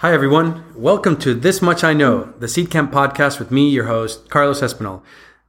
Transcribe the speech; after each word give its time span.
Hi, 0.00 0.14
everyone. 0.14 0.62
Welcome 0.76 1.16
to 1.16 1.34
This 1.34 1.60
Much 1.60 1.82
I 1.82 1.92
Know, 1.92 2.32
the 2.38 2.46
Seedcamp 2.46 2.92
podcast 2.92 3.40
with 3.40 3.50
me, 3.50 3.68
your 3.68 3.86
host, 3.86 4.30
Carlos 4.30 4.60
Espinal, 4.60 5.02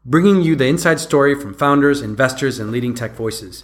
bringing 0.03 0.41
you 0.41 0.55
the 0.55 0.65
inside 0.65 0.99
story 0.99 1.35
from 1.35 1.53
founders, 1.53 2.01
investors, 2.01 2.57
and 2.57 2.71
leading 2.71 2.95
tech 2.95 3.11
voices. 3.11 3.63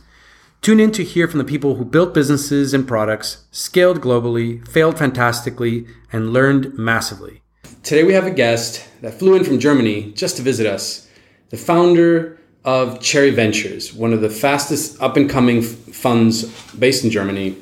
Tune 0.61 0.79
in 0.79 0.91
to 0.91 1.03
hear 1.03 1.27
from 1.27 1.39
the 1.39 1.43
people 1.43 1.77
who 1.77 1.85
built 1.85 2.13
businesses 2.13 2.71
and 2.71 2.87
products, 2.87 3.45
scaled 3.49 3.99
globally, 3.99 4.63
failed 4.67 4.99
fantastically, 4.99 5.87
and 6.13 6.31
learned 6.31 6.77
massively. 6.77 7.41
Today, 7.81 8.03
we 8.03 8.13
have 8.13 8.27
a 8.27 8.29
guest 8.29 8.87
that 9.01 9.15
flew 9.15 9.33
in 9.35 9.43
from 9.43 9.57
Germany 9.57 10.11
just 10.11 10.37
to 10.37 10.43
visit 10.43 10.67
us, 10.67 11.09
the 11.49 11.57
founder 11.57 12.39
of 12.63 13.01
Cherry 13.01 13.31
Ventures, 13.31 13.91
one 13.91 14.13
of 14.13 14.21
the 14.21 14.29
fastest 14.29 15.01
up 15.01 15.17
and 15.17 15.27
coming 15.27 15.63
funds 15.63 16.43
based 16.73 17.03
in 17.03 17.09
Germany. 17.09 17.57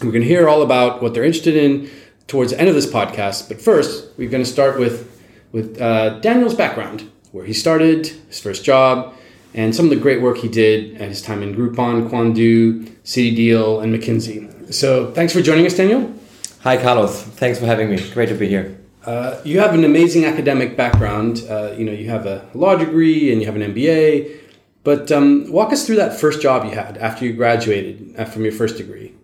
We're 0.00 0.10
going 0.10 0.22
to 0.22 0.28
hear 0.28 0.48
all 0.48 0.62
about 0.62 1.02
what 1.02 1.12
they're 1.12 1.22
interested 1.22 1.54
in 1.54 1.90
towards 2.26 2.52
the 2.52 2.60
end 2.60 2.68
of 2.68 2.74
this 2.74 2.86
podcast. 2.86 3.48
But 3.48 3.60
first, 3.60 4.16
we're 4.16 4.30
going 4.30 4.44
to 4.44 4.50
start 4.50 4.78
with 4.78 5.12
with 5.52 5.80
uh, 5.80 6.18
Daniel's 6.20 6.54
background, 6.54 7.10
where 7.32 7.44
he 7.44 7.52
started, 7.52 8.08
his 8.28 8.40
first 8.40 8.64
job, 8.64 9.14
and 9.54 9.74
some 9.74 9.86
of 9.86 9.90
the 9.90 9.96
great 9.96 10.20
work 10.20 10.38
he 10.38 10.48
did 10.48 11.00
at 11.00 11.08
his 11.08 11.22
time 11.22 11.42
in 11.42 11.54
Groupon, 11.54 12.10
Quandoo, 12.10 12.84
CityDeal, 13.04 13.82
and 13.82 13.94
McKinsey. 13.94 14.74
So, 14.74 15.12
thanks 15.12 15.32
for 15.32 15.40
joining 15.40 15.64
us, 15.64 15.74
Daniel. 15.74 16.12
Hi, 16.60 16.76
Carlos. 16.76 17.22
Thanks 17.22 17.58
for 17.58 17.66
having 17.66 17.88
me. 17.88 18.10
Great 18.10 18.28
to 18.28 18.34
be 18.34 18.48
here. 18.48 18.76
Uh, 19.04 19.40
you 19.44 19.60
have 19.60 19.72
an 19.72 19.84
amazing 19.84 20.24
academic 20.24 20.76
background. 20.76 21.44
Uh, 21.48 21.72
you 21.78 21.84
know, 21.84 21.92
you 21.92 22.10
have 22.10 22.26
a 22.26 22.44
law 22.54 22.74
degree 22.74 23.32
and 23.32 23.40
you 23.40 23.46
have 23.46 23.54
an 23.54 23.62
MBA. 23.72 24.40
But 24.82 25.10
um, 25.12 25.50
walk 25.50 25.72
us 25.72 25.86
through 25.86 25.96
that 25.96 26.20
first 26.20 26.42
job 26.42 26.64
you 26.64 26.72
had 26.72 26.98
after 26.98 27.24
you 27.24 27.32
graduated 27.32 28.14
uh, 28.18 28.24
from 28.24 28.42
your 28.42 28.52
first 28.52 28.76
degree. 28.76 29.14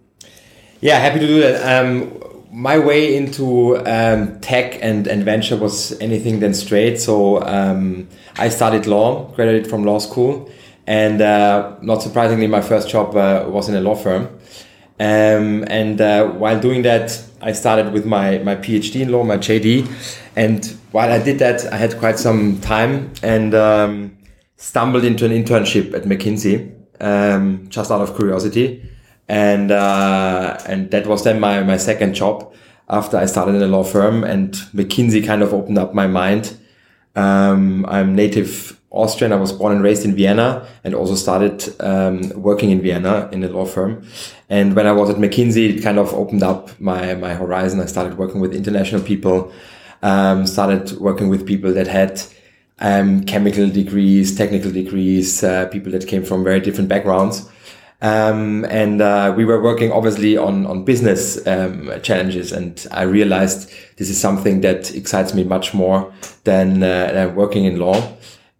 Yeah, 0.80 0.98
happy 0.98 1.20
to 1.20 1.26
do 1.26 1.40
that. 1.40 1.84
Um, 1.84 2.31
my 2.52 2.78
way 2.78 3.16
into 3.16 3.78
um, 3.86 4.38
tech 4.40 4.78
and, 4.82 5.06
and 5.06 5.24
venture 5.24 5.56
was 5.56 5.98
anything 6.00 6.40
than 6.40 6.52
straight. 6.52 7.00
So 7.00 7.42
um, 7.42 8.08
I 8.36 8.50
studied 8.50 8.86
law, 8.86 9.32
graduated 9.32 9.70
from 9.70 9.84
law 9.84 9.98
school, 9.98 10.50
and 10.86 11.22
uh, 11.22 11.76
not 11.80 12.02
surprisingly, 12.02 12.46
my 12.46 12.60
first 12.60 12.90
job 12.90 13.16
uh, 13.16 13.46
was 13.48 13.70
in 13.70 13.74
a 13.74 13.80
law 13.80 13.94
firm. 13.94 14.26
Um, 15.00 15.64
and 15.68 16.00
uh, 16.00 16.28
while 16.28 16.60
doing 16.60 16.82
that, 16.82 17.24
I 17.40 17.52
started 17.52 17.92
with 17.92 18.04
my, 18.04 18.38
my 18.38 18.56
PhD 18.56 19.00
in 19.00 19.10
law, 19.10 19.24
my 19.24 19.38
JD. 19.38 19.88
And 20.36 20.64
while 20.92 21.10
I 21.10 21.22
did 21.22 21.38
that, 21.38 21.72
I 21.72 21.76
had 21.76 21.98
quite 21.98 22.18
some 22.18 22.60
time 22.60 23.12
and 23.22 23.54
um, 23.54 24.18
stumbled 24.56 25.04
into 25.04 25.24
an 25.24 25.32
internship 25.32 25.94
at 25.94 26.02
McKinsey, 26.02 26.74
um, 27.00 27.66
just 27.70 27.90
out 27.90 28.02
of 28.02 28.14
curiosity 28.14 28.91
and 29.28 29.70
uh, 29.70 30.58
and 30.66 30.90
that 30.90 31.06
was 31.06 31.24
then 31.24 31.40
my 31.40 31.62
my 31.62 31.76
second 31.76 32.14
job 32.14 32.52
after 32.88 33.16
I 33.16 33.26
started 33.26 33.54
in 33.54 33.62
a 33.62 33.66
law 33.66 33.84
firm. 33.84 34.24
And 34.24 34.52
McKinsey 34.74 35.24
kind 35.24 35.42
of 35.42 35.52
opened 35.54 35.78
up 35.78 35.94
my 35.94 36.06
mind. 36.06 36.56
Um, 37.14 37.86
I'm 37.86 38.14
native 38.14 38.80
Austrian. 38.90 39.32
I 39.32 39.36
was 39.36 39.52
born 39.52 39.72
and 39.72 39.82
raised 39.82 40.04
in 40.04 40.14
Vienna, 40.14 40.66
and 40.84 40.94
also 40.94 41.14
started 41.14 41.74
um, 41.80 42.30
working 42.40 42.70
in 42.70 42.80
Vienna 42.82 43.28
in 43.32 43.42
a 43.44 43.48
law 43.48 43.64
firm. 43.64 44.06
And 44.48 44.76
when 44.76 44.86
I 44.86 44.92
was 44.92 45.10
at 45.10 45.16
McKinsey, 45.16 45.76
it 45.76 45.82
kind 45.82 45.98
of 45.98 46.12
opened 46.12 46.42
up 46.42 46.78
my 46.80 47.14
my 47.14 47.34
horizon. 47.34 47.80
I 47.80 47.86
started 47.86 48.18
working 48.18 48.40
with 48.40 48.54
international 48.54 49.02
people. 49.02 49.52
Um, 50.02 50.46
started 50.48 50.98
working 50.98 51.28
with 51.28 51.46
people 51.46 51.72
that 51.74 51.86
had 51.86 52.20
um, 52.80 53.24
chemical 53.24 53.68
degrees, 53.68 54.36
technical 54.36 54.72
degrees, 54.72 55.44
uh, 55.44 55.66
people 55.66 55.92
that 55.92 56.08
came 56.08 56.24
from 56.24 56.42
very 56.42 56.58
different 56.58 56.88
backgrounds. 56.88 57.48
Um, 58.02 58.64
and 58.64 59.00
uh, 59.00 59.32
we 59.36 59.44
were 59.44 59.62
working 59.62 59.92
obviously 59.92 60.36
on 60.36 60.66
on 60.66 60.84
business 60.84 61.38
um, 61.46 61.88
challenges, 62.02 62.50
and 62.50 62.84
I 62.90 63.02
realized 63.02 63.70
this 63.96 64.10
is 64.10 64.20
something 64.20 64.60
that 64.62 64.92
excites 64.92 65.34
me 65.34 65.44
much 65.44 65.72
more 65.72 66.12
than 66.42 66.82
uh, 66.82 67.32
working 67.34 67.64
in 67.64 67.78
law. 67.78 68.12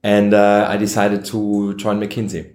And 0.04 0.32
uh, 0.32 0.66
I 0.68 0.76
decided 0.76 1.24
to 1.26 1.74
join 1.74 2.00
McKinsey. 2.00 2.54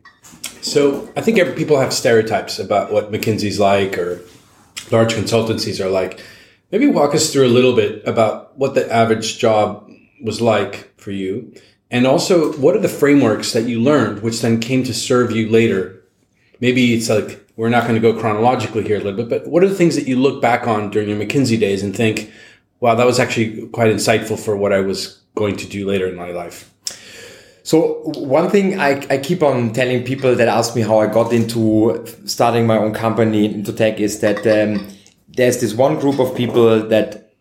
So 0.61 1.09
I 1.17 1.21
think 1.21 1.37
every, 1.39 1.53
people 1.53 1.77
have 1.79 1.93
stereotypes 1.93 2.57
about 2.57 2.91
what 2.91 3.11
McKinsey's 3.11 3.59
like 3.59 3.97
or 3.97 4.21
large 4.89 5.13
consultancies 5.13 5.83
are 5.83 5.89
like. 5.89 6.21
Maybe 6.71 6.87
walk 6.87 7.15
us 7.15 7.31
through 7.31 7.47
a 7.47 7.55
little 7.57 7.75
bit 7.75 8.05
about 8.05 8.57
what 8.57 8.75
the 8.75 8.91
average 8.91 9.39
job 9.39 9.89
was 10.21 10.39
like 10.39 10.93
for 10.97 11.11
you, 11.11 11.53
and 11.91 12.07
also 12.07 12.53
what 12.53 12.77
are 12.77 12.81
the 12.81 12.87
frameworks 12.87 13.51
that 13.51 13.63
you 13.63 13.81
learned, 13.81 14.21
which 14.21 14.41
then 14.41 14.61
came 14.61 14.83
to 14.85 14.93
serve 14.93 15.31
you 15.31 15.49
later 15.49 15.96
maybe 16.59 16.93
it's 16.93 17.09
like 17.09 17.45
we're 17.55 17.69
not 17.69 17.83
going 17.87 17.95
to 17.95 18.01
go 18.01 18.17
chronologically 18.19 18.83
here 18.83 18.97
a 18.97 19.03
little 19.03 19.23
bit, 19.23 19.29
but 19.29 19.47
what 19.47 19.63
are 19.63 19.67
the 19.67 19.75
things 19.75 19.95
that 19.95 20.07
you 20.07 20.15
look 20.15 20.41
back 20.41 20.67
on 20.67 20.89
during 20.89 21.09
your 21.09 21.17
McKinsey 21.17 21.59
days 21.59 21.81
and 21.83 21.95
think, 21.95 22.31
wow, 22.79 22.95
that 22.95 23.05
was 23.05 23.19
actually 23.19 23.67
quite 23.69 23.91
insightful 23.91 24.39
for 24.39 24.55
what 24.55 24.71
I 24.71 24.79
was 24.81 25.21
going 25.35 25.55
to 25.57 25.67
do 25.67 25.87
later 25.87 26.07
in 26.07 26.15
my 26.15 26.31
life? 26.31 26.71
So 27.63 28.01
one 28.15 28.49
thing 28.49 28.79
I, 28.79 29.05
I 29.09 29.17
keep 29.17 29.43
on 29.43 29.73
telling 29.73 30.03
people 30.03 30.35
that 30.35 30.47
ask 30.47 30.75
me 30.75 30.83
how 30.83 30.99
I 30.99 31.07
got 31.07 31.33
into 31.33 32.05
starting 32.25 32.65
my 32.65 32.77
own 32.77 32.93
company 32.93 33.45
into 33.45 33.73
tech 33.73 33.99
is 33.99 34.21
that 34.21 34.45
um, 34.47 34.87
there's 35.27 35.59
this 35.59 35.73
one 35.73 35.99
group 35.99 36.19
of 36.19 36.33
people 36.35 36.87
that 36.87 37.33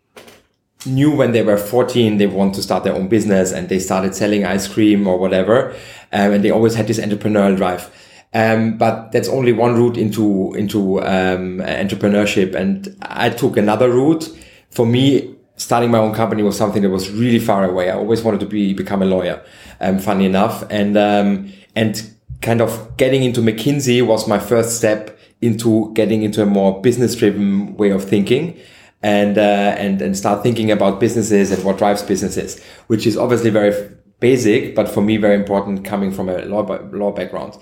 knew 0.84 1.15
when 1.15 1.33
they 1.33 1.43
were 1.43 1.56
14 1.56 2.19
they 2.19 2.27
want 2.27 2.54
to 2.54 2.62
start 2.62 2.84
their 2.84 2.94
own 2.94 3.09
business 3.09 3.53
and 3.53 3.69
they 3.69 3.78
started 3.78 4.15
selling 4.15 4.44
ice 4.44 4.69
cream 4.69 5.06
or 5.06 5.19
whatever 5.19 5.71
um, 6.12 6.33
and 6.33 6.44
they 6.44 6.50
always 6.50 6.75
had 6.75 6.87
this 6.87 7.00
entrepreneurial 7.00 7.56
drive 7.56 7.91
um, 8.36 8.76
but 8.76 9.12
that's 9.12 9.30
only 9.30 9.54
one 9.54 9.76
route 9.76 9.97
into 9.97 10.52
into 10.56 11.00
um, 11.00 11.58
entrepreneurship, 11.60 12.54
and 12.54 12.94
I 13.00 13.30
took 13.30 13.56
another 13.56 13.88
route. 13.88 14.28
For 14.70 14.84
me, 14.84 15.34
starting 15.56 15.91
my 15.91 15.97
own 15.97 16.12
company 16.12 16.42
was 16.42 16.54
something 16.54 16.82
that 16.82 16.91
was 16.91 17.10
really 17.10 17.38
far 17.38 17.64
away. 17.64 17.88
I 17.88 17.94
always 17.94 18.22
wanted 18.22 18.41
to 18.41 18.47
be 18.47 18.74
become 18.74 19.00
a 19.00 19.06
lawyer. 19.06 19.42
Um, 19.80 19.98
funny 19.98 20.26
enough, 20.26 20.64
and 20.69 20.98
um, 20.98 21.50
and 21.74 22.10
kind 22.42 22.60
of 22.60 22.98
getting 22.98 23.22
into 23.22 23.41
McKinsey 23.41 24.06
was 24.06 24.28
my 24.28 24.38
first 24.38 24.76
step 24.76 25.18
into 25.41 25.91
getting 25.94 26.22
into 26.22 26.42
a 26.42 26.47
more 26.47 26.82
business 26.82 27.14
driven 27.14 27.74
way 27.78 27.88
of 27.88 28.04
thinking. 28.04 28.58
And, 29.03 29.38
uh, 29.38 29.76
and, 29.78 30.03
and 30.03 30.16
start 30.16 30.42
thinking 30.42 30.72
about 30.72 30.98
businesses 30.98 31.53
and 31.53 31.62
what 31.62 31.78
drives 31.78 32.03
businesses, 32.03 32.60
which 32.88 33.06
is 33.06 33.16
obviously 33.16 33.50
very 33.50 33.72
basic, 34.18 34.74
but 34.74 34.88
for 34.88 35.00
me, 35.00 35.16
very 35.16 35.36
important 35.36 35.84
coming 35.84 36.10
from 36.10 36.28
a 36.28 36.38
law, 36.47 36.62
law 36.91 37.12
background. 37.12 37.56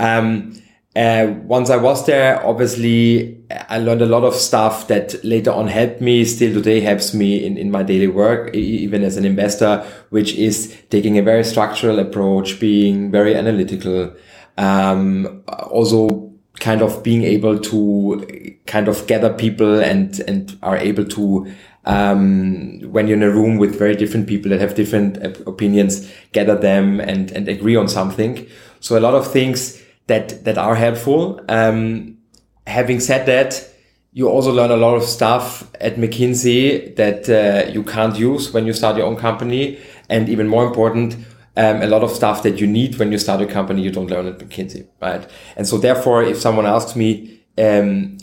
Um, 0.00 0.60
uh, 0.96 1.34
once 1.42 1.70
I 1.70 1.76
was 1.76 2.06
there, 2.06 2.44
obviously 2.46 3.42
I 3.68 3.78
learned 3.78 4.02
a 4.02 4.06
lot 4.06 4.22
of 4.22 4.34
stuff 4.34 4.86
that 4.88 5.24
later 5.24 5.50
on 5.50 5.66
helped 5.66 6.00
me, 6.00 6.24
still 6.24 6.54
today 6.54 6.80
helps 6.80 7.12
me 7.12 7.44
in, 7.44 7.56
in 7.56 7.70
my 7.70 7.82
daily 7.82 8.06
work, 8.06 8.54
even 8.54 9.02
as 9.02 9.16
an 9.16 9.24
investor, 9.24 9.84
which 10.10 10.34
is 10.34 10.76
taking 10.90 11.18
a 11.18 11.22
very 11.22 11.42
structural 11.42 11.98
approach, 11.98 12.60
being 12.60 13.10
very 13.10 13.34
analytical, 13.34 14.14
um, 14.56 15.42
also 15.48 16.32
kind 16.60 16.80
of 16.80 17.02
being 17.02 17.24
able 17.24 17.58
to 17.58 18.56
kind 18.66 18.86
of 18.86 19.04
gather 19.08 19.32
people 19.34 19.80
and, 19.80 20.20
and 20.28 20.56
are 20.62 20.76
able 20.76 21.04
to, 21.04 21.52
um, 21.86 22.80
when 22.92 23.08
you're 23.08 23.16
in 23.16 23.22
a 23.24 23.30
room 23.30 23.58
with 23.58 23.76
very 23.76 23.96
different 23.96 24.28
people 24.28 24.48
that 24.48 24.60
have 24.60 24.76
different 24.76 25.16
opinions, 25.48 26.08
gather 26.30 26.56
them 26.56 27.00
and, 27.00 27.32
and 27.32 27.48
agree 27.48 27.74
on 27.74 27.88
something. 27.88 28.46
So 28.78 28.96
a 28.96 29.00
lot 29.00 29.14
of 29.14 29.30
things, 29.32 29.82
that 30.06 30.44
that 30.44 30.58
are 30.58 30.74
helpful. 30.74 31.40
Um, 31.48 32.18
having 32.66 33.00
said 33.00 33.26
that, 33.26 33.68
you 34.12 34.28
also 34.28 34.52
learn 34.52 34.70
a 34.70 34.76
lot 34.76 34.94
of 34.94 35.02
stuff 35.02 35.70
at 35.80 35.96
McKinsey 35.96 36.94
that 36.96 37.28
uh, 37.28 37.70
you 37.70 37.82
can't 37.82 38.16
use 38.16 38.52
when 38.52 38.66
you 38.66 38.72
start 38.72 38.96
your 38.96 39.06
own 39.06 39.16
company, 39.16 39.78
and 40.08 40.28
even 40.28 40.46
more 40.48 40.64
important, 40.66 41.16
um, 41.56 41.82
a 41.82 41.86
lot 41.86 42.02
of 42.02 42.10
stuff 42.10 42.42
that 42.42 42.60
you 42.60 42.66
need 42.66 42.98
when 42.98 43.12
you 43.12 43.18
start 43.18 43.40
a 43.40 43.46
company 43.46 43.82
you 43.82 43.90
don't 43.90 44.10
learn 44.10 44.26
at 44.26 44.38
McKinsey, 44.38 44.86
right? 45.00 45.28
And 45.56 45.66
so 45.66 45.78
therefore, 45.78 46.22
if 46.22 46.38
someone 46.40 46.66
asks 46.66 46.96
me, 46.96 47.40
um, 47.58 48.18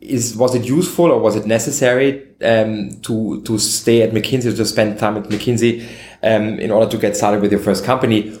is 0.00 0.36
was 0.36 0.54
it 0.54 0.64
useful 0.64 1.06
or 1.06 1.20
was 1.20 1.36
it 1.36 1.46
necessary 1.46 2.26
um, 2.42 3.00
to 3.02 3.40
to 3.42 3.58
stay 3.58 4.02
at 4.02 4.10
McKinsey 4.10 4.56
to 4.56 4.64
spend 4.64 4.98
time 4.98 5.16
at 5.16 5.24
McKinsey 5.24 5.86
um, 6.22 6.58
in 6.58 6.70
order 6.70 6.90
to 6.90 6.98
get 6.98 7.16
started 7.16 7.40
with 7.40 7.52
your 7.52 7.60
first 7.60 7.84
company? 7.84 8.38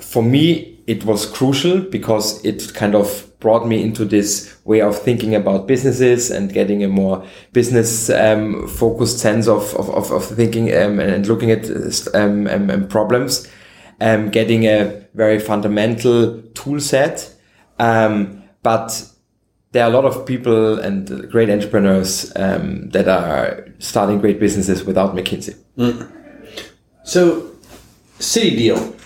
For 0.00 0.22
me, 0.22 0.73
it 0.86 1.04
was 1.04 1.26
crucial 1.26 1.80
because 1.80 2.44
it 2.44 2.74
kind 2.74 2.94
of 2.94 3.30
brought 3.40 3.66
me 3.66 3.82
into 3.82 4.04
this 4.04 4.56
way 4.64 4.80
of 4.80 4.98
thinking 4.98 5.34
about 5.34 5.66
businesses 5.66 6.30
and 6.30 6.52
getting 6.52 6.82
a 6.82 6.88
more 6.88 7.24
business 7.52 8.10
um, 8.10 8.66
focused 8.68 9.18
sense 9.18 9.48
of, 9.48 9.74
of, 9.76 10.10
of, 10.10 10.24
thinking 10.24 10.74
um, 10.74 10.98
and 10.98 11.26
looking 11.26 11.50
at 11.50 11.68
um, 12.14 12.46
um, 12.46 12.70
um 12.70 12.88
problems, 12.88 13.48
um, 14.00 14.30
getting 14.30 14.64
a 14.64 15.06
very 15.14 15.38
fundamental 15.38 16.40
tool 16.54 16.80
set. 16.80 17.34
But 17.78 19.10
there 19.72 19.84
are 19.84 19.90
a 19.90 19.92
lot 19.92 20.04
of 20.04 20.24
people 20.24 20.78
and 20.78 21.30
great 21.30 21.50
entrepreneurs 21.50 22.30
that 22.32 23.08
are 23.08 23.66
starting 23.78 24.20
great 24.20 24.40
businesses 24.40 24.84
without 24.84 25.14
McKinsey. 25.14 25.56
Mm. 25.76 26.10
So, 27.02 27.50
CityDeal 28.18 28.98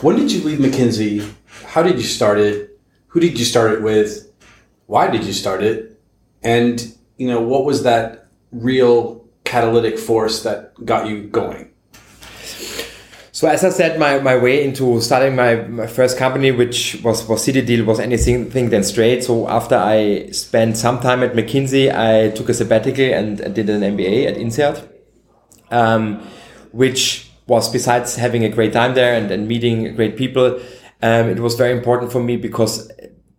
when 0.00 0.16
did 0.16 0.32
you 0.32 0.42
leave 0.42 0.58
McKinsey? 0.58 1.32
How 1.66 1.82
did 1.82 1.96
you 1.96 2.04
start 2.04 2.38
it? 2.38 2.80
Who 3.08 3.20
did 3.20 3.38
you 3.38 3.44
start 3.44 3.72
it 3.72 3.82
with? 3.82 4.30
Why 4.86 5.08
did 5.08 5.24
you 5.24 5.32
start 5.32 5.62
it? 5.62 6.00
And 6.42 6.96
you 7.16 7.28
know, 7.28 7.40
what 7.40 7.64
was 7.64 7.82
that 7.84 8.28
real 8.50 9.24
catalytic 9.44 9.98
force 9.98 10.42
that 10.42 10.72
got 10.84 11.06
you 11.06 11.24
going? 11.24 11.72
So 13.34 13.48
as 13.48 13.64
I 13.64 13.70
said, 13.70 13.98
my, 13.98 14.18
my 14.18 14.36
way 14.36 14.62
into 14.62 15.00
starting 15.00 15.34
my, 15.34 15.56
my 15.56 15.86
first 15.86 16.16
company, 16.16 16.52
which 16.52 17.00
was, 17.02 17.26
was 17.26 17.42
City 17.42 17.62
Deal, 17.62 17.84
was 17.84 17.98
anything 17.98 18.70
than 18.70 18.84
straight. 18.84 19.24
So 19.24 19.48
after 19.48 19.74
I 19.76 20.28
spent 20.30 20.76
some 20.76 21.00
time 21.00 21.22
at 21.22 21.32
McKinsey, 21.32 21.92
I 21.92 22.30
took 22.30 22.50
a 22.50 22.54
sabbatical 22.54 23.04
and 23.04 23.38
did 23.54 23.68
an 23.70 23.80
MBA 23.80 24.26
at 24.26 24.36
INSEAD, 24.36 24.88
um, 25.70 26.20
which 26.72 27.21
was 27.52 27.70
besides 27.70 28.16
having 28.16 28.44
a 28.44 28.48
great 28.48 28.72
time 28.72 28.94
there 28.94 29.14
and, 29.14 29.30
and 29.30 29.46
meeting 29.46 29.94
great 29.94 30.16
people, 30.16 30.58
um, 31.02 31.28
it 31.28 31.38
was 31.38 31.54
very 31.54 31.76
important 31.76 32.10
for 32.10 32.22
me 32.22 32.36
because 32.36 32.90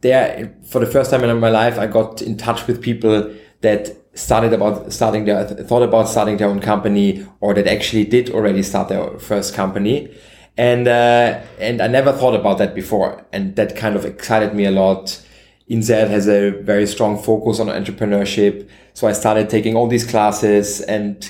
there, 0.01 0.55
for 0.69 0.79
the 0.79 0.85
first 0.85 1.09
time 1.09 1.23
in 1.23 1.39
my 1.39 1.49
life, 1.49 1.79
I 1.79 1.87
got 1.87 2.21
in 2.21 2.37
touch 2.37 2.67
with 2.67 2.79
people 2.79 3.33
that 3.61 3.97
started 4.13 4.53
about 4.53 4.93
starting 4.93 5.25
their 5.25 5.43
thought 5.69 5.81
about 5.81 6.07
starting 6.07 6.37
their 6.37 6.47
own 6.47 6.59
company 6.59 7.25
or 7.39 7.55
that 7.55 7.65
actually 7.65 8.05
did 8.05 8.29
already 8.29 8.61
start 8.61 8.89
their 8.89 9.17
first 9.17 9.55
company. 9.55 10.15
And 10.57 10.87
uh, 10.87 11.41
and 11.57 11.81
I 11.81 11.87
never 11.87 12.11
thought 12.13 12.35
about 12.35 12.59
that 12.59 12.75
before. 12.75 13.25
And 13.33 13.55
that 13.55 13.75
kind 13.75 13.95
of 13.95 14.05
excited 14.05 14.53
me 14.53 14.65
a 14.65 14.71
lot. 14.71 15.19
INSEAD 15.67 16.07
has 16.09 16.27
a 16.27 16.51
very 16.71 16.85
strong 16.85 17.17
focus 17.17 17.59
on 17.59 17.67
entrepreneurship. 17.67 18.69
So 18.93 19.07
I 19.07 19.13
started 19.13 19.49
taking 19.49 19.75
all 19.75 19.87
these 19.87 20.05
classes 20.05 20.81
and 20.81 21.27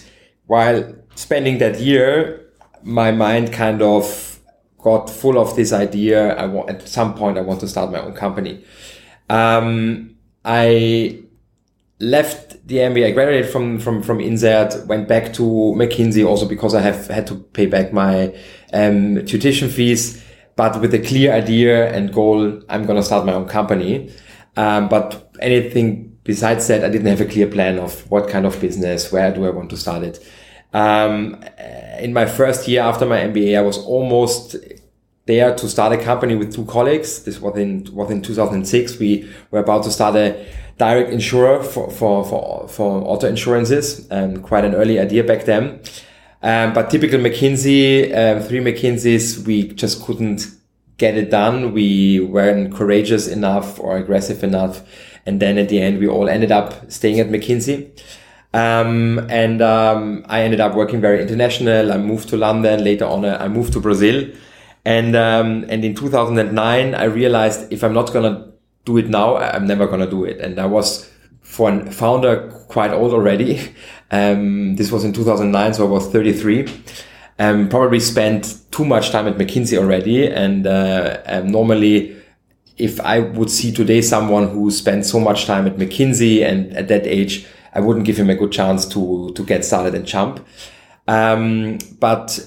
while 0.48 0.94
spending 1.16 1.60
that 1.60 1.80
year 1.80 2.43
my 2.84 3.12
mind 3.12 3.52
kind 3.52 3.82
of 3.82 4.40
got 4.80 5.10
full 5.10 5.40
of 5.40 5.56
this 5.56 5.72
idea 5.72 6.36
I 6.36 6.46
want 6.46 6.70
at 6.70 6.88
some 6.88 7.16
point 7.16 7.38
I 7.38 7.42
want 7.42 7.60
to 7.62 7.68
start 7.68 7.92
my 7.92 8.00
own 8.00 8.14
company 8.14 8.64
um, 9.30 10.16
I 10.44 11.24
left 12.00 12.68
the 12.68 12.78
MBA, 12.78 13.08
I 13.08 13.12
graduated 13.12 13.50
from, 13.50 13.80
from, 13.80 14.04
from 14.04 14.20
INSEAD, 14.20 14.88
went 14.88 15.08
back 15.08 15.34
to 15.34 15.44
McKinsey 15.44 16.26
also 16.28 16.48
because 16.48 16.76
I 16.76 16.82
have 16.82 17.08
had 17.08 17.28
to 17.28 17.36
pay 17.36 17.66
back 17.66 17.94
my 17.94 18.36
um, 18.74 19.26
tuition 19.26 19.70
fees, 19.70 20.24
but 20.56 20.80
with 20.82 20.94
a 20.94 21.00
clear 21.00 21.34
idea 21.34 21.94
and 21.94 22.14
goal, 22.14 22.62
I'm 22.70 22.86
to 22.86 23.04
start 23.04 23.26
my 23.26 23.34
own 23.34 23.48
company. 23.48 24.12
Um, 24.56 24.90
but 24.90 25.32
anything 25.40 26.18
besides 26.24 26.68
that, 26.68 26.84
I 26.84 26.90
didn't 26.90 27.08
have 27.08 27.22
a 27.22 27.26
clear 27.26 27.48
plan 27.48 27.80
of 27.80 28.10
what 28.12 28.30
kind 28.30 28.46
of 28.46 28.60
business, 28.60 29.12
where 29.12 29.34
do 29.34 29.46
I 29.46 29.50
want 29.50 29.70
to 29.72 29.78
start 29.78 30.04
it. 30.04 30.20
Um, 30.74 31.44
in 32.00 32.14
my 32.14 32.26
first 32.26 32.68
year 32.68 32.82
after 32.82 33.06
my 33.06 33.20
MBA, 33.20 33.58
I 33.58 33.62
was 33.62 33.78
almost 33.78 34.56
there 35.26 35.56
to 35.56 35.70
start 35.70 35.94
a 35.94 36.04
company 36.04 36.36
with 36.36 36.54
two 36.54 36.66
colleagues. 36.66 37.24
This 37.24 37.40
was 37.40 37.58
in, 37.58 37.88
was 37.94 38.12
in 38.12 38.22
2006. 38.22 39.00
We 39.00 39.30
were 39.52 39.60
about 39.60 39.84
to 39.84 39.92
start 39.92 40.16
a 40.16 40.46
direct 40.78 41.12
insurer 41.12 41.64
for, 41.64 41.90
for, 41.92 42.26
for, 42.26 42.68
for 42.68 43.02
auto 43.04 43.28
insurances 43.28 44.08
and 44.10 44.44
quite 44.44 44.66
an 44.66 44.76
early 44.76 45.00
idea 45.00 45.24
back 45.24 45.46
then. 45.46 45.82
Um, 46.42 46.74
but 46.74 46.90
typical 46.90 47.20
McKinsey, 47.20 48.12
um, 48.14 48.42
three 48.42 48.60
McKinseys, 48.60 49.46
we 49.46 49.70
just 49.70 50.04
couldn't 50.04 50.48
get 50.98 51.16
it 51.16 51.32
done. 51.32 51.72
We 51.72 52.20
weren't 52.20 52.74
courageous 52.74 53.28
enough 53.28 53.80
or 53.80 53.98
aggressive 53.98 54.44
enough. 54.44 54.82
And 55.26 55.42
then 55.42 55.58
at 55.58 55.70
the 55.70 55.82
end, 55.82 56.00
we 56.00 56.08
all 56.08 56.28
ended 56.28 56.52
up 56.52 56.92
staying 56.92 57.20
at 57.22 57.30
McKinsey. 57.30 57.98
Um, 58.54 59.26
and 59.30 59.62
um, 59.62 60.26
I 60.28 60.42
ended 60.42 60.60
up 60.60 60.76
working 60.76 61.02
very 61.02 61.22
international. 61.22 61.92
I 61.92 61.98
moved 61.98 62.30
to 62.30 62.38
London. 62.38 62.84
Later 62.84 63.06
on, 63.06 63.26
I 63.26 63.48
moved 63.48 63.74
to 63.74 63.80
Brazil. 63.80 64.32
And 64.86 65.16
um, 65.16 65.66
and 65.70 65.84
in 65.84 65.96
2009, 65.96 66.94
I 66.96 67.04
realized 67.06 67.72
if 67.72 67.84
I'm 67.84 67.94
not 67.94 68.12
gonna 68.14 68.52
do 68.86 68.98
it 68.98 69.10
now, 69.10 69.38
I'm 69.38 69.66
never 69.66 69.88
gonna 69.88 70.10
do 70.10 70.26
it. 70.26 70.40
And 70.40 70.60
I 70.60 70.66
was 70.66 71.10
for 71.42 71.72
a 71.72 71.92
founder 71.92 72.50
quite 72.68 72.92
old 72.92 73.14
already. 73.14 73.60
Um, 74.12 74.76
this 74.76 74.92
was 74.92 75.04
in 75.04 75.12
2009, 75.12 75.74
so 75.74 75.88
I 75.88 75.90
was 75.90 76.08
33. 76.10 76.68
Um, 77.40 77.68
probably 77.68 78.00
spent 78.00 78.60
too 78.70 78.86
much 78.86 79.10
time 79.10 79.28
at 79.28 79.40
McKinsey 79.40 79.76
already. 79.76 80.28
And 80.28 80.68
uh, 80.68 81.18
um, 81.26 81.48
normally, 81.48 82.16
if 82.78 83.02
I 83.02 83.22
would 83.22 83.50
see 83.50 83.72
today 83.72 84.02
someone 84.02 84.50
who 84.50 84.70
spent 84.70 85.08
so 85.08 85.20
much 85.20 85.46
time 85.46 85.66
at 85.66 85.78
McKinsey 85.78 86.48
and 86.48 86.78
at 86.78 86.90
that 86.90 87.08
age, 87.08 87.48
I 87.74 87.80
wouldn't 87.80 88.06
give 88.06 88.18
him 88.18 88.30
a 88.30 88.36
good 88.36 88.52
chance 88.52 88.86
to 88.90 89.32
to 89.36 89.44
get 89.44 89.66
started 89.66 89.96
and 89.96 90.06
jump. 90.06 90.46
Um, 91.08 91.80
but 92.00 92.40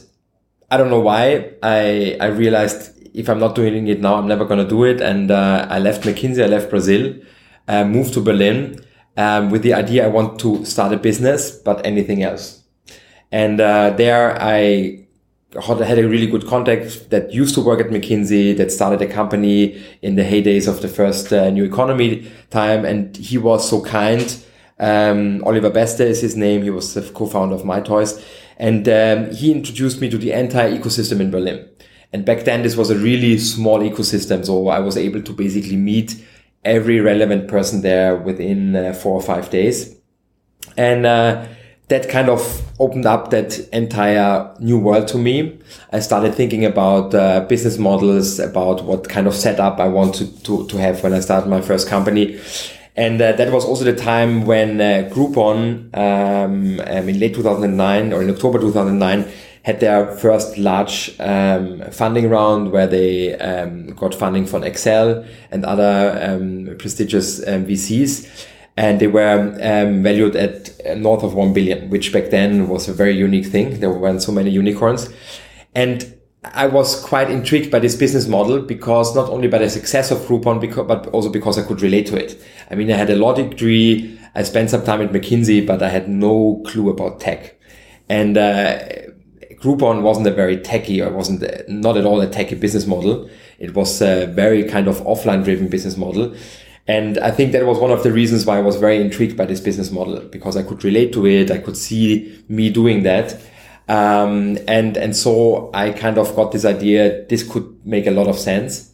I 0.70 0.76
don't 0.76 0.90
know 0.90 1.00
why 1.00 1.52
I 1.62 2.17
I 2.20 2.26
realized 2.26 2.96
if 3.17 3.31
I'm 3.31 3.38
not 3.38 3.55
doing 3.55 3.88
it 3.88 4.00
now, 4.00 4.17
I'm 4.17 4.28
never 4.28 4.46
to 4.46 4.69
do 4.69 4.84
it. 4.84 5.00
And 5.00 5.31
uh, 5.31 5.67
I 5.70 5.78
left 5.78 6.05
McKinsey, 6.05 6.44
I 6.44 6.46
left 6.46 6.69
Brazil, 6.69 7.14
uh, 7.67 7.82
moved 7.84 8.12
to 8.14 8.20
Berlin 8.20 8.78
um, 9.17 9.50
with 9.50 9.62
the 9.62 9.73
idea 9.73 10.05
I 10.05 10.08
want 10.08 10.38
to 10.40 10.64
start 10.67 10.93
a 10.93 10.99
business, 10.99 11.50
but 11.50 11.84
anything 11.87 12.23
else. 12.23 12.62
And 13.32 13.58
uh, 13.61 13.90
there 13.90 14.40
I 14.40 15.06
had 15.55 15.99
a 15.99 16.06
really 16.06 16.26
good 16.26 16.46
contact 16.46 17.08
that 17.08 17.32
used 17.32 17.55
to 17.55 17.62
work 17.62 17.81
at 17.81 17.87
McKinsey, 17.87 18.55
that 18.58 18.70
started 18.70 19.00
a 19.00 19.11
company 19.11 19.82
in 20.02 20.17
the 20.17 20.23
heydays 20.23 20.69
of 20.69 20.82
the 20.82 20.88
first 20.88 21.32
uh, 21.32 21.49
new 21.49 21.64
economy 21.64 22.31
time. 22.50 22.84
And 22.84 23.17
he 23.17 23.38
was 23.38 23.69
so 23.69 23.82
kind. 23.82 24.43
Um, 24.78 25.43
Oliver 25.44 25.70
Beste 25.70 26.00
is 26.00 26.20
his 26.20 26.37
name. 26.37 26.62
He 26.62 26.70
was 26.70 26.94
the 26.94 27.02
co-founder 27.02 27.55
of 27.55 27.62
myToys, 27.62 28.23
And 28.58 28.88
um, 28.88 29.34
he 29.34 29.52
introduced 29.52 30.00
me 30.00 30.11
to 30.11 30.19
the 30.19 30.32
entire 30.32 30.70
ecosystem 30.70 31.20
in 31.20 31.31
Berlin. 31.31 31.69
And 32.12 32.25
back 32.25 32.44
then, 32.44 32.62
this 32.62 32.76
was 32.76 32.90
a 32.90 32.96
really 32.96 33.38
small 33.38 33.81
ecosystem. 33.81 34.44
So 34.44 34.69
I 34.69 34.78
was 34.78 34.96
able 34.96 35.23
to 35.23 35.32
basically 35.32 35.76
meet 35.76 36.23
every 36.64 37.00
relevant 37.00 37.49
person 37.49 37.82
there 37.82 38.17
within 38.17 38.75
uh, 38.75 38.93
four 38.93 39.14
or 39.14 39.23
five 39.23 39.50
days. 39.50 39.96
And 40.76 41.06
uh, 41.06 41.46
that 41.88 42.08
kind 42.08 42.28
of 42.28 42.62
opened 42.81 43.06
up 43.06 43.31
that 43.31 43.58
entire 43.73 44.55
new 44.58 44.78
world 44.78 45.08
to 45.08 45.19
me. 45.19 45.58
I 45.93 46.00
started 46.00 46.34
thinking 46.34 46.64
about 46.64 47.14
uh, 47.14 47.40
business 47.40 47.78
models, 47.78 48.38
about 48.40 48.84
what 48.84 49.08
kind 49.08 49.26
of 49.26 49.34
setup 49.34 49.78
I 49.78 49.88
wanted 49.88 50.44
to, 50.44 50.67
to 50.67 50.76
have 50.78 51.02
when 51.02 51.12
I 51.12 51.20
started 51.20 51.49
my 51.49 51.61
first 51.61 51.88
company. 51.88 52.38
And 52.97 53.21
uh, 53.21 53.33
that 53.33 53.53
was 53.53 53.65
also 53.65 53.85
the 53.85 53.95
time 53.95 54.47
when 54.47 54.81
uh, 54.81 55.09
Groupon, 55.13 55.95
um, 55.95 56.81
um, 56.81 57.09
in 57.09 57.21
late 57.21 57.35
2009 57.35 58.13
or 58.13 58.23
in 58.23 58.31
October 58.31 58.59
2009, 58.59 59.31
had 59.65 59.81
their 59.81 60.17
first 60.17 60.57
large 60.57 61.15
um, 61.21 61.83
funding 61.91 62.31
round 62.31 62.73
where 62.73 62.87
they 62.87 63.35
um, 63.39 63.89
got 63.89 64.15
funding 64.15 64.47
from 64.47 64.63
Accel 64.63 65.27
and 65.51 65.65
other 65.65 66.19
um, 66.23 66.75
prestigious 66.79 67.47
um, 67.47 67.67
VCs. 67.67 68.47
And 68.79 69.01
they 69.01 69.09
were 69.09 69.55
valued 70.03 70.37
at 70.37 70.71
uh, 70.87 70.95
north 70.95 71.23
of 71.23 71.35
1 71.35 71.53
billion, 71.53 71.91
which 71.91 72.13
back 72.13 72.31
then 72.31 72.69
was 72.69 72.88
a 72.88 72.93
very 72.95 73.17
unique 73.17 73.47
thing. 73.47 73.81
There 73.81 73.91
weren't 73.91 74.23
so 74.23 74.33
many 74.33 74.50
unicorns. 74.50 75.11
And 75.75 76.15
I 76.55 76.67
was 76.67 77.00
quite 77.03 77.31
intrigued 77.31 77.71
by 77.71 77.79
this 77.79 77.97
business 77.97 78.26
model 78.26 78.61
because 78.61 79.15
not 79.15 79.29
only 79.29 79.49
by 79.49 79.59
the 79.59 79.71
success 79.71 80.11
of 80.11 80.19
Groupon, 80.19 80.61
but 80.87 81.07
also 81.09 81.29
because 81.29 81.59
I 81.59 81.62
could 81.62 81.83
relate 81.83 82.07
to 82.07 82.17
it. 82.17 82.41
I 82.71 82.75
mean, 82.75 82.91
I 82.91 82.97
had 82.97 83.11
a 83.11 83.17
law 83.17 83.35
degree. 83.35 84.19
I 84.35 84.43
spent 84.43 84.71
some 84.71 84.85
time 84.85 85.03
at 85.03 85.12
McKinsey, 85.12 85.67
but 85.67 85.83
I 85.83 85.88
had 85.88 86.09
no 86.09 86.62
clue 86.67 86.91
about 86.91 87.21
tech. 87.21 87.59
And, 88.09 88.37
uh, 88.37 88.79
Groupon 89.57 90.03
wasn't 90.03 90.26
a 90.26 90.31
very 90.31 90.59
techy 90.59 91.00
or 91.00 91.11
wasn't 91.11 91.43
not 91.69 91.97
at 91.97 92.05
all 92.05 92.21
a 92.21 92.29
techy 92.29 92.55
business 92.55 92.87
model. 92.87 93.29
It 93.59 93.75
was 93.75 94.00
a 94.03 94.26
very 94.26 94.65
kind 94.65 94.87
of 94.87 95.00
offline 95.00 95.45
driven 95.45 95.69
business 95.69 95.97
model. 95.97 96.35
And 96.87 97.19
I 97.19 97.31
think 97.31 97.53
that 97.53 97.67
was 97.67 97.79
one 97.79 97.91
of 97.91 98.03
the 98.03 98.12
reasons 98.12 98.47
why 98.47 98.59
I 98.59 98.61
was 98.61 98.76
very 98.76 99.00
intrigued 99.00 99.37
by 99.37 99.47
this 99.47 99.61
business 99.61 99.91
model 99.91 100.21
because 100.21 100.57
I 100.57 100.62
could 100.62 100.85
relate 100.85 101.12
to 101.15 101.26
it. 101.26 101.50
I 101.50 101.59
could 101.59 101.76
see 101.76 102.45
me 102.49 102.71
doing 102.71 103.03
that. 103.03 103.41
Um, 103.88 104.59
and, 104.66 104.97
and 104.97 105.16
so 105.16 105.71
I 105.73 105.90
kind 105.90 106.19
of 106.19 106.35
got 106.35 106.52
this 106.52 106.64
idea, 106.64 107.25
this 107.26 107.49
could 107.49 107.87
make 107.87 108.07
a 108.07 108.11
lot 108.11 108.26
of 108.26 108.38
sense, 108.38 108.93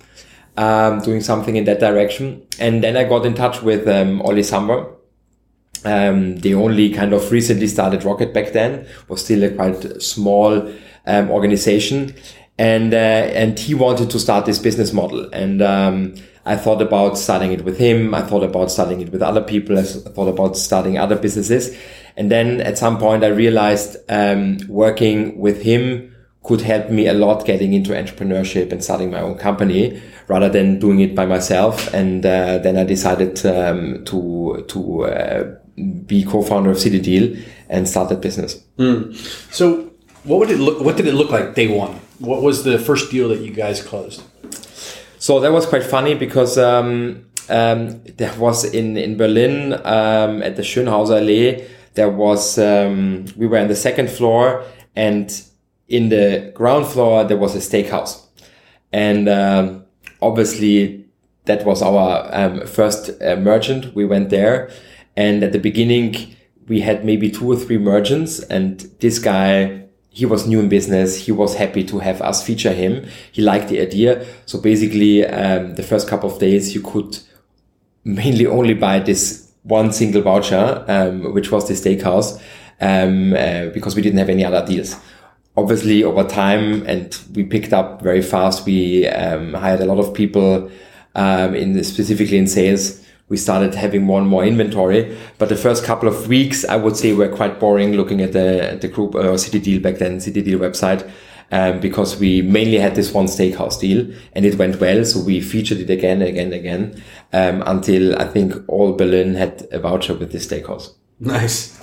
um, 0.57 1.01
doing 1.01 1.23
something 1.23 1.57
in 1.57 1.65
that 1.65 1.81
direction. 1.81 2.47
And 2.59 2.85
then 2.85 2.97
I 2.97 3.05
got 3.05 3.25
in 3.25 3.35
touch 3.35 3.63
with, 3.63 3.89
um, 3.89 4.21
Olli 4.23 4.43
Samwer. 4.43 4.95
Um, 5.85 6.37
they 6.37 6.55
only 6.55 6.91
kind 6.91 7.13
of 7.13 7.33
recently 7.33 7.67
started 7.67 8.05
Rocket 8.05 8.33
back 8.35 8.53
then, 8.53 8.87
was 9.09 9.25
still 9.25 9.43
a 9.45 9.51
quite 9.51 10.03
small, 10.03 10.71
um, 11.07 11.31
organization. 11.31 12.15
And, 12.59 12.93
uh, 12.93 12.97
and 12.97 13.59
he 13.59 13.75
wanted 13.75 14.11
to 14.11 14.19
start 14.19 14.45
this 14.45 14.59
business 14.59 14.93
model. 14.93 15.29
And, 15.33 15.63
um, 15.63 16.15
I 16.45 16.57
thought 16.57 16.83
about 16.83 17.19
starting 17.19 17.53
it 17.53 17.65
with 17.65 17.79
him. 17.79 18.15
I 18.15 18.23
thought 18.23 18.43
about 18.43 18.71
starting 18.71 19.01
it 19.01 19.13
with 19.13 19.23
other 19.23 19.43
people. 19.43 19.79
I 19.79 19.83
thought 19.83 20.29
about 20.29 20.57
starting 20.57 20.99
other 20.99 21.17
businesses. 21.17 21.77
And 22.17 22.31
then 22.31 22.61
at 22.61 22.79
some 22.79 22.99
point 22.99 23.23
I 23.25 23.29
realized, 23.29 23.97
um, 24.09 24.59
working 24.69 25.39
with 25.39 25.63
him 25.63 26.15
could 26.43 26.61
help 26.61 26.91
me 26.91 27.07
a 27.07 27.13
lot 27.13 27.47
getting 27.47 27.73
into 27.73 27.93
entrepreneurship 27.93 28.73
and 28.73 28.83
starting 28.83 29.11
my 29.11 29.21
own 29.21 29.39
company 29.39 30.03
rather 30.27 30.49
than 30.49 30.81
doing 30.81 30.99
it 30.99 31.15
by 31.15 31.27
myself. 31.27 31.93
And, 31.95 32.27
uh, 32.27 32.59
then 32.59 32.77
I 32.77 32.85
decided, 32.85 33.47
um, 33.47 34.05
to, 34.07 34.65
to, 34.69 35.05
uh, 35.05 35.55
be 36.07 36.25
co-founder 36.25 36.71
of 36.71 36.79
City 36.79 37.01
Deal 37.01 37.37
and 37.69 37.89
start 37.89 38.09
that 38.09 38.21
business. 38.21 38.63
Mm. 38.79 39.15
So 39.53 39.91
what 40.25 40.41
would 40.41 40.51
it 40.51 40.59
look, 40.59 40.81
what 40.81 40.97
did 40.97 41.07
it 41.07 41.15
look 41.15 41.31
like 41.31 41.55
day 41.55 41.69
one? 41.69 42.01
What 42.19 42.43
was 42.43 42.65
the 42.65 42.79
first 42.79 43.11
deal 43.11 43.29
that 43.29 43.41
you 43.41 43.53
guys 43.53 43.81
closed? 43.83 44.23
So 45.23 45.39
that 45.39 45.53
was 45.53 45.67
quite 45.67 45.85
funny 45.85 46.17
because, 46.17 46.59
um, 46.59 47.27
um, 47.49 48.03
there 48.17 48.35
was 48.41 48.65
in, 48.65 48.97
in 48.97 49.17
Berlin, 49.17 49.73
um, 49.85 50.43
at 50.43 50.57
the 50.57 50.63
Schönhauser 50.63 51.19
Allee, 51.19 51.65
there 51.95 52.11
was 52.11 52.59
um, 52.59 53.27
we 53.37 53.47
were 53.47 53.59
on 53.59 53.69
the 53.69 53.77
second 53.77 54.11
floor, 54.11 54.65
and 54.97 55.31
in 55.87 56.09
the 56.09 56.51
ground 56.57 56.87
floor 56.87 57.23
there 57.23 57.37
was 57.37 57.55
a 57.55 57.59
steakhouse, 57.59 58.27
and 58.93 59.29
um, 59.29 59.85
obviously 60.21 61.07
that 61.45 61.65
was 61.65 61.83
our 61.83 62.29
um, 62.33 62.67
first 62.67 63.11
uh, 63.23 63.37
merchant. 63.37 63.95
We 63.95 64.05
went 64.05 64.31
there, 64.31 64.71
and 65.17 65.45
at 65.45 65.53
the 65.53 65.61
beginning 65.61 66.35
we 66.67 66.81
had 66.81 67.05
maybe 67.05 67.31
two 67.31 67.53
or 67.53 67.55
three 67.55 67.79
merchants, 67.79 68.41
and 68.41 68.81
this 68.99 69.21
guy 69.21 69.85
he 70.13 70.27
was 70.27 70.47
new 70.47 70.61
in 70.61 70.69
business. 70.69 71.17
He 71.17 71.33
was 71.33 71.55
happy 71.55 71.85
to 71.85 71.99
have 71.99 72.21
us 72.21 72.47
feature 72.47 72.73
him. 72.73 73.07
He 73.33 73.41
liked 73.43 73.69
the 73.69 73.81
idea. 73.81 74.27
So 74.47 74.61
basically, 74.61 75.25
um, 75.27 75.75
the 75.75 75.83
first 75.83 76.07
couple 76.07 76.31
of 76.31 76.39
days 76.39 76.75
you 76.75 76.83
could 76.83 77.19
mainly 78.05 78.47
only 78.47 78.75
buy 78.75 78.99
this 78.99 79.51
one 79.63 79.93
single 79.93 80.23
voucher, 80.23 80.85
um, 80.87 81.33
which 81.33 81.51
was 81.51 81.67
the 81.67 81.75
steakhouse, 81.75 82.41
um, 82.81 83.33
uh, 83.33 83.73
because 83.73 83.97
we 83.97 84.03
didn't 84.03 84.19
have 84.19 84.29
any 84.29 84.45
other 84.45 84.65
deals. 84.67 84.97
Obviously, 85.57 86.05
over 86.05 86.25
time, 86.25 86.87
and 86.87 87.19
we 87.35 87.45
picked 87.45 87.73
up 87.73 88.03
very 88.03 88.23
fast. 88.23 88.67
We 88.67 89.07
um, 89.09 89.55
hired 89.55 89.81
a 89.81 89.87
lot 89.87 89.99
of 89.99 90.15
people 90.15 90.71
um, 91.15 91.55
in 91.55 91.83
specifically 91.85 92.39
in 92.39 92.47
sales 92.47 93.02
we 93.29 93.37
started 93.37 93.75
having 93.75 94.03
more 94.03 94.21
and 94.21 94.29
more 94.29 94.45
inventory. 94.45 95.17
But 95.39 95.49
the 95.49 95.57
first 95.57 95.85
couple 95.85 96.09
of 96.09 96.29
weeks, 96.29 96.65
I 96.65 96.77
would 96.77 96.97
say, 96.97 97.13
were 97.13 97.29
quite 97.29 97.59
boring 97.59 97.93
looking 97.93 98.21
at 98.21 98.33
the, 98.33 98.79
the 98.81 98.89
group 98.89 99.15
or 99.15 99.31
uh, 99.31 99.37
City 99.37 99.59
Deal 99.59 99.81
back 99.81 99.97
then, 99.97 100.21
City 100.21 100.43
Deal 100.43 100.59
website. 100.59 101.11
Um, 101.51 101.81
because 101.81 102.19
we 102.19 102.41
mainly 102.41 102.79
had 102.79 102.95
this 102.95 103.13
one 103.13 103.27
steakhouse 103.27 103.79
deal 103.79 104.11
and 104.33 104.47
it 104.47 104.57
went 104.57 104.81
well. 104.81 105.05
So 105.05 105.21
we 105.21 105.43
featured 105.43 105.81
it 105.81 105.91
again, 105.91 106.23
and 106.23 106.31
again, 106.31 106.53
again, 106.55 107.03
um, 107.35 107.63
until 107.67 108.19
I 108.19 108.25
think 108.25 108.55
all 108.69 108.95
Berlin 108.95 109.35
had 109.35 109.69
a 109.71 109.79
voucher 109.79 110.15
with 110.15 110.33
this 110.33 110.47
steakhouse. 110.47 110.95
Nice. 111.21 111.79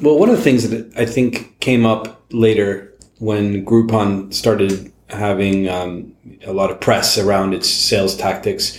Well, 0.00 0.16
one 0.16 0.30
of 0.30 0.36
the 0.36 0.42
things 0.42 0.70
that 0.70 0.96
I 0.96 1.06
think 1.06 1.58
came 1.58 1.84
up 1.84 2.22
later 2.30 2.94
when 3.18 3.64
Groupon 3.66 4.32
started 4.32 4.92
having 5.08 5.68
um, 5.68 6.14
a 6.44 6.52
lot 6.52 6.70
of 6.70 6.80
press 6.80 7.18
around 7.18 7.54
its 7.54 7.68
sales 7.68 8.16
tactics 8.16 8.78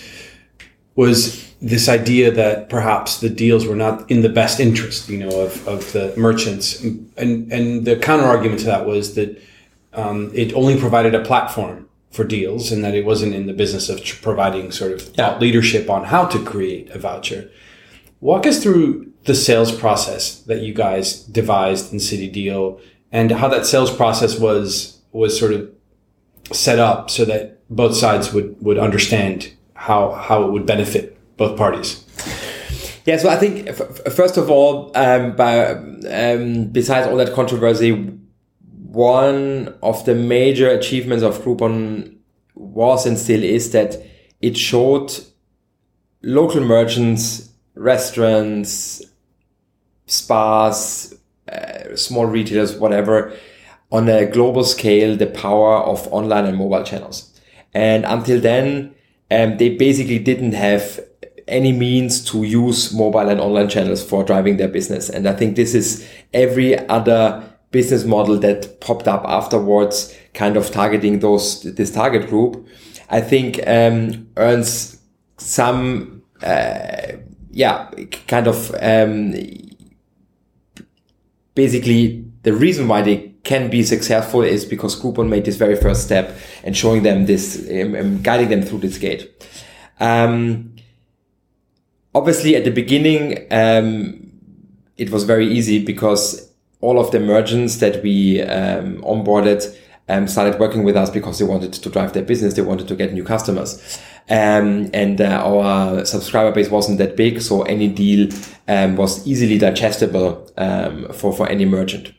was 0.99 1.49
this 1.61 1.87
idea 1.87 2.29
that 2.29 2.67
perhaps 2.67 3.21
the 3.21 3.29
deals 3.29 3.65
were 3.65 3.75
not 3.85 4.11
in 4.11 4.21
the 4.21 4.27
best 4.27 4.59
interest, 4.59 5.07
you 5.07 5.17
know, 5.17 5.39
of, 5.39 5.65
of 5.65 5.89
the 5.93 6.13
merchants. 6.17 6.83
And, 6.83 7.49
and 7.53 7.85
the 7.85 7.95
counter 7.95 8.25
argument 8.25 8.59
to 8.61 8.65
that 8.65 8.85
was 8.85 9.15
that 9.15 9.41
um, 9.93 10.29
it 10.33 10.53
only 10.53 10.77
provided 10.77 11.15
a 11.15 11.23
platform 11.23 11.87
for 12.11 12.25
deals 12.25 12.69
and 12.73 12.83
that 12.83 12.95
it 12.95 13.05
wasn't 13.05 13.33
in 13.33 13.47
the 13.47 13.53
business 13.53 13.87
of 13.87 14.01
providing 14.21 14.73
sort 14.73 14.91
of 14.91 15.09
yeah. 15.17 15.37
leadership 15.37 15.89
on 15.89 16.03
how 16.03 16.25
to 16.25 16.43
create 16.43 16.89
a 16.89 16.99
voucher. 16.99 17.49
Walk 18.19 18.45
us 18.45 18.61
through 18.61 19.09
the 19.23 19.35
sales 19.35 19.71
process 19.71 20.41
that 20.41 20.59
you 20.59 20.73
guys 20.73 21.23
devised 21.23 21.93
in 21.93 22.01
City 22.01 22.29
Deal 22.29 22.77
and 23.09 23.31
how 23.31 23.47
that 23.47 23.65
sales 23.65 23.95
process 23.95 24.37
was 24.37 24.99
was 25.13 25.39
sort 25.39 25.53
of 25.53 25.69
set 26.51 26.77
up 26.77 27.09
so 27.09 27.23
that 27.23 27.65
both 27.69 27.95
sides 27.95 28.33
would 28.33 28.61
would 28.61 28.77
understand 28.77 29.53
how 29.79 30.11
how 30.11 30.43
it 30.43 30.51
would 30.51 30.65
benefit 30.65 31.17
both 31.37 31.57
parties? 31.57 32.03
Yeah, 33.05 33.17
so 33.17 33.29
I 33.29 33.37
think 33.37 33.69
first 34.11 34.37
of 34.37 34.51
all, 34.51 34.91
um, 34.93 35.35
by, 35.35 35.71
um, 35.71 36.65
besides 36.65 37.07
all 37.07 37.15
that 37.15 37.33
controversy, 37.33 37.91
one 38.91 39.73
of 39.81 40.05
the 40.05 40.13
major 40.13 40.69
achievements 40.69 41.23
of 41.23 41.39
Groupon 41.41 42.17
was 42.55 43.05
and 43.05 43.17
still 43.17 43.41
is 43.41 43.71
that 43.71 43.95
it 44.41 44.57
showed 44.57 45.11
local 46.21 46.61
merchants, 46.61 47.49
restaurants, 47.73 49.01
spas, 50.05 51.15
uh, 51.51 51.95
small 51.95 52.25
retailers, 52.25 52.75
whatever, 52.75 53.33
on 53.91 54.09
a 54.09 54.25
global 54.25 54.63
scale, 54.63 55.15
the 55.15 55.27
power 55.27 55.77
of 55.77 56.05
online 56.11 56.45
and 56.45 56.57
mobile 56.57 56.83
channels. 56.83 57.33
And 57.73 58.05
until 58.05 58.41
then, 58.41 58.93
um, 59.31 59.57
they 59.57 59.75
basically 59.75 60.19
didn't 60.19 60.53
have 60.53 60.99
any 61.47 61.71
means 61.71 62.23
to 62.25 62.43
use 62.43 62.93
mobile 62.93 63.27
and 63.27 63.39
online 63.39 63.69
channels 63.69 64.03
for 64.03 64.23
driving 64.23 64.57
their 64.57 64.67
business. 64.67 65.09
And 65.09 65.27
I 65.27 65.33
think 65.33 65.55
this 65.55 65.73
is 65.73 66.07
every 66.33 66.77
other 66.87 67.43
business 67.71 68.05
model 68.05 68.37
that 68.39 68.79
popped 68.81 69.07
up 69.07 69.23
afterwards, 69.25 70.15
kind 70.33 70.57
of 70.57 70.71
targeting 70.71 71.19
those, 71.19 71.61
this 71.61 71.91
target 71.91 72.29
group, 72.29 72.67
I 73.09 73.21
think, 73.21 73.59
um, 73.67 74.27
earns 74.37 74.99
some, 75.37 76.23
uh, 76.41 77.13
yeah, 77.51 77.89
kind 78.27 78.47
of, 78.47 78.75
um, 78.81 79.33
basically 81.55 82.25
the 82.43 82.53
reason 82.53 82.87
why 82.87 83.01
they 83.01 83.28
can 83.49 83.67
be 83.67 83.81
successful 83.81 84.43
is 84.43 84.63
because 84.63 84.95
Groupon 85.01 85.27
made 85.27 85.43
this 85.43 85.57
very 85.57 85.75
first 85.75 86.03
step 86.03 86.37
and 86.63 86.77
showing 86.77 87.01
them 87.01 87.25
this, 87.25 87.67
um, 87.71 87.95
um 87.95 88.21
guiding 88.21 88.49
them 88.49 88.61
through 88.61 88.81
this 88.85 88.99
gate. 88.99 89.23
Um, 89.99 90.75
obviously 92.13 92.55
at 92.55 92.63
the 92.63 92.69
beginning, 92.69 93.23
um, 93.51 94.31
it 94.97 95.09
was 95.09 95.23
very 95.23 95.47
easy 95.47 95.83
because 95.83 96.21
all 96.81 96.99
of 96.99 97.09
the 97.11 97.19
merchants 97.19 97.77
that 97.77 98.03
we 98.03 98.41
um, 98.43 99.01
onboarded 99.01 99.61
um, 100.07 100.27
started 100.27 100.59
working 100.59 100.83
with 100.83 100.95
us 100.95 101.09
because 101.09 101.39
they 101.39 101.45
wanted 101.45 101.73
to 101.73 101.89
drive 101.89 102.13
their 102.13 102.27
business. 102.31 102.53
They 102.53 102.61
wanted 102.61 102.87
to 102.89 102.95
get 102.95 103.13
new 103.13 103.23
customers. 103.23 103.99
Um, 104.29 104.91
and 104.93 105.19
uh, 105.19 105.41
our 105.43 106.05
subscriber 106.05 106.51
base 106.51 106.69
wasn't 106.69 106.99
that 106.99 107.17
big. 107.17 107.41
So 107.41 107.63
any 107.63 107.87
deal 107.87 108.29
um, 108.67 108.95
was 108.95 109.25
easily 109.27 109.57
digestible 109.57 110.51
um, 110.55 111.11
for, 111.13 111.33
for 111.33 111.49
any 111.49 111.65
merchant. 111.65 112.13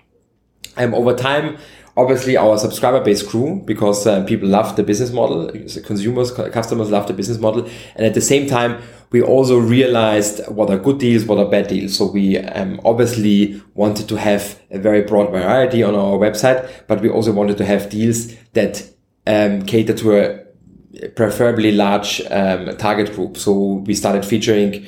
Um, 0.81 0.95
over 0.95 1.15
time, 1.15 1.59
obviously 1.97 2.37
our 2.37 2.57
subscriber 2.59 3.03
base 3.05 3.23
grew 3.23 3.63
because 3.67 4.07
uh, 4.07 4.25
people 4.25 4.49
love 4.49 4.77
the 4.77 4.83
business 4.83 5.13
model 5.13 5.51
consumers 5.85 6.31
customers 6.31 6.91
love 6.91 7.07
the 7.07 7.13
business 7.13 7.39
model. 7.39 7.69
And 7.95 8.07
at 8.07 8.15
the 8.15 8.21
same 8.21 8.49
time 8.49 8.81
we 9.11 9.21
also 9.21 9.59
realized 9.59 10.47
what 10.49 10.71
are 10.71 10.79
good 10.79 10.99
deals 10.99 11.25
what 11.25 11.39
are 11.39 11.51
bad 11.51 11.69
deals. 11.69 11.99
So 11.99 12.07
we 12.11 12.39
um, 12.39 12.81
obviously 12.85 13.61
wanted 13.75 14.09
to 14.09 14.17
have 14.17 14.61
a 14.71 14.79
very 14.79 15.03
broad 15.03 15.31
variety 15.31 15.83
on 15.83 15.95
our 15.95 16.17
website 16.17 16.69
but 16.87 17.01
we 17.01 17.11
also 17.11 17.33
wanted 17.33 17.59
to 17.59 17.65
have 17.65 17.91
deals 17.91 18.35
that 18.55 18.89
um, 19.27 19.63
cater 19.67 19.93
to 19.95 20.17
a 20.17 21.09
preferably 21.11 21.73
large 21.73 22.23
um, 22.31 22.77
target 22.79 23.15
group. 23.15 23.37
So 23.37 23.83
we 23.87 23.95
started 23.95 24.25
featuring 24.25 24.87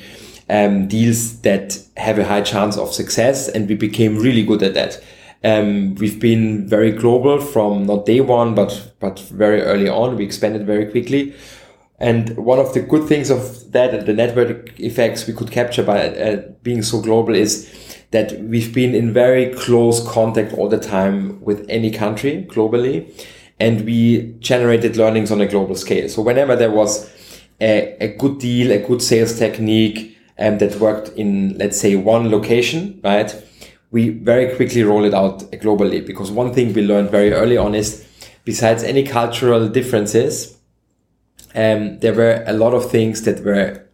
um, 0.49 0.87
deals 0.87 1.41
that 1.41 1.79
have 1.97 2.19
a 2.19 2.25
high 2.25 2.41
chance 2.41 2.77
of 2.77 2.93
success 2.93 3.47
and 3.47 3.69
we 3.69 3.75
became 3.75 4.17
really 4.17 4.43
good 4.43 4.63
at 4.63 4.73
that 4.73 5.01
um, 5.43 5.95
we've 5.95 6.19
been 6.19 6.67
very 6.67 6.91
global 6.91 7.39
from 7.39 7.85
not 7.85 8.05
day 8.05 8.21
one, 8.21 8.55
but 8.55 8.93
but 8.99 9.19
very 9.19 9.61
early 9.61 9.89
on. 9.89 10.15
We 10.15 10.23
expanded 10.23 10.65
very 10.65 10.85
quickly, 10.85 11.33
and 11.99 12.37
one 12.37 12.59
of 12.59 12.73
the 12.73 12.81
good 12.81 13.07
things 13.07 13.29
of 13.29 13.71
that, 13.71 14.05
the 14.05 14.13
network 14.13 14.79
effects 14.79 15.27
we 15.27 15.33
could 15.33 15.51
capture 15.51 15.83
by 15.83 16.09
uh, 16.09 16.41
being 16.63 16.83
so 16.83 17.01
global, 17.01 17.35
is 17.35 17.69
that 18.11 18.39
we've 18.41 18.73
been 18.73 18.95
in 18.95 19.11
very 19.13 19.53
close 19.53 20.07
contact 20.07 20.53
all 20.53 20.69
the 20.69 20.79
time 20.79 21.41
with 21.41 21.65
any 21.69 21.91
country 21.91 22.45
globally, 22.49 23.11
and 23.59 23.85
we 23.85 24.33
generated 24.39 24.97
learnings 24.97 25.31
on 25.31 25.41
a 25.41 25.47
global 25.47 25.75
scale. 25.75 26.07
So 26.09 26.21
whenever 26.21 26.55
there 26.55 26.71
was 26.71 27.11
a, 27.59 27.97
a 27.99 28.15
good 28.17 28.39
deal, 28.39 28.71
a 28.71 28.79
good 28.79 29.01
sales 29.01 29.37
technique, 29.37 30.17
um, 30.39 30.57
that 30.57 30.75
worked 30.79 31.09
in 31.09 31.57
let's 31.57 31.79
say 31.79 31.95
one 31.95 32.31
location, 32.31 32.99
right? 33.03 33.33
We 33.93 34.09
very 34.09 34.53
quickly 34.55 34.83
roll 34.83 35.05
it 35.05 35.13
out 35.13 35.39
globally 35.61 36.05
because 36.05 36.31
one 36.31 36.51
thing 36.51 36.73
we 36.73 36.81
learned 36.81 37.11
very 37.11 37.31
early 37.31 37.57
on 37.57 37.75
is 37.75 38.03
besides 38.43 38.83
any 38.83 39.03
cultural 39.03 39.69
differences, 39.69 40.57
um, 41.53 41.99
there 41.99 42.13
were 42.13 42.43
a 42.47 42.53
lot 42.53 42.73
of 42.73 42.89
things 42.89 43.21
that 43.21 43.45
were 43.45 43.85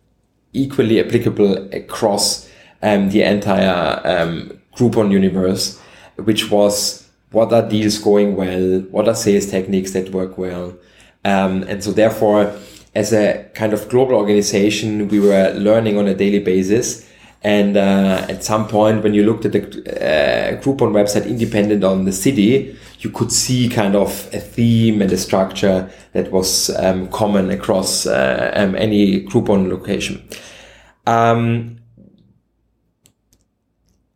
equally 0.54 1.02
applicable 1.02 1.70
across 1.74 2.50
um, 2.82 3.10
the 3.10 3.24
entire 3.24 4.02
um, 4.06 4.58
Groupon 4.78 5.12
universe, 5.12 5.78
which 6.16 6.50
was 6.50 7.06
what 7.32 7.52
are 7.52 7.68
deals 7.68 7.98
going 7.98 8.38
well, 8.38 8.80
what 8.92 9.10
are 9.10 9.16
sales 9.16 9.48
techniques 9.48 9.92
that 9.92 10.12
work 10.12 10.38
well. 10.38 10.78
Um, 11.26 11.64
and 11.64 11.84
so 11.84 11.92
therefore, 11.92 12.56
as 12.96 13.12
a 13.12 13.50
kind 13.54 13.74
of 13.74 13.90
global 13.90 14.16
organization, 14.16 15.10
we 15.10 15.20
were 15.20 15.52
learning 15.56 15.98
on 15.98 16.08
a 16.08 16.16
daily 16.16 16.40
basis 16.40 17.09
and 17.42 17.78
uh, 17.78 18.26
at 18.28 18.44
some 18.44 18.68
point, 18.68 19.02
when 19.02 19.14
you 19.14 19.24
looked 19.24 19.46
at 19.46 19.54
the 19.54 19.62
uh, 19.62 20.62
Groupon 20.62 20.92
website 20.92 21.26
independent 21.26 21.86
on 21.86 22.04
the 22.04 22.12
city, 22.12 22.78
you 23.00 23.10
could 23.10 23.32
see 23.32 23.70
kind 23.70 23.96
of 23.96 24.30
a 24.34 24.40
theme 24.40 25.02
and 25.02 25.10
a 25.12 25.18
structure 25.18 25.90
that 26.12 26.32
was 26.34 26.70
um, 26.76 27.08
common 27.10 27.50
across 27.50 28.06
uh, 28.06 28.52
um, 28.56 28.76
any 28.76 29.24
Groupon 29.26 29.70
location. 29.70 30.28
Um, 31.08 31.80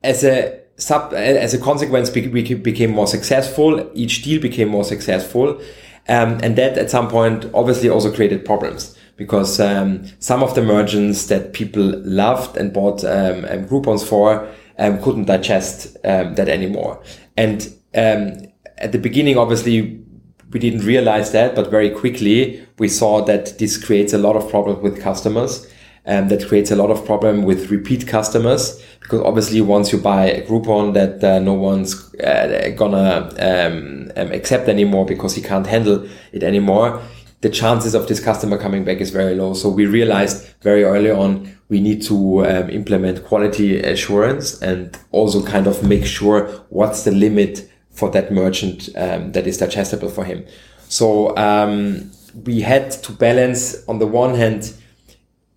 as 0.03 0.25
a 0.25 0.60
sub, 0.75 1.13
as 1.13 1.53
a 1.53 1.60
consequence, 1.60 2.13
we 2.13 2.27
became 2.27 2.92
more 2.92 3.08
successful. 3.08 3.89
Each 3.94 4.22
deal 4.22 4.42
became 4.42 4.68
more 4.68 4.84
successful, 4.84 5.62
um, 6.10 6.39
and 6.44 6.58
that 6.58 6.77
at 6.77 6.89
some 6.89 7.08
point 7.08 7.50
obviously 7.53 7.88
also 7.88 8.13
created 8.13 8.44
problems 8.44 8.98
because 9.15 9.60
um, 9.60 10.05
some 10.20 10.41
of 10.41 10.55
the 10.55 10.62
merchants 10.62 11.27
that 11.27 11.53
people 11.53 11.84
loved 12.03 12.58
and 12.58 12.74
bought 12.74 13.03
um, 13.03 13.46
um, 13.46 13.65
Groupons 13.67 14.03
for 14.08 14.48
um, 14.79 15.01
couldn't 15.01 15.25
digest 15.25 15.98
um, 16.03 16.36
that 16.36 16.50
anymore. 16.50 17.01
And 17.38 17.62
um, 17.96 18.34
at 18.77 18.91
the 18.91 18.98
beginning, 18.98 19.38
obviously, 19.38 20.03
we 20.51 20.60
didn't 20.60 20.86
realize 20.86 21.32
that, 21.32 21.55
but 21.55 21.70
very 21.70 21.89
quickly 21.89 22.65
we 22.79 22.88
saw 22.88 23.24
that 23.25 23.58
this 23.60 23.84
creates 23.84 24.13
a 24.13 24.17
lot 24.17 24.36
of 24.36 24.50
problems 24.50 24.82
with 24.82 25.01
customers. 25.01 25.67
And 26.05 26.29
that 26.32 26.46
creates 26.50 26.70
a 26.70 26.75
lot 26.75 26.91
of 26.91 27.05
problem 27.05 27.43
with 27.43 27.72
repeat 27.72 28.05
customers 28.10 28.84
because 29.03 29.22
obviously 29.22 29.62
once 29.62 29.91
you 29.91 30.00
buy 30.00 30.25
a 30.25 30.46
Groupon 30.46 30.93
that 30.93 31.24
uh, 31.24 31.39
no 31.39 31.53
one's 31.53 32.13
uh, 32.15 32.74
gonna 32.75 33.29
um, 33.39 34.12
um, 34.15 34.32
accept 34.32 34.67
anymore 34.67 35.05
because 35.05 35.36
he 35.36 35.41
can't 35.41 35.67
handle 35.67 36.05
it 36.32 36.43
anymore, 36.43 37.01
the 37.44 37.50
chances 37.50 37.94
of 37.94 38.08
this 38.08 38.22
customer 38.22 38.58
coming 38.58 38.86
back 38.86 39.02
is 39.02 39.10
very 39.10 39.36
low. 39.36 39.54
So 39.54 39.68
we 39.68 39.86
realized 39.86 40.48
very 40.62 40.86
early 40.86 41.12
on 41.12 41.54
we 41.68 41.82
need 41.82 42.02
to 42.04 42.46
um, 42.46 42.70
implement 42.70 43.26
quality 43.26 43.82
assurance 43.82 44.62
and 44.62 44.98
also 45.12 45.46
kind 45.46 45.68
of 45.68 45.84
make 45.84 46.06
sure 46.06 46.48
what's 46.70 47.04
the 47.04 47.12
limit 47.12 47.70
for 47.92 48.10
that 48.12 48.32
merchant 48.32 48.88
um, 48.96 49.34
that 49.34 49.46
is 49.46 49.58
digestible 49.58 50.10
for 50.10 50.24
him. 50.24 50.46
So 50.88 51.36
um, 51.36 52.12
we 52.46 52.62
had 52.62 52.92
to 53.04 53.12
balance 53.12 53.86
on 53.90 54.00
the 54.00 54.08
one 54.08 54.36
hand 54.36 54.74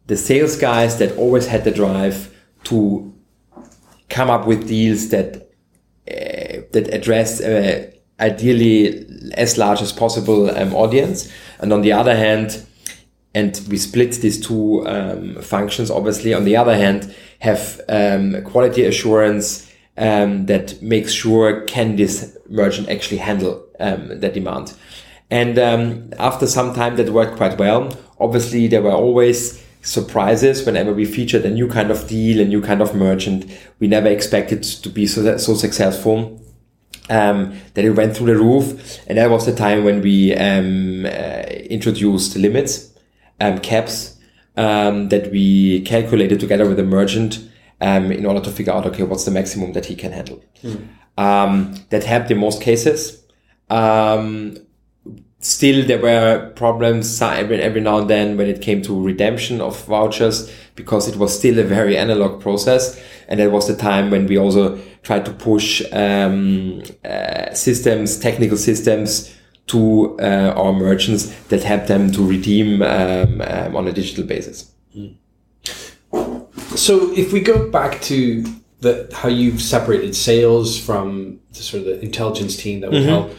the 0.08 0.16
sales 0.16 0.56
guys 0.56 0.98
that 0.98 1.16
always 1.16 1.46
had 1.46 1.62
the 1.62 1.70
drive 1.70 2.34
to 2.64 3.14
come 4.08 4.28
up 4.28 4.44
with 4.44 4.66
deals 4.66 5.10
that 5.10 5.36
uh, 6.10 6.66
that 6.72 6.88
address 6.92 7.40
uh, 7.40 7.92
ideally 8.20 9.06
as 9.34 9.58
large 9.58 9.82
as 9.82 9.92
possible 9.92 10.50
um, 10.56 10.74
audience, 10.74 11.32
and 11.58 11.72
on 11.72 11.82
the 11.82 11.92
other 11.92 12.16
hand, 12.16 12.66
and 13.34 13.60
we 13.68 13.76
split 13.76 14.12
these 14.12 14.44
two 14.44 14.86
um, 14.88 15.40
functions. 15.42 15.90
Obviously, 15.90 16.32
on 16.32 16.44
the 16.44 16.56
other 16.56 16.74
hand, 16.74 17.14
have 17.40 17.80
um, 17.88 18.42
quality 18.44 18.84
assurance 18.84 19.70
um, 19.98 20.46
that 20.46 20.80
makes 20.80 21.12
sure 21.12 21.62
can 21.64 21.96
this 21.96 22.36
merchant 22.48 22.88
actually 22.88 23.18
handle 23.18 23.62
um, 23.78 24.20
the 24.20 24.30
demand. 24.30 24.72
And 25.30 25.58
um, 25.58 26.12
after 26.18 26.46
some 26.46 26.74
time, 26.74 26.96
that 26.96 27.10
worked 27.10 27.36
quite 27.36 27.58
well. 27.58 27.92
Obviously, 28.18 28.68
there 28.68 28.82
were 28.82 28.92
always 28.92 29.62
surprises 29.82 30.64
whenever 30.64 30.92
we 30.92 31.04
featured 31.04 31.44
a 31.44 31.50
new 31.50 31.68
kind 31.68 31.90
of 31.90 32.08
deal, 32.08 32.40
a 32.40 32.44
new 32.44 32.62
kind 32.62 32.80
of 32.80 32.94
merchant. 32.94 33.50
We 33.78 33.86
never 33.86 34.08
expected 34.08 34.62
to 34.62 34.88
be 34.88 35.06
so 35.06 35.36
so 35.36 35.54
successful. 35.54 36.40
Um, 37.08 37.56
that 37.74 37.84
it 37.84 37.92
went 37.92 38.16
through 38.16 38.26
the 38.26 38.36
roof, 38.36 38.98
and 39.06 39.16
that 39.16 39.30
was 39.30 39.46
the 39.46 39.54
time 39.54 39.84
when 39.84 40.00
we 40.00 40.34
um, 40.34 41.06
uh, 41.06 41.44
introduced 41.70 42.34
limits, 42.34 42.92
um, 43.38 43.60
caps 43.60 44.16
um, 44.56 45.08
that 45.10 45.30
we 45.30 45.82
calculated 45.82 46.40
together 46.40 46.66
with 46.66 46.78
the 46.78 46.82
merchant 46.82 47.48
um, 47.80 48.10
in 48.10 48.24
order 48.26 48.40
to 48.40 48.50
figure 48.50 48.72
out, 48.72 48.86
okay, 48.86 49.02
what's 49.02 49.24
the 49.24 49.30
maximum 49.30 49.72
that 49.74 49.86
he 49.86 49.94
can 49.94 50.12
handle. 50.12 50.42
Mm. 50.62 50.88
Um, 51.18 51.74
that 51.90 52.04
helped 52.04 52.30
in 52.30 52.38
most 52.38 52.62
cases. 52.62 53.22
Um, 53.70 54.56
still, 55.40 55.86
there 55.86 56.00
were 56.00 56.52
problems 56.56 57.20
every, 57.20 57.60
every 57.60 57.80
now 57.80 57.98
and 57.98 58.10
then 58.10 58.36
when 58.36 58.48
it 58.48 58.62
came 58.62 58.82
to 58.82 59.04
redemption 59.04 59.60
of 59.60 59.82
vouchers 59.84 60.50
because 60.74 61.08
it 61.08 61.16
was 61.16 61.36
still 61.36 61.58
a 61.58 61.62
very 61.62 61.96
analog 61.96 62.40
process. 62.40 63.00
And 63.28 63.40
that 63.40 63.50
was 63.50 63.66
the 63.66 63.76
time 63.76 64.10
when 64.10 64.26
we 64.26 64.38
also 64.38 64.78
tried 65.02 65.24
to 65.24 65.32
push 65.32 65.82
um, 65.92 66.82
uh, 67.04 67.52
systems, 67.54 68.18
technical 68.18 68.56
systems 68.56 69.34
to 69.66 70.18
uh, 70.20 70.54
our 70.56 70.72
merchants 70.72 71.26
that 71.48 71.62
help 71.64 71.86
them 71.86 72.12
to 72.12 72.26
redeem 72.26 72.82
um, 72.82 73.40
um, 73.40 73.76
on 73.76 73.88
a 73.88 73.92
digital 73.92 74.24
basis. 74.24 74.72
Mm. 74.96 75.16
So 76.76 77.12
if 77.14 77.32
we 77.32 77.40
go 77.40 77.70
back 77.70 78.00
to 78.02 78.44
the 78.80 79.10
how 79.12 79.28
you've 79.28 79.62
separated 79.62 80.14
sales 80.14 80.78
from 80.78 81.40
the 81.52 81.62
sort 81.62 81.80
of 81.80 81.86
the 81.86 82.00
intelligence 82.00 82.56
team 82.56 82.80
that 82.80 82.90
would 82.90 83.02
mm-hmm. 83.02 83.08
help, 83.08 83.34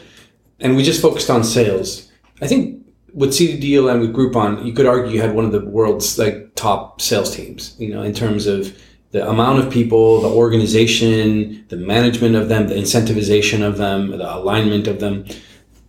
and 0.59 0.75
we 0.75 0.83
just 0.83 1.01
focused 1.01 1.29
on 1.29 1.44
sales, 1.44 2.11
I 2.42 2.48
think 2.48 2.85
with 3.14 3.29
CityDeal 3.31 3.92
and 3.92 4.01
with 4.01 4.14
Groupon, 4.14 4.66
you 4.66 4.74
could 4.74 4.85
argue 4.85 5.14
you 5.14 5.22
had 5.22 5.33
one 5.33 5.46
of 5.46 5.51
the 5.51 5.64
world's 5.66 6.18
like 6.18 6.55
top 6.55 7.01
sales 7.01 7.35
teams. 7.35 7.75
You 7.79 7.94
know, 7.94 8.01
in 8.01 8.14
terms 8.14 8.48
of 8.48 8.77
the 9.11 9.27
amount 9.27 9.59
of 9.59 9.72
people, 9.72 10.22
the 10.22 10.29
organization, 10.29 11.65
the 11.70 11.77
management 11.77 12.35
of 12.35 12.50
them, 12.50 12.67
the 12.67 12.75
incentivization 12.75 13.65
of 13.65 13.77
them, 13.77 14.11
the 14.11 14.35
alignment 14.35 14.87
of 14.87 15.00
them. 15.00 15.25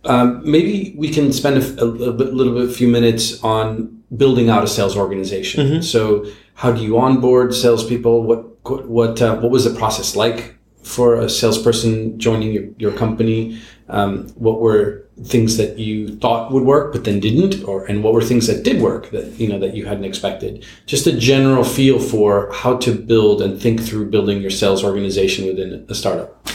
Um, 0.05 0.41
maybe 0.49 0.93
we 0.97 1.09
can 1.09 1.33
spend 1.33 1.57
a, 1.57 1.83
a, 1.83 1.85
little 1.85 2.13
bit, 2.13 2.33
little 2.33 2.53
bit, 2.53 2.69
a 2.69 2.71
few 2.71 2.87
minutes 2.87 3.43
on 3.43 4.01
building 4.15 4.49
out 4.49 4.63
a 4.63 4.67
sales 4.67 4.95
organization. 4.95 5.65
Mm-hmm. 5.65 5.81
So 5.81 6.25
how 6.53 6.71
do 6.71 6.81
you 6.81 6.97
onboard 6.97 7.53
salespeople? 7.53 8.23
What 8.23 8.45
what 8.87 9.21
uh, 9.21 9.37
what 9.37 9.51
was 9.51 9.63
the 9.63 9.77
process 9.77 10.15
like 10.15 10.55
for 10.83 11.15
a 11.15 11.29
salesperson 11.29 12.19
joining 12.19 12.51
your, 12.53 12.65
your 12.77 12.91
company? 12.91 13.59
Um, 13.89 14.27
what 14.35 14.61
were 14.61 15.05
things 15.23 15.57
that 15.57 15.77
you 15.77 16.15
thought 16.17 16.51
would 16.51 16.63
work 16.63 16.93
but 16.93 17.03
then 17.03 17.19
didn't, 17.19 17.63
or 17.63 17.85
and 17.85 18.03
what 18.03 18.13
were 18.13 18.21
things 18.21 18.47
that 18.47 18.63
did 18.63 18.81
work 18.81 19.09
that 19.11 19.39
you 19.39 19.47
know 19.47 19.59
that 19.59 19.75
you 19.75 19.85
hadn't 19.85 20.05
expected? 20.05 20.65
Just 20.85 21.07
a 21.07 21.17
general 21.17 21.63
feel 21.63 21.99
for 21.99 22.51
how 22.53 22.77
to 22.77 22.91
build 22.93 23.41
and 23.41 23.59
think 23.59 23.81
through 23.81 24.09
building 24.09 24.41
your 24.41 24.51
sales 24.51 24.83
organization 24.83 25.47
within 25.47 25.85
a 25.89 25.95
startup. 25.95 26.47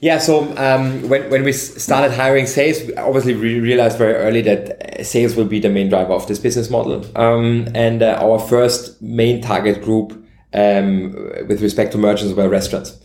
Yeah, 0.00 0.18
so 0.18 0.54
um, 0.58 1.08
when, 1.08 1.30
when 1.30 1.42
we 1.42 1.52
started 1.52 2.14
hiring 2.14 2.46
sales, 2.46 2.78
obviously 2.98 3.34
we 3.34 3.60
realized 3.60 3.96
very 3.96 4.14
early 4.14 4.42
that 4.42 5.00
uh, 5.00 5.02
sales 5.02 5.34
will 5.34 5.46
be 5.46 5.58
the 5.58 5.70
main 5.70 5.88
driver 5.88 6.12
of 6.12 6.26
this 6.28 6.38
business 6.38 6.68
model. 6.68 7.04
Um, 7.16 7.68
and 7.74 8.02
uh, 8.02 8.18
our 8.20 8.38
first 8.38 9.00
main 9.00 9.40
target 9.40 9.82
group 9.82 10.12
um, 10.52 11.12
with 11.48 11.62
respect 11.62 11.92
to 11.92 11.98
merchants 11.98 12.34
were 12.34 12.48
restaurants. 12.48 12.98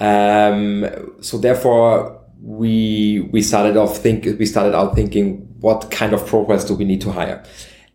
Um, 0.00 0.86
so 1.20 1.38
therefore, 1.38 2.20
we 2.40 3.28
we 3.32 3.42
started 3.42 3.76
off 3.76 3.98
think 3.98 4.24
we 4.38 4.46
started 4.46 4.74
out 4.74 4.94
thinking 4.94 5.38
what 5.60 5.90
kind 5.90 6.12
of 6.12 6.24
progress 6.26 6.64
do 6.64 6.74
we 6.74 6.84
need 6.84 7.00
to 7.00 7.10
hire. 7.10 7.44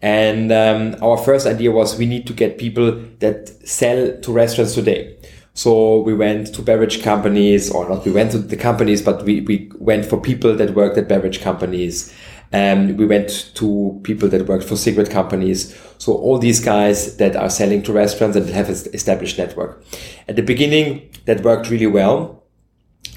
And 0.02 0.52
um, 0.52 0.98
our 1.02 1.18
first 1.18 1.48
idea 1.48 1.72
was 1.72 1.98
we 1.98 2.06
need 2.06 2.28
to 2.28 2.34
get 2.34 2.58
people 2.58 2.92
that 3.20 3.48
sell 3.66 4.18
to 4.18 4.32
restaurants 4.34 4.76
today. 4.76 5.18
So 5.54 6.02
we 6.02 6.14
went 6.14 6.54
to 6.56 6.62
beverage 6.62 7.04
companies, 7.04 7.72
or 7.72 7.88
not 7.88 8.04
we 8.04 8.12
went 8.12 8.32
to 8.32 8.40
the 8.40 8.58
companies, 8.58 9.02
but 9.02 9.24
we, 9.24 9.42
we 9.42 9.72
went 9.78 10.06
for 10.06 10.20
people 10.20 10.56
that 10.56 10.74
worked 10.74 10.98
at 10.98 11.08
beverage 11.08 11.42
companies. 11.42 12.14
Um, 12.54 12.98
we 12.98 13.06
went 13.08 13.52
to 13.56 14.00
people 14.04 14.30
that 14.30 14.48
worked 14.48 14.66
for 14.66 14.78
cigarette 14.78 15.10
companies. 15.10 15.76
So 15.98 16.14
all 16.14 16.38
these 16.38 16.60
guys 16.60 17.18
that 17.18 17.36
are 17.36 17.50
selling 17.50 17.82
to 17.84 17.94
restaurants 17.94 18.38
and 18.38 18.48
have 18.50 18.70
an 18.70 18.76
established 18.94 19.40
network. 19.40 19.84
At 20.28 20.36
the 20.36 20.44
beginning, 20.44 21.10
that 21.26 21.42
worked 21.42 21.70
really 21.70 21.88
well. 21.88 22.44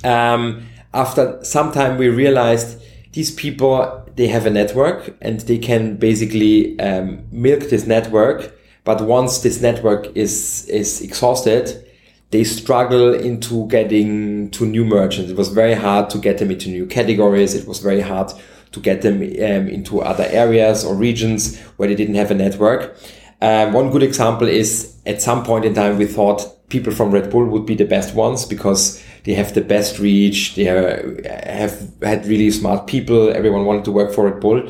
Um, 0.03 0.67
after 0.95 1.45
some 1.45 1.71
time, 1.71 1.99
we 1.99 2.09
realized 2.09 2.81
these 3.13 3.31
people, 3.31 4.05
they 4.15 4.29
have 4.29 4.47
a 4.47 4.51
network 4.51 5.15
and 5.21 5.41
they 5.41 5.59
can 5.59 5.97
basically 5.97 6.79
um, 6.81 7.27
milk 7.31 7.69
this 7.69 7.87
network. 7.87 8.59
But 8.85 9.03
once 9.03 9.41
this 9.41 9.61
network 9.61 10.17
is, 10.17 10.67
is 10.69 11.03
exhausted, 11.03 11.85
they 12.31 12.45
struggle 12.45 13.13
into 13.15 13.67
getting 13.69 14.51
to 14.53 14.65
new 14.65 14.85
merchants. 14.85 15.31
It 15.31 15.37
was 15.37 15.49
very 15.49 15.75
hard 15.75 16.09
to 16.11 16.19
get 16.19 16.39
them 16.39 16.51
into 16.51 16.71
new 16.71 16.87
categories. 16.87 17.55
It 17.55 17.69
was 17.69 17.81
very 17.81 18.01
hard 18.01 18.33
to 18.73 18.81
get 18.81 19.03
them 19.03 19.17
um, 19.23 19.69
into 19.69 20.01
other 20.01 20.25
areas 20.25 20.85
or 20.85 20.95
regions 20.95 21.59
where 21.77 21.89
they 21.89 21.95
didn't 21.95 22.15
have 22.15 22.31
a 22.31 22.35
network. 22.35 22.97
Um, 23.41 23.73
one 23.73 23.91
good 23.91 24.03
example 24.03 24.49
is 24.49 24.97
at 25.07 25.23
some 25.23 25.45
point 25.45 25.65
in 25.65 25.75
time, 25.75 25.99
we 25.99 26.07
thought 26.07 26.69
people 26.69 26.93
from 26.93 27.11
Red 27.11 27.31
Bull 27.31 27.45
would 27.47 27.67
be 27.67 27.75
the 27.75 27.85
best 27.85 28.15
ones 28.15 28.45
because 28.45 29.03
they 29.25 29.35
have 29.35 29.55
the 29.55 29.61
best 29.61 29.99
reach. 29.99 30.55
They 30.55 30.69
are, 30.69 31.21
have 31.45 31.93
had 32.03 32.27
really 32.27 32.51
smart 32.51 32.87
people. 32.87 33.31
Everyone 33.31 33.65
wanted 33.65 33.85
to 33.85 33.93
work 33.93 34.13
for 34.13 34.31
Red 34.31 34.41
Bull. 34.41 34.69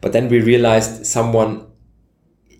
But 0.00 0.12
then 0.12 0.28
we 0.28 0.40
realized 0.40 1.06
someone 1.06 1.66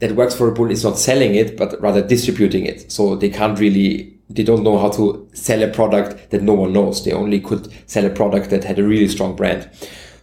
that 0.00 0.12
works 0.12 0.34
for 0.34 0.48
Red 0.48 0.56
Bull 0.56 0.70
is 0.70 0.84
not 0.84 0.98
selling 0.98 1.34
it, 1.34 1.56
but 1.56 1.80
rather 1.80 2.06
distributing 2.06 2.64
it. 2.64 2.90
So 2.90 3.16
they 3.16 3.30
can't 3.30 3.58
really 3.58 4.18
they 4.30 4.42
don't 4.42 4.62
know 4.62 4.78
how 4.78 4.90
to 4.90 5.28
sell 5.32 5.62
a 5.62 5.68
product 5.68 6.30
that 6.30 6.42
no 6.42 6.52
one 6.52 6.72
knows. 6.72 7.04
They 7.04 7.12
only 7.12 7.40
could 7.40 7.72
sell 7.88 8.04
a 8.04 8.10
product 8.10 8.50
that 8.50 8.64
had 8.64 8.78
a 8.78 8.84
really 8.84 9.08
strong 9.08 9.34
brand. 9.34 9.70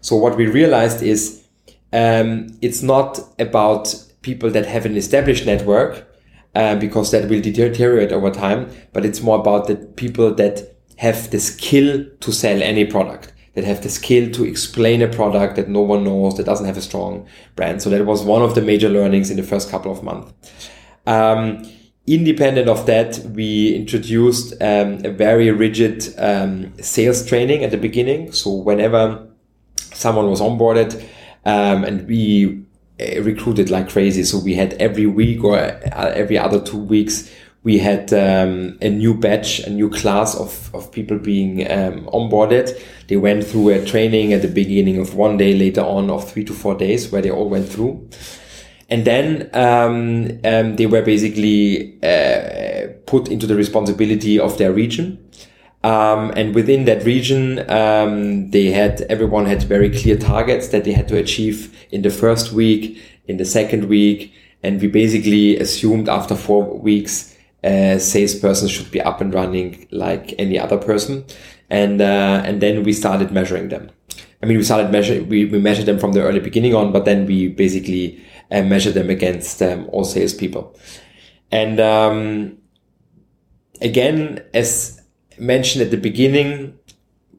So 0.06 0.16
what 0.16 0.38
we 0.38 0.46
realized 0.46 1.02
is 1.02 1.44
um, 1.92 2.56
it's 2.62 2.84
not 2.84 3.20
about 3.40 3.96
people 4.22 4.52
that 4.52 4.68
have 4.68 4.86
an 4.86 4.96
established 4.98 5.48
network 5.48 6.08
uh, 6.54 6.76
because 6.76 7.10
that 7.10 7.28
will 7.28 7.42
deteriorate 7.42 8.12
over 8.12 8.30
time, 8.30 8.70
but 8.94 9.04
it's 9.04 9.24
more 9.24 9.40
about 9.40 9.66
the 9.66 9.78
people 9.78 10.32
that 10.36 10.76
have 10.98 11.32
the 11.32 11.40
skill 11.40 12.06
to 12.20 12.32
sell 12.32 12.62
any 12.62 12.86
product, 12.86 13.34
that 13.56 13.64
have 13.64 13.82
the 13.82 13.90
skill 13.90 14.32
to 14.34 14.44
explain 14.44 15.02
a 15.02 15.08
product 15.08 15.56
that 15.56 15.70
no 15.70 15.82
one 15.82 16.04
knows, 16.04 16.38
that 16.38 16.46
doesn't 16.46 16.68
have 16.68 16.78
a 16.78 16.84
strong 16.84 17.28
brand. 17.56 17.82
So 17.82 17.90
that 17.90 18.06
was 18.06 18.22
one 18.22 18.44
of 18.44 18.54
the 18.54 18.62
major 18.62 18.90
learnings 18.90 19.32
in 19.32 19.38
the 19.38 19.44
first 19.44 19.72
couple 19.72 19.92
of 19.92 20.04
months. 20.04 20.70
Um, 21.08 21.68
independent 22.06 22.70
of 22.70 22.86
that, 22.86 23.18
we 23.34 23.74
introduced 23.74 24.54
um, 24.62 25.04
a 25.04 25.10
very 25.10 25.50
rigid 25.50 26.14
um, 26.20 26.78
sales 26.80 27.26
training 27.26 27.64
at 27.64 27.72
the 27.72 27.78
beginning. 27.78 28.34
So 28.34 28.54
whenever 28.54 29.32
someone 29.96 30.30
was 30.30 30.42
onboarded, 30.42 31.02
um, 31.46 31.84
and 31.84 32.08
we 32.08 32.64
uh, 33.00 33.22
recruited 33.22 33.70
like 33.70 33.90
crazy. 33.90 34.24
So 34.24 34.38
we 34.38 34.54
had 34.54 34.74
every 34.74 35.06
week 35.06 35.44
or 35.44 35.58
uh, 35.58 36.14
every 36.16 36.38
other 36.38 36.62
two 36.62 36.78
weeks, 36.78 37.30
we 37.66 37.80
had 37.80 38.14
um, 38.14 38.78
a 38.80 38.90
new 38.90 39.16
batch, 39.16 39.60
a 39.62 39.72
new 39.72 39.90
class 39.90 40.36
of, 40.36 40.70
of 40.76 40.92
people 40.92 41.18
being 41.18 41.62
um, 41.72 42.06
onboarded. 42.06 42.80
They 43.08 43.18
went 43.18 43.44
through 43.44 43.70
a 43.70 43.84
training 43.84 44.34
at 44.34 44.44
the 44.44 44.48
beginning 44.48 45.00
of 45.00 45.16
one 45.16 45.38
day, 45.38 45.56
later 45.56 45.82
on 45.82 46.12
of 46.12 46.30
three 46.30 46.44
to 46.44 46.54
four 46.54 46.76
days, 46.76 47.12
where 47.12 47.24
they 47.24 47.32
all 47.32 47.50
went 47.50 47.68
through. 47.68 48.08
And 48.88 49.04
then 49.04 49.50
um, 49.54 50.40
um, 50.44 50.76
they 50.76 50.86
were 50.86 51.02
basically 51.02 51.98
uh, 52.04 52.94
put 53.08 53.30
into 53.30 53.48
the 53.48 53.56
responsibility 53.56 54.40
of 54.40 54.60
their 54.60 54.72
region. 54.72 55.28
Um, 55.86 56.34
and 56.36 56.56
within 56.56 56.86
that 56.86 57.06
region, 57.06 57.70
um, 57.70 58.50
they 58.50 58.72
had 58.72 59.02
everyone 59.02 59.46
had 59.46 59.62
very 59.62 59.92
clear 59.92 60.18
targets 60.18 60.70
that 60.70 60.84
they 60.84 60.94
had 60.94 61.08
to 61.10 61.18
achieve 61.18 61.58
in 61.92 62.02
the 62.02 62.10
first 62.10 62.52
week, 62.52 63.00
in 63.28 63.38
the 63.38 63.46
second 63.46 63.86
week, 63.86 64.34
and 64.64 64.82
we 64.82 64.88
basically 64.88 65.60
assumed 65.60 66.10
after 66.10 66.36
four 66.36 66.64
weeks 66.80 67.36
a 67.64 68.00
salesperson 68.00 68.68
should 68.68 68.90
be 68.90 69.00
up 69.02 69.22
and 69.22 69.32
running 69.32 69.88
like 69.92 70.34
any 70.40 70.58
other 70.58 70.78
person. 70.78 71.24
And, 71.70 72.02
uh, 72.02 72.42
and 72.44 72.62
then 72.62 72.84
we 72.84 72.92
started 72.94 73.32
measuring 73.32 73.70
them. 73.70 73.92
I 74.42 74.48
mean, 74.48 74.58
we 74.58 74.64
started 74.64 74.92
measure, 74.92 75.24
we, 75.24 75.46
we 75.46 75.60
measured 75.60 75.86
them 75.86 76.00
from 76.00 76.14
the 76.14 76.22
early 76.24 76.40
beginning 76.40 76.74
on, 76.74 76.92
but 76.92 77.06
then 77.06 77.28
we 77.28 77.48
basically 77.50 78.24
uh, 78.52 78.64
measure 78.64 78.92
them 78.92 79.12
against 79.12 79.62
um, 79.62 79.88
all 79.92 80.04
salespeople. 80.04 80.76
And, 81.52 81.80
um, 81.80 82.58
again, 83.82 84.44
as 84.54 84.95
mentioned 85.40 85.84
at 85.84 85.92
the 85.92 85.98
beginning, 85.98 86.78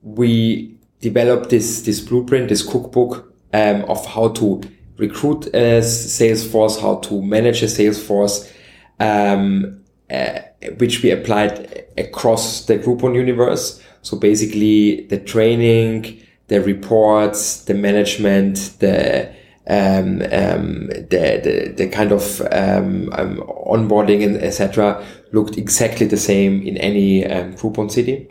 we 0.03 0.77
developed 1.01 1.51
this, 1.51 1.83
this 1.83 2.01
blueprint, 2.01 2.49
this 2.49 2.63
cookbook, 2.63 3.33
um, 3.53 3.83
of 3.85 4.05
how 4.07 4.29
to 4.29 4.61
recruit 4.99 5.47
a 5.55 5.83
sales 5.83 6.47
force, 6.47 6.81
how 6.81 6.97
to 6.97 7.23
manage 7.23 7.63
a 7.63 7.69
sales 7.69 8.03
force, 8.03 8.53
um, 8.99 9.81
uh, 10.11 10.41
which 10.79 11.03
we 11.03 11.11
applied 11.11 11.85
across 11.99 12.65
the 12.67 12.79
Groupon 12.79 13.15
universe. 13.15 13.83
So 14.03 14.17
basically 14.17 15.07
the 15.07 15.19
training, 15.19 16.23
the 16.49 16.61
reports, 16.61 17.65
the 17.65 17.75
management, 17.75 18.79
the 18.79 19.35
um, 19.69 20.23
um, 20.33 20.87
the, 20.89 21.41
the, 21.43 21.75
the 21.77 21.89
kind 21.89 22.13
of 22.13 22.41
um, 22.53 23.11
um 23.13 23.39
onboarding 23.67 24.25
and 24.25 24.37
etc. 24.37 25.05
looked 25.33 25.59
exactly 25.59 26.07
the 26.07 26.17
same 26.17 26.63
in 26.63 26.77
any 26.77 27.27
um, 27.27 27.55
Groupon 27.55 27.91
city. 27.91 28.31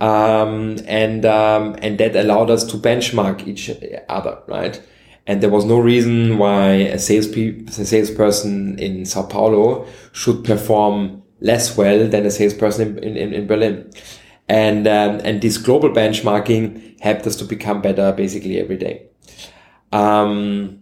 Um, 0.00 0.76
and 0.86 1.24
and 1.24 1.98
that 1.98 2.14
allowed 2.14 2.50
us 2.50 2.64
to 2.64 2.76
benchmark 2.76 3.46
each 3.46 3.70
other, 4.08 4.38
right? 4.46 4.80
And 5.28 5.42
there 5.42 5.50
was 5.50 5.66
no 5.66 5.78
reason 5.78 6.38
why 6.38 6.70
a, 6.70 6.98
sales 6.98 7.26
a 7.26 7.84
salesperson 7.84 8.78
in 8.78 9.04
Sao 9.04 9.24
Paulo 9.24 9.86
should 10.12 10.42
perform 10.42 11.22
less 11.40 11.76
well 11.76 12.08
than 12.08 12.24
a 12.24 12.30
salesperson 12.30 12.98
in, 12.98 13.14
in, 13.14 13.34
in 13.34 13.46
Berlin. 13.46 13.90
And, 14.48 14.88
um, 14.88 15.20
and 15.24 15.42
this 15.42 15.58
global 15.58 15.90
benchmarking 15.90 17.00
helped 17.00 17.26
us 17.26 17.36
to 17.36 17.44
become 17.44 17.82
better 17.82 18.10
basically 18.12 18.58
every 18.58 18.78
day. 18.78 19.07
Um, 19.92 20.80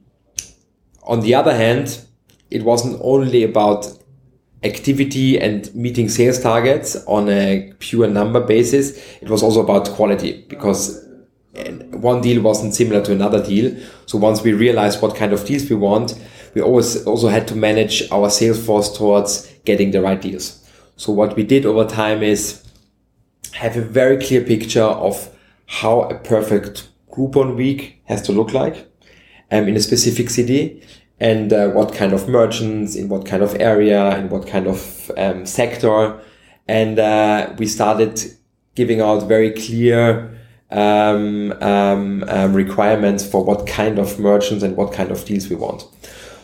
on 1.04 1.20
the 1.20 1.34
other 1.34 1.54
hand, 1.54 2.04
it 2.50 2.62
wasn't 2.62 3.00
only 3.02 3.44
about 3.44 3.86
activity 4.62 5.38
and 5.38 5.72
meeting 5.74 6.08
sales 6.08 6.40
targets 6.40 6.96
on 7.06 7.28
a 7.28 7.72
pure 7.78 8.08
number 8.08 8.40
basis. 8.40 8.98
It 9.20 9.28
was 9.28 9.42
also 9.42 9.62
about 9.62 9.88
quality 9.90 10.44
because 10.48 11.04
one 11.90 12.20
deal 12.20 12.42
wasn't 12.42 12.74
similar 12.74 13.02
to 13.04 13.12
another 13.12 13.42
deal. 13.42 13.76
So 14.06 14.18
once 14.18 14.42
we 14.42 14.52
realized 14.52 15.00
what 15.00 15.16
kind 15.16 15.32
of 15.32 15.44
deals 15.44 15.68
we 15.70 15.76
want, 15.76 16.14
we 16.54 16.60
always 16.60 17.06
also 17.06 17.28
had 17.28 17.46
to 17.48 17.54
manage 17.54 18.10
our 18.10 18.30
sales 18.30 18.64
force 18.64 18.96
towards 18.96 19.46
getting 19.64 19.90
the 19.90 20.00
right 20.00 20.20
deals. 20.20 20.62
So 20.96 21.12
what 21.12 21.36
we 21.36 21.44
did 21.44 21.66
over 21.66 21.84
time 21.84 22.22
is 22.22 22.62
have 23.52 23.76
a 23.76 23.82
very 23.82 24.18
clear 24.18 24.42
picture 24.42 24.82
of 24.82 25.30
how 25.66 26.02
a 26.02 26.18
perfect 26.18 26.88
Groupon 27.10 27.56
week 27.56 28.02
has 28.04 28.22
to 28.22 28.32
look 28.32 28.52
like 28.52 28.86
um, 29.50 29.68
in 29.68 29.76
a 29.76 29.80
specific 29.80 30.30
city 30.30 30.82
and 31.18 31.52
uh, 31.52 31.68
what 31.68 31.94
kind 31.94 32.12
of 32.12 32.28
merchants 32.28 32.94
in 32.94 33.08
what 33.08 33.24
kind 33.24 33.42
of 33.42 33.54
area 33.60 34.16
in 34.18 34.28
what 34.28 34.46
kind 34.46 34.66
of 34.66 35.10
um, 35.16 35.46
sector. 35.46 36.20
And 36.68 36.98
uh, 36.98 37.54
we 37.58 37.66
started 37.66 38.20
giving 38.74 39.00
out 39.00 39.20
very 39.26 39.50
clear 39.52 40.36
um, 40.70 41.52
um, 41.62 42.24
um, 42.28 42.52
requirements 42.52 43.24
for 43.24 43.44
what 43.44 43.66
kind 43.66 43.98
of 43.98 44.18
merchants 44.18 44.62
and 44.62 44.76
what 44.76 44.92
kind 44.92 45.10
of 45.10 45.24
deals 45.24 45.48
we 45.48 45.56
want. 45.56 45.84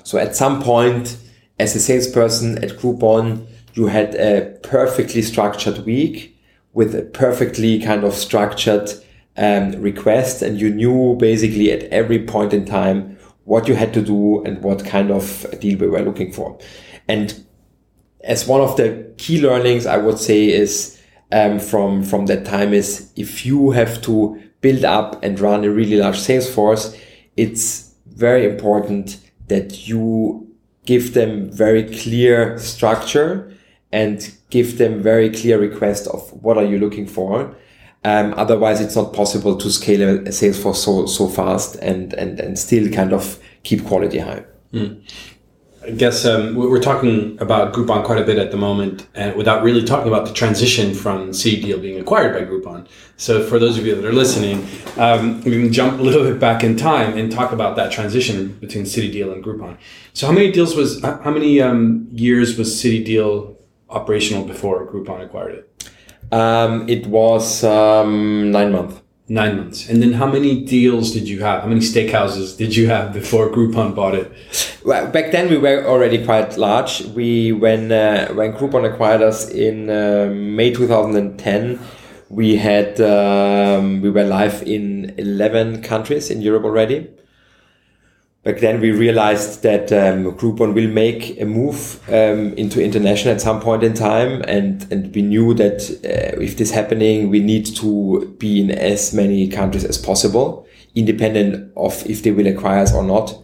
So 0.05 0.19
at 0.19 0.37
some 0.37 0.63
point, 0.63 1.17
as 1.59 1.77
a 1.77 1.81
salesperson 1.81 2.63
at 2.65 2.71
Groupon, 2.71 3.47
you 3.75 3.87
had 3.87 4.15
a 4.15 4.59
perfectly 4.63 5.23
structured 5.23 5.85
week 5.85 6.37
with 6.73 6.95
a 6.95 7.03
perfectly 7.03 7.81
kind 7.81 8.05
of 8.05 8.15
structured 8.15 8.91
um, 9.37 9.73
request, 9.81 10.43
and 10.43 10.61
you 10.61 10.71
knew 10.71 11.17
basically 11.19 11.71
at 11.73 11.85
every 11.85 12.25
point 12.25 12.53
in 12.53 12.65
time 12.65 13.19
what 13.45 13.67
you 13.67 13.75
had 13.75 13.93
to 13.95 14.03
do 14.03 14.43
and 14.45 14.63
what 14.63 14.85
kind 14.85 15.11
of 15.11 15.45
deal 15.61 15.79
we 15.79 15.89
were 15.89 16.03
looking 16.03 16.33
for. 16.33 16.59
And 17.09 17.45
as 18.23 18.47
one 18.47 18.61
of 18.61 18.77
the 18.77 19.13
key 19.19 19.41
learnings, 19.41 19.87
I 19.87 19.97
would 19.97 20.19
say 20.19 20.49
is 20.49 21.01
um, 21.33 21.59
from 21.59 22.03
from 22.03 22.27
that 22.27 22.45
time 22.45 22.73
is 22.73 23.13
if 23.17 23.45
you 23.45 23.71
have 23.71 24.01
to 24.03 24.41
build 24.61 24.85
up 24.85 25.23
and 25.25 25.41
run 25.41 25.65
a 25.65 25.71
really 25.71 25.97
large 25.97 26.19
sales 26.19 26.53
force, 26.53 26.97
it's 27.37 27.95
very 28.07 28.45
important 28.45 29.19
that 29.49 29.89
you 29.89 30.47
give 30.85 31.15
them 31.15 31.51
very 31.51 31.85
clear 31.85 32.59
structure 32.59 33.53
and 33.93 34.35
give 34.51 34.79
them 34.79 35.03
very 35.03 35.31
clear 35.31 35.59
request 35.59 36.07
of 36.09 36.31
what 36.43 36.57
are 36.57 36.65
you 36.65 36.79
looking 36.79 37.07
for. 37.07 37.55
Um, 38.05 38.35
otherwise, 38.37 38.81
it's 38.81 38.97
not 38.97 39.13
possible 39.13 39.57
to 39.57 39.71
scale 39.71 40.03
a, 40.03 40.23
a 40.23 40.33
sales 40.33 40.61
force 40.61 40.85
so 40.85 41.07
so 41.07 41.29
fast 41.29 41.77
and 41.77 42.13
and 42.15 42.41
and 42.41 42.59
still 42.59 42.91
kind 42.91 43.13
of 43.13 43.39
keep 43.63 43.85
quality 43.85 44.19
high. 44.19 44.45
Mm. 44.73 45.03
I 45.85 45.91
guess 45.91 46.25
um, 46.25 46.55
we're 46.55 46.81
talking 46.81 47.37
about 47.41 47.73
Groupon 47.73 48.05
quite 48.05 48.19
a 48.19 48.25
bit 48.25 48.39
at 48.39 48.53
the 48.53 48.57
moment, 48.57 49.09
and 49.15 49.35
without 49.35 49.65
really 49.65 49.83
talking 49.85 50.07
about 50.07 50.29
the 50.29 50.33
transition 50.33 50.95
from 50.95 51.31
CityDeal 51.31 51.83
being 51.83 51.99
acquired 51.99 52.35
by 52.35 52.45
Groupon. 52.49 52.87
So, 53.17 53.45
for 53.45 53.59
those 53.59 53.79
of 53.79 53.85
you 53.85 53.97
that 53.97 54.05
are 54.05 54.13
listening, 54.13 54.65
um, 54.97 55.41
we 55.43 55.51
can 55.51 55.73
jump 55.73 55.99
a 55.99 56.03
little 56.03 56.23
bit 56.23 56.39
back 56.39 56.63
in 56.63 56.77
time 56.77 57.19
and 57.19 57.33
talk 57.33 57.51
about 57.51 57.75
that 57.77 57.91
transition 57.91 58.53
between 58.61 58.85
CityDeal 58.85 59.33
and 59.33 59.43
Groupon. 59.43 59.77
So, 60.13 60.29
how 60.29 60.33
many 60.33 60.53
deals 60.53 60.77
was 60.77 61.03
how 61.03 61.31
many 61.33 61.61
um, 61.61 62.07
years 62.13 62.57
was 62.57 62.73
CityDeal 62.81 63.57
operational 63.91 64.45
before 64.45 64.87
Groupon 64.87 65.25
acquired 65.25 65.55
it? 65.55 65.92
Um, 66.33 66.89
it 66.89 67.07
was 67.07 67.63
um, 67.63 68.51
nine 68.51 68.73
months. 68.73 69.01
Nine 69.29 69.57
months. 69.59 69.89
And 69.89 70.03
then 70.03 70.15
how 70.15 70.27
many 70.27 70.65
deals 70.65 71.13
did 71.13 71.29
you 71.29 71.41
have? 71.43 71.63
How 71.63 71.69
many 71.69 71.81
steakhouses 71.81 72.57
did 72.57 72.75
you 72.75 72.89
have 72.89 73.13
before 73.13 73.49
Groupon 73.51 73.95
bought 73.95 74.15
it? 74.15 74.33
Well, 74.85 75.07
back 75.11 75.31
then 75.31 75.49
we 75.49 75.59
were 75.59 75.85
already 75.87 76.25
quite 76.25 76.57
large. 76.57 77.03
We 77.15 77.53
when 77.53 77.93
uh, 77.93 78.33
when 78.35 78.53
Groupon 78.55 78.91
acquired 78.91 79.23
us 79.23 79.49
in 79.49 79.89
uh, 79.89 80.31
May 80.35 80.73
2010, 80.73 81.79
we 82.31 82.57
had 82.57 83.01
um, 83.01 84.01
we 84.01 84.11
were 84.11 84.25
live 84.25 84.63
in 84.63 85.15
11 85.19 85.83
countries 85.83 86.31
in 86.31 86.43
Europe 86.43 86.65
already 86.65 87.09
back 88.45 88.59
then 88.61 88.81
we 88.81 88.91
realized 88.91 89.63
that 89.63 89.93
um, 89.93 90.33
Groupon 90.37 90.75
will 90.75 90.89
make 90.89 91.41
a 91.41 91.45
move 91.45 92.01
um, 92.09 92.53
into 92.55 92.83
international 92.83 93.35
at 93.35 93.41
some 93.41 93.61
point 93.61 93.83
in 93.83 93.95
time, 93.95 94.43
and 94.49 94.87
and 94.93 95.15
we 95.15 95.23
knew 95.23 95.55
that 95.55 95.83
uh, 96.05 96.41
if 96.41 96.57
this 96.57 96.71
happening, 96.71 97.31
we 97.31 97.41
need 97.41 97.67
to 97.77 98.35
be 98.39 98.61
in 98.61 98.71
as 98.71 99.13
many 99.13 99.49
countries 99.49 99.85
as 99.85 99.99
possible, 99.99 100.67
independent 100.95 101.73
of 101.77 102.05
if 102.07 102.23
they 102.23 102.31
will 102.31 102.47
acquire 102.47 102.81
us 102.81 102.95
or 102.95 103.03
not. 103.05 103.39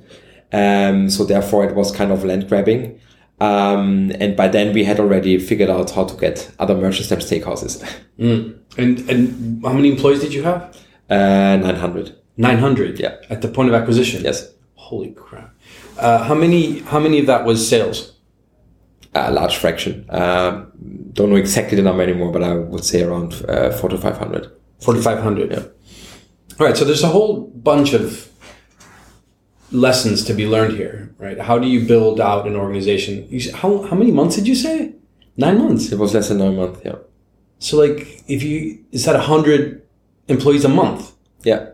Um, 0.52 1.10
so 1.10 1.24
therefore, 1.24 1.64
it 1.64 1.74
was 1.74 1.92
kind 1.92 2.10
of 2.10 2.24
land 2.24 2.48
grabbing. 2.48 3.00
Um, 3.40 4.10
and 4.18 4.36
by 4.36 4.48
then 4.48 4.74
we 4.74 4.82
had 4.82 4.98
already 4.98 5.38
figured 5.38 5.70
out 5.70 5.92
how 5.92 6.04
to 6.04 6.16
get 6.16 6.50
other 6.58 6.74
merchants 6.74 7.08
than 7.08 7.20
steakhouses. 7.20 7.84
Mm. 8.18 8.58
And 8.76 8.98
and 9.08 9.64
how 9.64 9.72
many 9.74 9.92
employees 9.92 10.20
did 10.20 10.34
you 10.34 10.42
have? 10.42 10.76
Uh, 11.08 11.56
nine 11.62 11.76
hundred. 11.76 12.16
Nine 12.36 12.58
hundred. 12.58 12.98
Yeah. 12.98 13.14
At 13.30 13.42
the 13.42 13.48
point 13.48 13.68
of 13.68 13.76
acquisition. 13.76 14.24
Yes. 14.24 14.52
Holy 14.88 15.10
crap! 15.10 15.54
Uh, 15.98 16.24
how 16.24 16.34
many? 16.34 16.80
How 16.80 16.98
many 16.98 17.18
of 17.18 17.26
that 17.26 17.44
was 17.44 17.68
sales? 17.68 18.14
A 19.14 19.30
large 19.30 19.58
fraction. 19.58 20.06
Um, 20.08 20.72
don't 21.12 21.28
know 21.28 21.36
exactly 21.36 21.76
the 21.76 21.82
number 21.82 22.02
anymore, 22.02 22.32
but 22.32 22.42
I 22.42 22.54
would 22.54 22.84
say 22.84 23.02
around 23.02 23.34
uh, 23.46 23.70
four 23.70 23.90
to 23.90 23.98
five 23.98 24.16
hundred. 24.16 24.50
Four 24.80 24.94
to 24.94 25.02
five 25.02 25.18
hundred. 25.18 25.50
Yeah. 25.50 25.64
All 26.58 26.66
right. 26.66 26.74
So 26.74 26.86
there's 26.86 27.02
a 27.02 27.08
whole 27.08 27.48
bunch 27.48 27.92
of 27.92 28.32
lessons 29.72 30.24
to 30.24 30.32
be 30.32 30.46
learned 30.46 30.78
here, 30.78 31.14
right? 31.18 31.38
How 31.38 31.58
do 31.58 31.68
you 31.68 31.86
build 31.86 32.18
out 32.18 32.46
an 32.46 32.56
organization? 32.56 33.28
how 33.52 33.82
how 33.82 33.94
many 33.94 34.10
months 34.10 34.36
did 34.36 34.48
you 34.48 34.54
say? 34.54 34.94
Nine 35.36 35.58
months. 35.58 35.92
It 35.92 35.98
was 35.98 36.14
less 36.14 36.30
than 36.30 36.38
nine 36.38 36.56
months. 36.56 36.80
Yeah. 36.82 36.96
So 37.58 37.76
like, 37.76 38.24
if 38.26 38.42
you 38.42 38.82
is 38.90 39.04
that 39.04 39.16
a 39.16 39.24
hundred 39.32 39.82
employees 40.28 40.64
a 40.64 40.70
month? 40.70 41.12
Yeah 41.42 41.67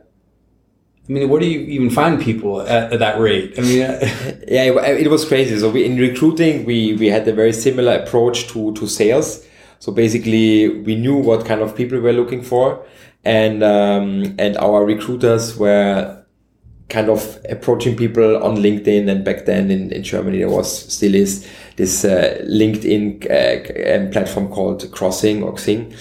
I 1.06 1.12
mean, 1.12 1.28
where 1.28 1.40
do 1.40 1.46
you 1.46 1.60
even 1.60 1.90
find 1.90 2.20
people 2.20 2.62
at, 2.62 2.92
at 2.94 2.98
that 2.98 3.20
rate? 3.20 3.58
I 3.58 3.60
mean, 3.60 3.78
yeah, 4.48 4.64
it, 4.64 5.06
it, 5.06 5.10
was 5.10 5.26
crazy. 5.26 5.58
So 5.58 5.70
we, 5.70 5.84
in 5.84 5.98
recruiting, 5.98 6.64
we, 6.64 6.94
we 6.94 7.08
had 7.08 7.28
a 7.28 7.32
very 7.32 7.52
similar 7.52 7.96
approach 7.96 8.48
to, 8.48 8.72
to 8.72 8.86
sales. 8.86 9.44
So 9.80 9.92
basically 9.92 10.80
we 10.80 10.96
knew 10.96 11.16
what 11.16 11.44
kind 11.44 11.60
of 11.60 11.76
people 11.76 11.98
we 11.98 12.04
were 12.04 12.14
looking 12.14 12.42
for 12.42 12.86
and, 13.22 13.62
um, 13.62 14.34
and 14.38 14.56
our 14.56 14.82
recruiters 14.84 15.58
were 15.58 16.24
kind 16.88 17.08
of 17.08 17.38
approaching 17.48 17.96
people 17.96 18.42
on 18.42 18.56
LinkedIn. 18.56 19.08
And 19.10 19.24
back 19.24 19.46
then 19.46 19.70
in, 19.70 19.92
in 19.92 20.02
Germany, 20.02 20.38
there 20.38 20.48
was 20.48 20.92
still 20.92 21.14
is 21.14 21.48
this 21.76 22.04
uh, 22.04 22.42
LinkedIn 22.46 23.24
uh, 23.24 24.10
platform 24.10 24.48
called 24.48 24.90
Crossing 24.92 25.42
or 25.42 25.52
Xing. 25.54 25.94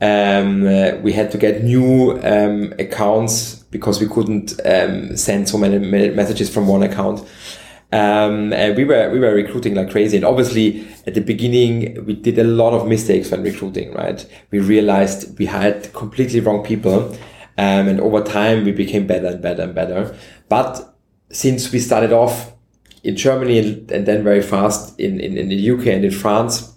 Um, 0.00 0.66
uh, 0.66 0.92
we 1.02 1.12
had 1.12 1.30
to 1.32 1.38
get 1.38 1.64
new 1.64 2.20
um, 2.22 2.72
accounts 2.78 3.54
because 3.70 4.00
we 4.00 4.08
couldn't 4.08 4.60
um, 4.64 5.16
send 5.16 5.48
so 5.48 5.58
many 5.58 5.78
messages 5.78 6.52
from 6.52 6.68
one 6.68 6.82
account. 6.82 7.20
Um, 7.90 8.52
and 8.52 8.76
we 8.76 8.84
were 8.84 9.10
we 9.10 9.18
were 9.18 9.32
recruiting 9.32 9.74
like 9.74 9.90
crazy. 9.90 10.18
And 10.18 10.26
obviously, 10.26 10.86
at 11.06 11.14
the 11.14 11.22
beginning, 11.22 12.04
we 12.04 12.14
did 12.14 12.38
a 12.38 12.44
lot 12.44 12.74
of 12.74 12.86
mistakes 12.86 13.30
when 13.30 13.42
recruiting. 13.42 13.94
Right, 13.94 14.24
we 14.50 14.58
realized 14.60 15.38
we 15.38 15.46
had 15.46 15.92
completely 15.94 16.40
wrong 16.40 16.62
people, 16.62 17.10
um, 17.56 17.88
and 17.88 18.00
over 18.00 18.22
time, 18.22 18.64
we 18.64 18.72
became 18.72 19.06
better 19.06 19.28
and 19.28 19.40
better 19.40 19.62
and 19.62 19.74
better. 19.74 20.16
But 20.50 20.96
since 21.30 21.72
we 21.72 21.78
started 21.78 22.12
off 22.12 22.52
in 23.02 23.16
Germany 23.16 23.58
and, 23.58 23.90
and 23.90 24.06
then 24.06 24.22
very 24.22 24.42
fast 24.42 24.98
in, 25.00 25.20
in, 25.20 25.36
in 25.36 25.48
the 25.48 25.70
UK 25.70 25.86
and 25.88 26.04
in 26.04 26.10
France, 26.10 26.74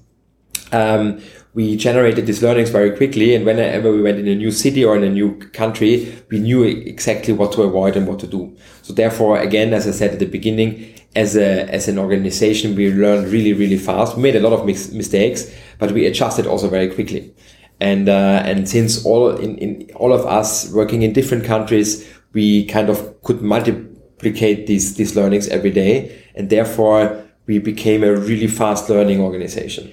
um, 0.71 1.21
we 1.53 1.75
generated 1.75 2.25
these 2.25 2.41
learnings 2.41 2.69
very 2.69 2.95
quickly. 2.95 3.35
And 3.35 3.45
whenever 3.45 3.91
we 3.91 4.01
went 4.01 4.19
in 4.19 4.27
a 4.27 4.35
new 4.35 4.51
city 4.51 4.85
or 4.85 4.95
in 4.95 5.03
a 5.03 5.09
new 5.09 5.37
country, 5.37 6.13
we 6.29 6.39
knew 6.39 6.63
exactly 6.63 7.33
what 7.33 7.51
to 7.53 7.63
avoid 7.63 7.97
and 7.97 8.07
what 8.07 8.19
to 8.19 8.27
do. 8.27 8.55
So 8.83 8.93
therefore, 8.93 9.39
again, 9.39 9.73
as 9.73 9.87
I 9.87 9.91
said 9.91 10.11
at 10.11 10.19
the 10.19 10.25
beginning, 10.25 10.93
as 11.15 11.35
a, 11.35 11.69
as 11.69 11.89
an 11.89 11.99
organization, 11.99 12.75
we 12.75 12.91
learned 12.93 13.27
really, 13.27 13.51
really 13.51 13.77
fast. 13.77 14.15
We 14.15 14.23
made 14.23 14.37
a 14.37 14.39
lot 14.39 14.53
of 14.53 14.65
mistakes, 14.65 15.53
but 15.77 15.91
we 15.91 16.05
adjusted 16.05 16.47
also 16.47 16.69
very 16.69 16.87
quickly. 16.87 17.33
And, 17.81 18.07
uh, 18.07 18.43
and 18.45 18.69
since 18.69 19.05
all 19.05 19.35
in, 19.35 19.57
in 19.57 19.89
all 19.95 20.13
of 20.13 20.25
us 20.25 20.71
working 20.71 21.01
in 21.01 21.11
different 21.11 21.43
countries, 21.43 22.07
we 22.31 22.65
kind 22.67 22.89
of 22.89 23.21
could 23.23 23.41
multiplicate 23.41 24.67
these, 24.67 24.95
these 24.95 25.17
learnings 25.17 25.49
every 25.49 25.71
day. 25.71 26.17
And 26.35 26.49
therefore 26.49 27.25
we 27.45 27.59
became 27.59 28.03
a 28.03 28.15
really 28.15 28.47
fast 28.47 28.89
learning 28.89 29.19
organization. 29.19 29.91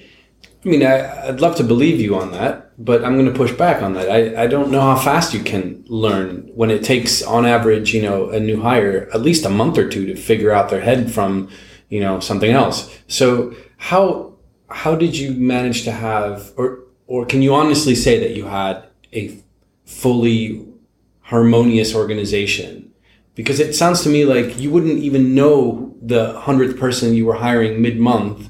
I 0.65 0.67
mean, 0.67 0.85
I, 0.85 1.27
would 1.27 1.39
love 1.39 1.55
to 1.57 1.63
believe 1.63 2.01
you 2.01 2.15
on 2.15 2.33
that, 2.33 2.71
but 2.83 3.05
I'm 3.05 3.13
going 3.13 3.31
to 3.31 3.37
push 3.37 3.53
back 3.53 3.81
on 3.81 3.93
that. 3.93 4.11
I, 4.11 4.43
I 4.43 4.47
don't 4.47 4.71
know 4.71 4.81
how 4.81 4.97
fast 4.97 5.33
you 5.33 5.41
can 5.41 5.85
learn 5.87 6.51
when 6.53 6.69
it 6.69 6.83
takes, 6.83 7.21
on 7.21 7.45
average, 7.45 7.93
you 7.93 8.01
know, 8.01 8.29
a 8.29 8.39
new 8.39 8.61
hire 8.61 9.09
at 9.13 9.21
least 9.21 9.45
a 9.45 9.49
month 9.49 9.77
or 9.77 9.87
two 9.87 10.05
to 10.07 10.15
figure 10.17 10.51
out 10.51 10.69
their 10.69 10.81
head 10.81 11.11
from, 11.11 11.49
you 11.87 12.01
know, 12.01 12.19
something 12.19 12.51
else. 12.51 12.93
So 13.07 13.55
how 13.77 14.33
how 14.69 14.95
did 14.95 15.17
you 15.17 15.31
manage 15.31 15.83
to 15.85 15.91
have, 15.91 16.51
or 16.57 16.79
or 17.07 17.25
can 17.25 17.41
you 17.41 17.55
honestly 17.55 17.95
say 17.95 18.19
that 18.19 18.35
you 18.35 18.45
had 18.45 18.87
a 19.13 19.41
fully 19.85 20.67
harmonious 21.21 21.95
organization? 21.95 22.91
Because 23.33 23.59
it 23.59 23.73
sounds 23.73 24.03
to 24.03 24.09
me 24.09 24.25
like 24.25 24.59
you 24.59 24.69
wouldn't 24.69 24.99
even 24.99 25.33
know 25.33 25.95
the 26.01 26.37
hundredth 26.39 26.77
person 26.77 27.15
you 27.15 27.25
were 27.25 27.35
hiring 27.35 27.81
mid 27.81 27.97
month 27.97 28.48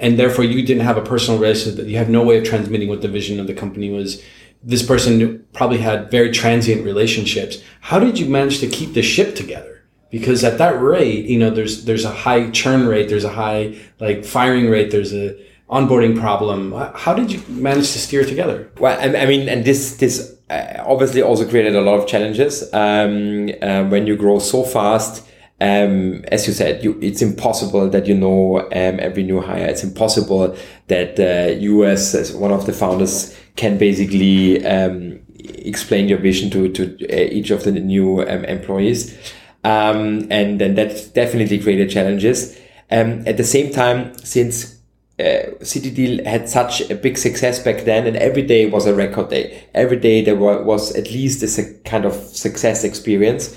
and 0.00 0.18
therefore 0.18 0.44
you 0.44 0.66
didn't 0.66 0.84
have 0.84 0.96
a 0.96 1.02
personal 1.02 1.38
relationship 1.38 1.76
that 1.76 1.86
you 1.86 1.98
have 1.98 2.08
no 2.08 2.22
way 2.22 2.38
of 2.38 2.44
transmitting 2.44 2.88
what 2.88 3.02
the 3.02 3.08
vision 3.08 3.38
of 3.38 3.46
the 3.46 3.54
company 3.54 3.90
was. 3.90 4.22
This 4.62 4.82
person 4.82 5.46
probably 5.52 5.78
had 5.78 6.10
very 6.10 6.30
transient 6.30 6.84
relationships. 6.84 7.62
How 7.80 7.98
did 7.98 8.18
you 8.18 8.26
manage 8.26 8.58
to 8.60 8.66
keep 8.66 8.94
the 8.94 9.02
ship 9.02 9.34
together? 9.34 9.82
Because 10.10 10.42
at 10.42 10.58
that 10.58 10.80
rate 10.80 11.26
you 11.26 11.38
know 11.38 11.50
there's 11.50 11.84
there's 11.84 12.04
a 12.04 12.10
high 12.10 12.50
churn 12.50 12.88
rate 12.88 13.08
there's 13.08 13.24
a 13.24 13.32
high 13.32 13.76
like 14.00 14.24
firing 14.24 14.68
rate 14.68 14.90
there's 14.90 15.14
a 15.14 15.36
onboarding 15.68 16.18
problem. 16.18 16.72
How 16.96 17.14
did 17.14 17.30
you 17.30 17.40
manage 17.48 17.92
to 17.92 17.98
steer 17.98 18.24
together? 18.24 18.72
Well 18.78 18.98
i 19.00 19.26
mean 19.26 19.48
and 19.48 19.64
this 19.64 19.96
this 19.98 20.36
uh, 20.50 20.82
obviously 20.84 21.22
also 21.22 21.48
created 21.48 21.76
a 21.76 21.80
lot 21.80 22.00
of 22.00 22.08
challenges. 22.08 22.62
Um, 22.74 23.50
uh, 23.62 23.84
when 23.84 24.08
you 24.08 24.16
grow 24.16 24.40
so 24.40 24.64
fast 24.64 25.24
um, 25.60 26.24
as 26.28 26.46
you 26.46 26.54
said, 26.54 26.82
you, 26.82 26.98
it's 27.02 27.20
impossible 27.20 27.90
that 27.90 28.06
you 28.06 28.14
know 28.14 28.60
um, 28.60 28.98
every 28.98 29.22
new 29.22 29.42
hire. 29.42 29.66
It's 29.66 29.84
impossible 29.84 30.56
that 30.86 31.20
uh, 31.20 31.52
you, 31.52 31.84
as, 31.84 32.14
as, 32.14 32.34
one 32.34 32.50
of 32.50 32.64
the 32.64 32.72
founders, 32.72 33.36
can 33.56 33.76
basically 33.76 34.64
um, 34.64 35.20
explain 35.38 36.08
your 36.08 36.18
vision 36.18 36.48
to 36.50 36.70
to 36.70 36.96
uh, 37.12 37.28
each 37.30 37.50
of 37.50 37.64
the 37.64 37.72
new 37.72 38.22
um, 38.22 38.44
employees, 38.46 39.14
um, 39.62 40.26
and 40.30 40.58
then 40.58 40.76
that 40.76 41.12
definitely 41.14 41.58
created 41.58 41.90
challenges. 41.90 42.58
Um, 42.90 43.22
at 43.26 43.36
the 43.36 43.44
same 43.44 43.70
time, 43.70 44.16
since 44.16 44.80
uh, 45.20 45.52
CityDeal 45.60 46.24
had 46.24 46.48
such 46.48 46.90
a 46.90 46.94
big 46.94 47.18
success 47.18 47.58
back 47.58 47.84
then, 47.84 48.06
and 48.06 48.16
every 48.16 48.42
day 48.42 48.64
was 48.64 48.86
a 48.86 48.94
record 48.94 49.28
day. 49.28 49.62
Every 49.74 49.98
day 49.98 50.24
there 50.24 50.36
was 50.36 50.96
at 50.96 51.10
least 51.10 51.42
a 51.42 51.74
kind 51.84 52.06
of 52.06 52.14
success 52.14 52.82
experience. 52.82 53.54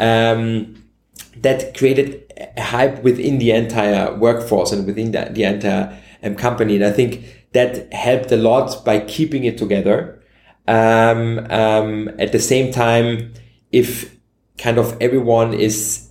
Um, 0.00 0.83
that 1.36 1.76
created 1.76 2.22
a 2.56 2.60
hype 2.60 3.02
within 3.02 3.38
the 3.38 3.50
entire 3.50 4.14
workforce 4.16 4.72
and 4.72 4.86
within 4.86 5.12
the, 5.12 5.28
the 5.30 5.44
entire 5.44 6.00
um, 6.22 6.34
company. 6.34 6.76
And 6.76 6.84
I 6.84 6.90
think 6.90 7.24
that 7.52 7.92
helped 7.92 8.32
a 8.32 8.36
lot 8.36 8.84
by 8.84 9.00
keeping 9.00 9.44
it 9.44 9.58
together. 9.58 10.20
Um, 10.66 11.46
um, 11.50 12.08
at 12.18 12.32
the 12.32 12.40
same 12.40 12.72
time, 12.72 13.34
if 13.72 14.16
kind 14.58 14.78
of 14.78 14.96
everyone 15.00 15.52
is 15.54 16.08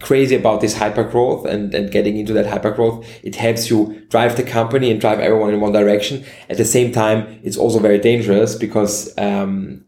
crazy 0.00 0.34
about 0.34 0.60
this 0.60 0.76
hyper 0.76 1.04
growth 1.04 1.46
and, 1.46 1.74
and 1.74 1.90
getting 1.90 2.18
into 2.18 2.32
that 2.32 2.46
hyper 2.46 2.70
growth, 2.70 3.06
it 3.22 3.36
helps 3.36 3.70
you 3.70 4.06
drive 4.10 4.36
the 4.36 4.42
company 4.42 4.90
and 4.90 5.00
drive 5.00 5.20
everyone 5.20 5.54
in 5.54 5.60
one 5.60 5.72
direction. 5.72 6.24
At 6.50 6.58
the 6.58 6.64
same 6.64 6.92
time, 6.92 7.40
it's 7.42 7.56
also 7.56 7.78
very 7.78 7.98
dangerous 7.98 8.54
because, 8.54 9.16
um, 9.18 9.84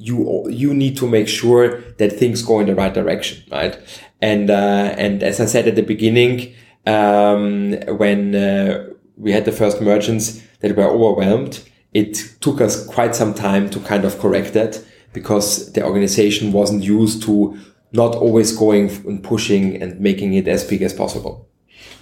you 0.00 0.48
you 0.48 0.72
need 0.72 0.96
to 0.96 1.06
make 1.06 1.28
sure 1.28 1.80
that 1.98 2.12
things 2.12 2.42
go 2.42 2.60
in 2.60 2.66
the 2.66 2.74
right 2.74 2.94
direction, 2.94 3.44
right? 3.52 3.78
And 4.22 4.50
uh, 4.50 4.94
and 4.96 5.22
as 5.22 5.40
I 5.40 5.46
said 5.46 5.68
at 5.68 5.76
the 5.76 5.82
beginning, 5.82 6.54
um, 6.86 7.72
when 7.98 8.34
uh, 8.34 8.88
we 9.16 9.32
had 9.32 9.44
the 9.44 9.52
first 9.52 9.80
merchants 9.82 10.42
that 10.60 10.74
were 10.74 10.88
overwhelmed, 10.88 11.62
it 11.92 12.14
took 12.40 12.60
us 12.60 12.86
quite 12.86 13.14
some 13.14 13.34
time 13.34 13.68
to 13.70 13.80
kind 13.80 14.04
of 14.04 14.18
correct 14.18 14.54
that 14.54 14.82
because 15.12 15.72
the 15.74 15.84
organization 15.84 16.52
wasn't 16.52 16.82
used 16.82 17.22
to 17.24 17.58
not 17.92 18.14
always 18.14 18.56
going 18.56 18.88
and 19.06 19.22
pushing 19.22 19.82
and 19.82 20.00
making 20.00 20.32
it 20.32 20.48
as 20.48 20.64
big 20.64 20.80
as 20.80 20.94
possible. 20.94 21.46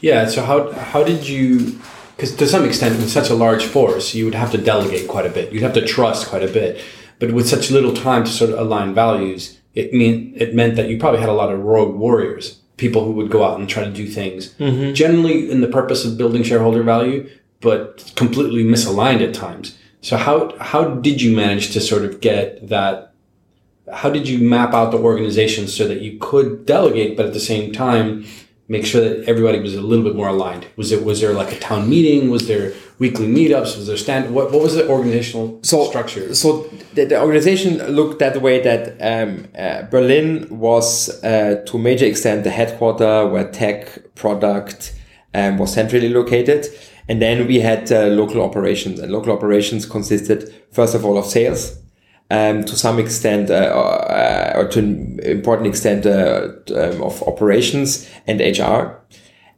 Yeah. 0.01 0.29
So 0.29 0.43
how 0.43 0.71
how 0.73 1.03
did 1.03 1.29
you? 1.29 1.81
Because 2.17 2.37
to 2.37 2.47
some 2.47 2.65
extent, 2.65 2.97
with 2.97 3.11
such 3.11 3.31
a 3.31 3.35
large 3.35 3.65
force, 3.65 4.15
you 4.15 4.25
would 4.25 4.35
have 4.35 4.53
to 4.53 4.59
delegate 4.59 5.09
quite 5.09 5.27
a 5.27 5.31
bit. 5.31 5.53
You'd 5.53 5.63
have 5.63 5.75
to 5.75 5.85
trust 5.85 6.29
quite 6.29 6.43
a 6.43 6.53
bit. 6.53 6.81
But 7.19 7.33
with 7.33 7.49
such 7.49 7.71
little 7.71 7.93
time 7.93 8.25
to 8.25 8.31
sort 8.31 8.51
of 8.51 8.59
align 8.59 8.95
values, 8.95 9.59
it 9.75 9.93
mean 9.93 10.33
it 10.37 10.55
meant 10.55 10.77
that 10.77 10.89
you 10.89 10.99
probably 10.99 11.21
had 11.21 11.29
a 11.29 11.35
lot 11.35 11.53
of 11.53 11.61
rogue 11.61 11.97
warriors, 11.97 12.61
people 12.77 13.05
who 13.05 13.13
would 13.13 13.31
go 13.31 13.45
out 13.45 13.59
and 13.59 13.69
try 13.69 13.85
to 13.85 13.91
do 13.91 14.07
things, 14.07 14.55
mm-hmm. 14.55 14.93
generally 14.95 15.51
in 15.51 15.61
the 15.61 15.69
purpose 15.69 16.05
of 16.05 16.19
building 16.19 16.43
shareholder 16.43 16.83
value, 16.83 17.29
but 17.61 18.13
completely 18.17 18.65
misaligned 18.65 19.27
at 19.27 19.35
times. 19.35 19.77
So 20.01 20.17
how 20.17 20.57
how 20.59 20.95
did 20.95 21.21
you 21.21 21.35
manage 21.37 21.73
to 21.73 21.81
sort 21.81 22.05
of 22.05 22.21
get 22.21 22.69
that? 22.69 23.13
How 23.93 24.11
did 24.11 24.29
you 24.29 24.39
map 24.39 24.75
out 24.75 24.91
the 24.91 24.99
organization 24.99 25.67
so 25.67 25.89
that 25.89 26.03
you 26.03 26.19
could 26.19 26.67
delegate, 26.67 27.17
but 27.17 27.27
at 27.27 27.33
the 27.33 27.41
same 27.41 27.73
time 27.73 28.27
make 28.69 28.85
sure 28.85 29.01
that 29.01 29.29
everybody 29.29 29.59
was 29.59 29.75
a 29.75 29.81
little 29.81 30.05
bit 30.05 30.15
more 30.15 30.29
aligned? 30.29 30.67
Was 30.77 30.93
it 30.93 31.05
was 31.05 31.21
there 31.21 31.33
like 31.33 31.53
a 31.53 31.59
town 31.59 31.89
meeting? 31.89 32.31
Was 32.31 32.47
there 32.47 32.75
weekly 32.99 33.27
meetups? 33.27 33.77
Was 33.77 33.87
there 33.87 33.97
stand? 33.97 34.35
What, 34.35 34.53
what 34.53 34.63
was 34.63 34.75
the 34.75 34.89
organizational 34.89 35.59
so, 35.63 35.87
structure? 35.87 36.35
So 36.35 36.69
the, 36.95 37.07
the 37.07 37.21
organization 37.21 37.79
looked 37.89 38.19
that 38.19 38.41
way 38.43 38.61
that 38.63 38.83
um, 39.01 39.47
uh, 39.59 39.83
Berlin 39.91 40.47
was 40.51 41.23
uh, 41.25 41.63
to 41.67 41.77
a 41.77 41.81
major 41.81 42.07
extent 42.07 42.45
the 42.45 42.51
headquarter 42.51 43.27
where 43.27 43.51
tech 43.51 44.15
product 44.15 44.95
um, 45.35 45.59
was 45.59 45.73
centrally 45.73 46.09
located. 46.09 46.67
And 47.09 47.23
then 47.23 47.47
we 47.47 47.61
had 47.61 47.91
uh, 47.91 48.07
local 48.09 48.43
operations 48.43 49.01
and 49.01 49.11
local 49.11 49.33
operations 49.33 49.87
consisted 49.87 50.55
first 50.73 50.95
of 50.95 51.07
all 51.07 51.17
of 51.17 51.25
sales, 51.25 51.79
um, 52.31 52.65
to 52.65 52.77
some 52.77 52.99
extent, 52.99 53.51
uh, 53.51 53.55
uh, 53.55 54.53
or 54.57 54.69
to 54.69 54.79
an 54.81 55.21
important 55.21 55.69
extent, 55.69 56.07
uh, 56.07 56.49
um, 56.75 57.03
of 57.03 57.23
operations 57.23 58.09
and 58.27 58.41
HR. 58.41 59.01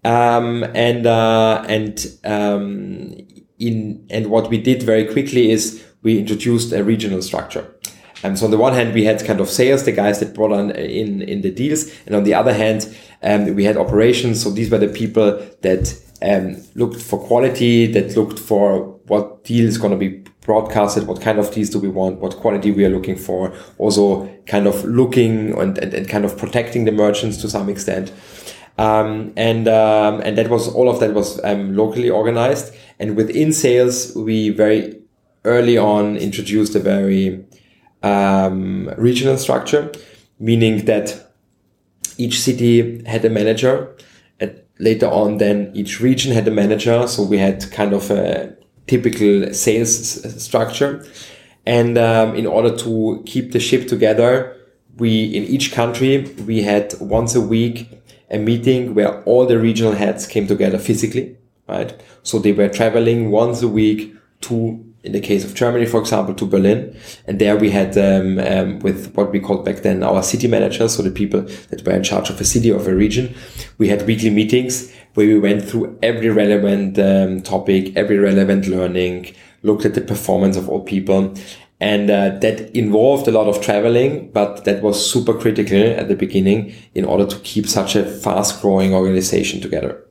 Um, 0.05 0.65
and, 0.75 1.07
uh, 1.07 1.65
and, 1.69 2.07
um, 2.25 3.17
in, 3.59 4.07
and 4.09 4.31
what 4.31 4.49
we 4.49 4.59
did 4.59 4.83
very 4.83 5.05
quickly 5.05 5.51
is 5.51 5.85
we 6.03 6.19
introduced 6.19 6.73
a 6.73 6.83
regional 6.83 7.23
structure. 7.23 7.75
Um, 8.23 8.37
so 8.37 8.45
on 8.45 8.51
the 8.51 8.59
one 8.59 8.75
hand, 8.75 8.95
we 8.95 9.05
had 9.05 9.25
kind 9.25 9.41
of 9.41 9.49
sales, 9.49 9.85
the 9.85 9.93
guys 9.93 10.21
that 10.21 10.35
brought 10.35 10.53
on 10.53 10.71
in, 10.71 11.23
in 11.23 11.41
the 11.41 11.51
deals. 11.51 11.91
And 12.07 12.15
on 12.15 12.25
the 12.25 12.35
other 12.35 12.55
hand, 12.55 12.95
um, 13.23 13.55
we 13.55 13.65
had 13.65 13.77
operations. 13.77 14.43
So 14.43 14.51
these 14.51 14.71
were 14.71 14.79
the 14.79 14.89
people 14.89 15.39
that, 15.63 16.01
um, 16.23 16.63
looked 16.75 17.01
for 17.01 17.19
quality, 17.19 17.87
that 17.93 18.17
looked 18.17 18.39
for 18.39 18.99
what 19.07 19.45
deal 19.45 19.67
is 19.67 19.79
going 19.79 19.93
to 19.93 19.97
be 19.99 20.30
broadcasted 20.51 21.07
what 21.07 21.21
kind 21.21 21.39
of 21.39 21.47
deals 21.55 21.71
do 21.71 21.79
we 21.79 21.89
want, 22.01 22.19
what 22.19 22.33
quality 22.43 22.71
we 22.73 22.85
are 22.85 22.95
looking 22.97 23.19
for, 23.29 23.53
also 23.79 24.27
kind 24.47 24.67
of 24.67 24.85
looking 24.85 25.33
and, 25.61 25.79
and, 25.79 25.95
and 25.95 26.09
kind 26.09 26.25
of 26.25 26.37
protecting 26.37 26.87
the 26.87 26.93
merchants 27.05 27.37
to 27.43 27.49
some 27.49 27.69
extent. 27.75 28.13
Um, 28.77 29.33
and 29.37 29.69
um, 29.69 30.21
and 30.25 30.37
that 30.39 30.49
was 30.49 30.69
all 30.77 30.89
of 30.89 30.99
that 31.01 31.13
was 31.15 31.39
um, 31.45 31.77
locally 31.77 32.11
organized. 32.11 32.75
And 32.99 33.17
within 33.17 33.53
sales, 33.53 34.13
we 34.17 34.51
very 34.51 34.83
early 35.45 35.79
on 35.79 36.17
introduced 36.17 36.75
a 36.75 36.81
very 36.81 37.45
um, 38.03 38.91
regional 38.99 39.39
structure, 39.39 39.93
meaning 40.39 40.85
that 40.87 41.33
each 42.17 42.41
city 42.41 43.05
had 43.05 43.25
a 43.25 43.31
manager. 43.31 43.75
And 44.41 44.51
later 44.79 45.07
on, 45.07 45.39
then 45.39 45.71
each 45.75 46.01
region 46.01 46.33
had 46.33 46.49
a 46.49 46.55
manager. 46.63 47.07
So 47.07 47.23
we 47.23 47.39
had 47.39 47.71
kind 47.71 47.93
of 47.93 48.11
a 48.11 48.57
typical 48.91 49.55
sales 49.55 49.95
structure. 50.43 50.93
And 51.65 51.97
um, 51.97 52.35
in 52.35 52.47
order 52.47 52.77
to 52.79 53.23
keep 53.25 53.53
the 53.53 53.61
ship 53.61 53.87
together, 53.87 54.57
we 54.97 55.11
in 55.39 55.45
each 55.45 55.73
country 55.73 56.13
we 56.47 56.63
had 56.63 56.95
once 57.01 57.37
a 57.37 57.41
week 57.41 57.77
a 58.31 58.39
meeting 58.39 58.95
where 58.95 59.23
all 59.25 59.47
the 59.47 59.59
regional 59.59 59.93
heads 59.93 60.27
came 60.27 60.47
together 60.47 60.79
physically, 60.79 61.37
right? 61.69 61.91
So 62.23 62.39
they 62.39 62.53
were 62.53 62.69
traveling 62.69 63.31
once 63.31 63.63
a 63.63 63.69
week 63.69 64.15
to, 64.43 64.85
in 65.03 65.13
the 65.13 65.21
case 65.21 65.45
of 65.45 65.55
Germany, 65.55 65.87
for 65.87 66.01
example, 66.01 66.35
to 66.35 66.47
Berlin. 66.47 66.97
And 67.27 67.39
there 67.39 67.57
we 67.57 67.71
had, 67.71 67.97
um, 67.97 68.39
um, 68.39 68.79
with 68.81 69.15
what 69.15 69.33
we 69.33 69.41
called 69.41 69.65
back 69.65 69.77
then 69.77 70.03
our 70.03 70.23
city 70.23 70.47
managers, 70.47 70.95
so 70.95 71.03
the 71.03 71.11
people 71.11 71.43
that 71.71 71.85
were 71.87 71.93
in 71.93 72.03
charge 72.03 72.31
of 72.31 72.41
a 72.41 72.45
city, 72.45 72.71
of 72.71 72.87
a 72.87 72.95
region, 72.95 73.35
we 73.79 73.89
had 73.89 74.07
weekly 74.07 74.31
meetings 74.31 74.93
where 75.15 75.27
we 75.27 75.39
went 75.39 75.65
through 75.65 75.99
every 76.03 76.29
relevant 76.29 76.99
um, 76.99 77.43
topic, 77.43 77.97
every 77.97 78.19
relevant 78.19 78.67
learning, 78.67 79.35
looked 79.63 79.85
at 79.85 79.95
the 79.95 80.01
performance 80.01 80.57
of 80.57 80.69
all 80.69 80.81
people 80.81 81.35
and 81.81 82.11
uh, 82.11 82.39
that 82.41 82.77
involved 82.77 83.27
a 83.27 83.31
lot 83.31 83.49
of 83.49 83.63
traveling, 83.63 84.31
but 84.33 84.65
that 84.65 84.83
was 84.83 85.11
super 85.11 85.33
critical 85.33 85.83
at 85.83 86.09
the 86.09 86.15
beginning 86.15 86.75
in 86.95 87.07
order 87.07 87.25
to 87.27 87.39
keep 87.39 87.67
such 87.67 87.97
a 87.97 88.05
fast 88.05 88.61
growing 88.61 88.93
organization 88.93 89.63
together. 89.63 90.05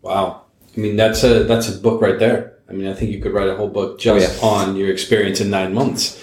Wow. 0.00 0.44
I 0.74 0.80
mean, 0.80 0.96
that's 0.96 1.22
a, 1.22 1.44
that's 1.44 1.68
a 1.68 1.78
book 1.78 2.00
right 2.00 2.18
there. 2.18 2.53
I 2.68 2.72
mean, 2.72 2.88
I 2.88 2.94
think 2.94 3.10
you 3.10 3.20
could 3.20 3.32
write 3.32 3.48
a 3.48 3.56
whole 3.56 3.68
book 3.68 3.98
just 3.98 4.42
oh, 4.42 4.46
yeah. 4.46 4.54
on 4.54 4.76
your 4.76 4.90
experience 4.90 5.40
in 5.40 5.50
nine 5.50 5.74
months. 5.74 6.22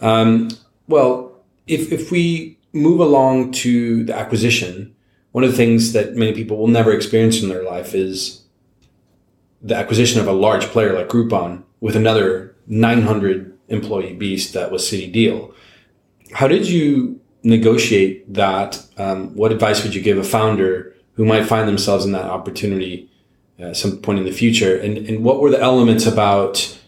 Um, 0.00 0.50
well, 0.88 1.40
if, 1.66 1.92
if 1.92 2.10
we 2.10 2.58
move 2.72 3.00
along 3.00 3.52
to 3.52 4.04
the 4.04 4.16
acquisition, 4.16 4.94
one 5.32 5.44
of 5.44 5.50
the 5.50 5.56
things 5.56 5.92
that 5.92 6.16
many 6.16 6.32
people 6.32 6.56
will 6.56 6.68
never 6.68 6.92
experience 6.92 7.42
in 7.42 7.48
their 7.48 7.62
life 7.62 7.94
is 7.94 8.42
the 9.62 9.76
acquisition 9.76 10.20
of 10.20 10.26
a 10.26 10.32
large 10.32 10.66
player 10.66 10.92
like 10.94 11.08
Groupon 11.08 11.62
with 11.80 11.96
another 11.96 12.56
900 12.66 13.56
employee 13.68 14.14
beast 14.14 14.54
that 14.54 14.70
was 14.70 14.82
CityDeal. 14.82 15.52
How 16.32 16.48
did 16.48 16.68
you 16.68 17.20
negotiate 17.42 18.32
that? 18.34 18.84
Um, 18.96 19.34
what 19.34 19.52
advice 19.52 19.82
would 19.82 19.94
you 19.94 20.02
give 20.02 20.18
a 20.18 20.24
founder 20.24 20.94
who 21.14 21.24
might 21.24 21.46
find 21.46 21.68
themselves 21.68 22.04
in 22.04 22.12
that 22.12 22.26
opportunity 22.26 23.07
at 23.58 23.76
some 23.76 23.98
point 23.98 24.18
in 24.18 24.24
the 24.24 24.32
future? 24.32 24.76
And, 24.78 24.98
and 24.98 25.24
what 25.24 25.40
were 25.40 25.50
the 25.50 25.60
elements 25.60 26.06
about 26.06 26.78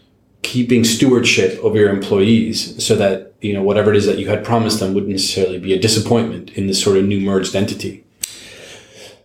keeping 0.41 0.83
stewardship 0.83 1.59
over 1.63 1.77
your 1.77 1.89
employees 1.89 2.83
so 2.83 2.95
that, 2.95 3.33
you 3.41 3.53
know, 3.53 3.63
whatever 3.63 3.91
it 3.91 3.97
is 3.97 4.05
that 4.05 4.17
you 4.17 4.27
had 4.27 4.43
promised 4.43 4.79
them 4.79 4.93
wouldn't 4.93 5.11
necessarily 5.11 5.59
be 5.59 5.73
a 5.73 5.79
disappointment 5.79 6.51
in 6.51 6.67
this 6.67 6.81
sort 6.81 6.97
of 6.97 7.05
new 7.05 7.19
merged 7.19 7.55
entity? 7.55 8.03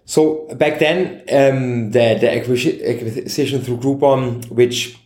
So 0.05 0.47
back 0.55 0.79
then, 0.79 1.23
um, 1.33 1.91
the, 1.91 2.17
the 2.21 2.37
acquisition 2.37 3.63
through 3.63 3.79
Groupon, 3.79 4.49
which 4.51 4.97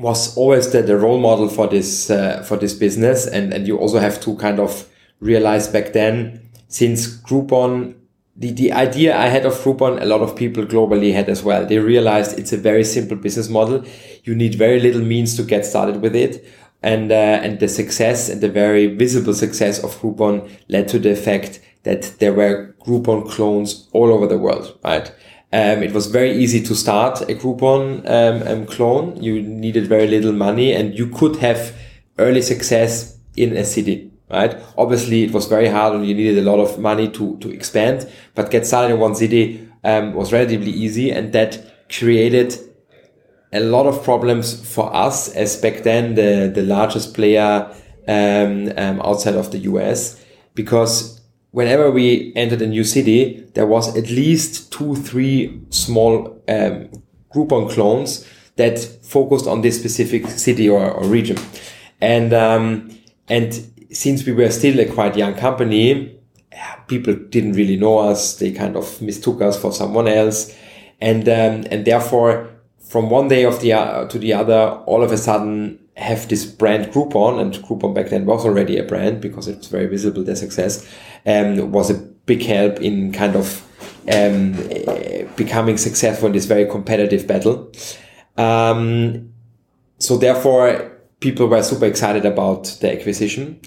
was 0.00 0.36
always 0.36 0.70
the, 0.72 0.82
the 0.82 0.96
role 0.96 1.18
model 1.18 1.48
for 1.48 1.66
this 1.66 2.10
uh, 2.10 2.42
for 2.42 2.56
this 2.56 2.72
business 2.72 3.26
and 3.26 3.52
and 3.52 3.66
you 3.66 3.76
also 3.76 3.98
have 3.98 4.20
to 4.20 4.34
kind 4.36 4.58
of 4.58 4.88
realize 5.20 5.68
back 5.68 5.92
then 5.92 6.40
since 6.68 7.20
Groupon 7.22 7.94
the, 8.36 8.52
the 8.52 8.72
idea 8.72 9.16
I 9.16 9.26
had 9.26 9.44
of 9.44 9.54
Groupon, 9.54 10.00
a 10.00 10.04
lot 10.04 10.20
of 10.20 10.36
people 10.36 10.64
globally 10.64 11.12
had 11.12 11.28
as 11.28 11.42
well. 11.42 11.66
They 11.66 11.78
realized 11.78 12.38
it's 12.38 12.52
a 12.52 12.56
very 12.56 12.84
simple 12.84 13.16
business 13.16 13.48
model. 13.48 13.84
You 14.24 14.34
need 14.34 14.54
very 14.54 14.80
little 14.80 15.02
means 15.02 15.36
to 15.36 15.42
get 15.42 15.66
started 15.66 16.00
with 16.00 16.14
it. 16.14 16.44
And, 16.82 17.12
uh, 17.12 17.14
and 17.14 17.60
the 17.60 17.68
success 17.68 18.30
and 18.30 18.40
the 18.40 18.48
very 18.48 18.86
visible 18.86 19.34
success 19.34 19.84
of 19.84 19.94
Groupon 20.00 20.50
led 20.68 20.88
to 20.88 20.98
the 20.98 21.14
fact 21.14 21.60
that 21.82 22.14
there 22.18 22.32
were 22.32 22.74
Groupon 22.80 23.28
clones 23.30 23.88
all 23.92 24.10
over 24.12 24.26
the 24.26 24.38
world, 24.38 24.78
right? 24.82 25.12
Um, 25.52 25.82
it 25.82 25.92
was 25.92 26.06
very 26.06 26.32
easy 26.32 26.62
to 26.62 26.74
start 26.74 27.22
a 27.22 27.34
Groupon 27.34 28.08
um, 28.08 28.48
um, 28.48 28.66
clone. 28.66 29.20
You 29.22 29.42
needed 29.42 29.88
very 29.88 30.06
little 30.06 30.32
money 30.32 30.72
and 30.72 30.96
you 30.96 31.08
could 31.08 31.36
have 31.36 31.74
early 32.18 32.40
success 32.40 33.18
in 33.36 33.56
a 33.56 33.64
city, 33.64 34.09
right? 34.30 34.56
Obviously, 34.78 35.24
it 35.24 35.32
was 35.32 35.46
very 35.46 35.68
hard 35.68 35.94
and 35.94 36.06
you 36.06 36.14
needed 36.14 36.38
a 36.38 36.50
lot 36.50 36.60
of 36.60 36.78
money 36.78 37.08
to, 37.08 37.36
to 37.38 37.50
expand, 37.50 38.10
but 38.34 38.50
get 38.50 38.66
started 38.66 38.94
in 38.94 39.00
one 39.00 39.14
city 39.14 39.68
um, 39.84 40.14
was 40.14 40.32
relatively 40.32 40.70
easy 40.70 41.10
and 41.10 41.32
that 41.32 41.88
created 41.88 42.56
a 43.52 43.60
lot 43.60 43.86
of 43.86 44.04
problems 44.04 44.72
for 44.74 44.94
us 44.94 45.28
as 45.34 45.56
back 45.56 45.82
then 45.82 46.14
the, 46.14 46.50
the 46.54 46.62
largest 46.62 47.14
player 47.14 47.74
um, 48.06 48.72
um, 48.76 49.00
outside 49.02 49.34
of 49.34 49.50
the 49.50 49.58
US 49.58 50.24
because 50.54 51.20
whenever 51.50 51.90
we 51.90 52.32
entered 52.36 52.62
a 52.62 52.66
new 52.66 52.84
city, 52.84 53.46
there 53.54 53.66
was 53.66 53.96
at 53.96 54.04
least 54.04 54.72
two, 54.72 54.94
three 54.94 55.60
small 55.70 56.42
um, 56.48 56.90
Groupon 57.34 57.70
clones 57.70 58.26
that 58.56 58.78
focused 58.78 59.46
on 59.46 59.62
this 59.62 59.78
specific 59.78 60.26
city 60.26 60.68
or, 60.68 60.90
or 60.90 61.06
region. 61.06 61.38
And, 62.00 62.32
um, 62.32 62.90
and 63.28 63.79
since 63.92 64.24
we 64.24 64.32
were 64.32 64.50
still 64.50 64.78
a 64.80 64.86
quite 64.86 65.16
young 65.16 65.34
company, 65.34 66.18
people 66.86 67.14
didn't 67.14 67.52
really 67.52 67.76
know 67.76 67.98
us. 67.98 68.38
They 68.38 68.52
kind 68.52 68.76
of 68.76 69.00
mistook 69.00 69.40
us 69.42 69.60
for 69.60 69.72
someone 69.72 70.08
else. 70.08 70.54
And, 71.00 71.28
um, 71.28 71.64
and 71.70 71.84
therefore, 71.84 72.50
from 72.78 73.08
one 73.10 73.28
day 73.28 73.44
of 73.44 73.60
the, 73.60 73.72
uh, 73.72 74.06
to 74.08 74.18
the 74.18 74.32
other, 74.32 74.82
all 74.86 75.02
of 75.02 75.12
a 75.12 75.16
sudden, 75.16 75.78
have 75.96 76.28
this 76.28 76.44
brand 76.46 76.92
Groupon, 76.92 77.40
and 77.40 77.54
Groupon 77.54 77.94
back 77.94 78.08
then 78.08 78.26
was 78.26 78.44
already 78.44 78.78
a 78.78 78.82
brand 78.82 79.20
because 79.20 79.48
it's 79.48 79.68
very 79.68 79.86
visible, 79.86 80.24
their 80.24 80.36
success, 80.36 80.86
um, 81.26 81.70
was 81.72 81.90
a 81.90 81.94
big 81.94 82.42
help 82.42 82.80
in 82.80 83.12
kind 83.12 83.36
of 83.36 83.66
um, 84.12 84.52
becoming 85.36 85.76
successful 85.76 86.26
in 86.26 86.32
this 86.32 86.46
very 86.46 86.66
competitive 86.66 87.26
battle. 87.26 87.70
Um, 88.36 89.32
so 89.98 90.16
therefore, 90.16 90.99
people 91.20 91.46
were 91.46 91.62
super 91.62 91.86
excited 91.86 92.24
about 92.24 92.64
the 92.80 92.92
acquisition. 92.92 93.60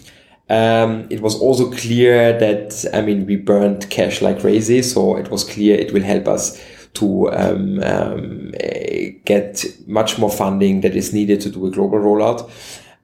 Um, 0.49 1.07
it 1.09 1.21
was 1.21 1.39
also 1.39 1.71
clear 1.71 2.37
that, 2.37 2.85
I 2.93 3.01
mean, 3.01 3.25
we 3.25 3.37
burned 3.37 3.89
cash 3.89 4.21
like 4.21 4.41
crazy. 4.41 4.81
So 4.81 5.15
it 5.15 5.31
was 5.31 5.43
clear 5.43 5.75
it 5.75 5.93
will 5.93 6.03
help 6.03 6.27
us 6.27 6.61
to 6.95 7.31
um, 7.31 7.81
um, 7.83 8.51
get 9.25 9.65
much 9.87 10.19
more 10.19 10.29
funding 10.29 10.81
that 10.81 10.95
is 10.95 11.13
needed 11.13 11.41
to 11.41 11.49
do 11.49 11.65
a 11.65 11.71
global 11.71 11.99
rollout. 11.99 12.49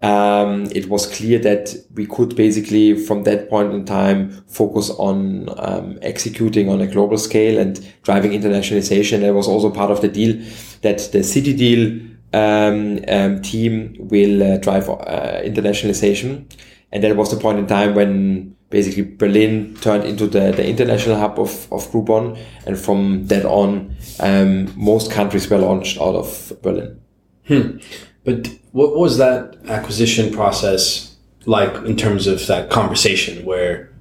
Um, 0.02 0.70
it 0.74 0.88
was 0.88 1.08
clear 1.08 1.40
that 1.40 1.76
we 1.94 2.06
could 2.06 2.36
basically, 2.36 2.96
from 2.96 3.24
that 3.24 3.50
point 3.50 3.74
in 3.74 3.84
time, 3.86 4.32
focus 4.48 4.92
on 4.92 5.50
um, 5.58 6.00
executing 6.02 6.70
on 6.70 6.80
a 6.80 6.88
global 6.88 7.18
scale 7.18 7.60
and 7.60 7.86
driving 8.04 8.32
internationalization. 8.32 9.22
That 9.22 9.34
was 9.34 9.48
also 9.48 9.70
part 9.70 9.92
of 9.92 10.02
the 10.02 10.08
deal 10.08 10.36
that 10.82 11.00
the 11.12 11.20
CityDeal 11.20 12.09
um, 12.34 13.00
um 13.08 13.42
team 13.42 13.96
will 14.00 14.44
uh, 14.44 14.58
drive 14.58 14.90
uh, 14.90 15.42
internationalization. 15.44 16.52
And 16.92 17.04
that 17.04 17.16
was 17.16 17.32
the 17.32 17.38
point 17.38 17.60
in 17.60 17.68
time 17.68 17.94
when 17.94 18.56
basically 18.70 19.04
Berlin 19.04 19.76
turned 19.82 20.04
into 20.04 20.28
the, 20.28 20.52
the 20.52 20.68
international 20.68 21.18
hub 21.18 21.40
of, 21.40 21.72
of 21.72 21.88
Groupon. 21.92 22.38
And 22.66 22.78
from 22.78 23.28
that 23.28 23.46
on, 23.46 23.96
um, 24.20 24.74
most 24.76 25.12
countries 25.12 25.50
were 25.50 25.60
launched 25.60 26.00
out 26.00 26.16
of 26.16 26.54
Berlin. 26.62 27.00
Hmm. 27.48 27.78
But 28.24 28.50
what 28.72 28.96
was 28.96 29.18
that 29.18 29.58
acquisition 29.68 30.32
process 30.32 31.16
like 31.46 31.74
in 31.86 31.96
terms 31.96 32.28
of 32.28 32.46
that 32.48 32.70
conversation 32.70 33.46
where, 33.46 33.92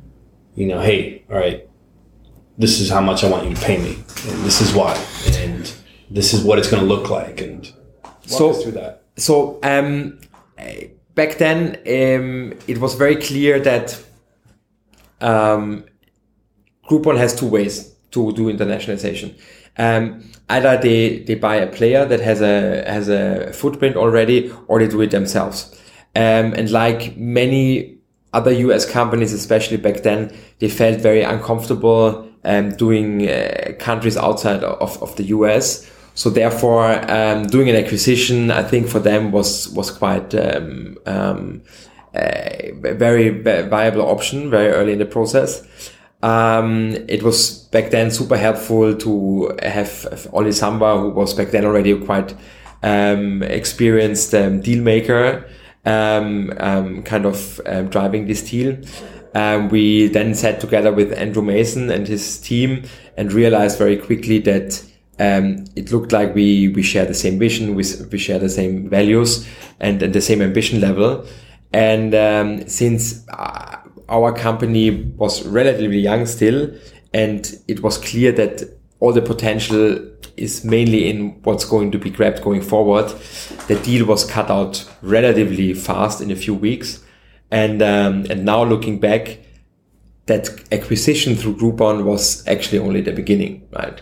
you 0.55 0.67
know, 0.67 0.81
hey, 0.81 1.25
all 1.31 1.37
right, 1.37 1.69
this 2.59 2.81
is 2.81 2.91
how 2.91 3.01
much 3.01 3.25
I 3.25 3.31
want 3.31 3.49
you 3.49 3.55
to 3.55 3.61
pay 3.61 3.79
me, 3.79 3.95
and 3.95 4.45
this 4.45 4.61
is 4.61 4.74
why, 4.74 4.95
and 5.29 5.72
this 6.11 6.35
is 6.35 6.43
what 6.43 6.59
it's 6.59 6.68
going 6.68 6.83
to 6.83 6.89
look 6.89 7.09
like, 7.09 7.41
and 7.41 7.72
so 8.37 8.53
through 8.53 8.72
that. 8.72 9.05
So 9.16 9.59
um, 9.62 10.20
back 11.14 11.39
then, 11.39 11.76
um, 11.87 12.55
it 12.66 12.79
was 12.79 12.95
very 12.95 13.16
clear 13.16 13.59
that 13.61 14.03
um, 15.20 15.85
Groupon 16.89 17.16
has 17.18 17.35
two 17.39 17.47
ways 17.49 17.95
to 18.12 18.33
do 18.33 18.53
internationalization. 18.53 19.39
Um, 19.76 20.29
either 20.49 20.76
they, 20.81 21.20
they 21.20 21.35
buy 21.35 21.57
a 21.57 21.66
player 21.66 22.05
that 22.05 22.20
has 22.20 22.41
a 22.41 22.85
has 22.91 23.09
a 23.09 23.53
footprint 23.53 23.97
already, 23.97 24.53
or 24.66 24.79
they 24.79 24.89
do 24.89 25.01
it 25.01 25.11
themselves. 25.11 25.74
Um, 26.16 26.53
and 26.55 26.70
like 26.70 27.16
many 27.16 27.99
other 28.33 28.53
US 28.53 28.91
companies, 28.91 29.33
especially 29.33 29.76
back 29.76 30.03
then, 30.03 30.37
they 30.59 30.68
felt 30.68 31.01
very 31.01 31.22
uncomfortable 31.22 32.29
um, 32.45 32.70
doing 32.76 33.29
uh, 33.29 33.72
countries 33.79 34.16
outside 34.16 34.64
of, 34.64 35.01
of 35.03 35.14
the 35.16 35.24
US. 35.24 35.89
So 36.19 36.31
therefore, 36.31 37.09
um, 37.09 37.47
doing 37.47 37.71
an 37.71 37.77
acquisition, 37.77 38.51
I 38.51 38.64
think 38.64 38.89
for 38.89 38.99
them 38.99 39.31
was 39.31 39.69
was 39.69 39.93
quite 39.93 40.35
um, 40.35 40.99
um, 41.07 41.62
a 42.12 42.73
very 42.75 43.29
viable 43.31 44.03
option 44.03 44.51
very 44.51 44.73
early 44.73 44.95
in 44.95 44.99
the 44.99 45.07
process. 45.07 45.62
Um, 46.21 46.97
it 47.07 47.23
was 47.23 47.69
back 47.71 47.91
then 47.91 48.11
super 48.11 48.37
helpful 48.37 48.97
to 48.97 49.57
have 49.62 50.29
Olli 50.33 50.51
Samwer, 50.51 51.01
who 51.01 51.11
was 51.11 51.35
back 51.35 51.53
then 51.53 51.64
already 51.64 51.97
quite 52.05 52.35
um, 52.83 53.45
experienced 53.45 54.35
um, 54.35 54.61
deal 54.61 54.83
maker, 54.83 55.49
um, 55.87 56.53
um, 56.59 57.05
kind 57.05 57.27
of 57.27 57.61
um, 57.64 57.91
driving 57.91 58.27
this 58.27 58.43
deal. 58.43 58.77
we 59.71 60.09
then 60.09 60.35
sat 60.35 60.59
together 60.59 60.91
with 60.91 61.12
Andrew 61.12 61.45
Mason 61.45 61.93
and 61.93 62.09
his 62.09 62.41
team 62.41 62.83
and 63.16 63.33
realized 63.33 63.79
very 63.79 63.97
quickly 63.97 64.41
that 64.41 64.83
um, 65.19 65.64
it 65.75 65.91
looked 65.91 66.12
like 66.12 66.35
we 66.35 66.69
we 66.69 66.83
share 66.83 67.05
the 67.05 67.14
same 67.14 67.39
vision, 67.39 67.75
we, 67.75 67.85
we 68.11 68.19
share 68.19 68.39
the 68.39 68.49
same 68.49 68.89
values 68.89 69.49
and, 69.81 70.03
and 70.03 70.12
the 70.12 70.21
same 70.21 70.43
ambition 70.43 70.81
level. 70.81 71.27
And 71.73 72.14
um, 72.14 72.69
since 72.69 73.29
uh, 73.29 73.77
our 74.09 74.33
company 74.33 74.91
was 75.16 75.47
relatively 75.47 75.99
young 75.99 76.27
still, 76.27 76.71
and 77.12 77.53
it 77.66 77.83
was 77.83 77.99
clear 77.99 78.33
that 78.33 78.62
all 79.01 79.12
the 79.12 79.23
potential 79.23 79.99
is 80.37 80.64
mainly 80.64 81.09
in 81.09 81.43
what's 81.43 81.64
going 81.64 81.91
to 81.91 81.99
be 81.99 82.11
grabbed 82.11 82.43
going 82.43 82.62
forward, 82.62 83.12
the 83.66 83.79
deal 83.83 84.07
was 84.07 84.25
cut 84.25 84.51
out 84.51 84.89
relatively 85.03 85.75
fast 85.75 86.21
in 86.21 86.31
a 86.31 86.37
few 86.37 86.55
weeks. 86.55 87.05
And 87.51 87.83
um, 87.83 88.27
and 88.31 88.45
now 88.45 88.62
looking 88.62 89.01
back, 89.01 89.39
that 90.27 90.49
acquisition 90.71 91.35
through 91.35 91.57
Groupon 91.57 92.05
was 92.05 92.47
actually 92.47 92.79
only 92.79 93.01
the 93.01 93.12
beginning, 93.12 93.66
right? 93.73 94.01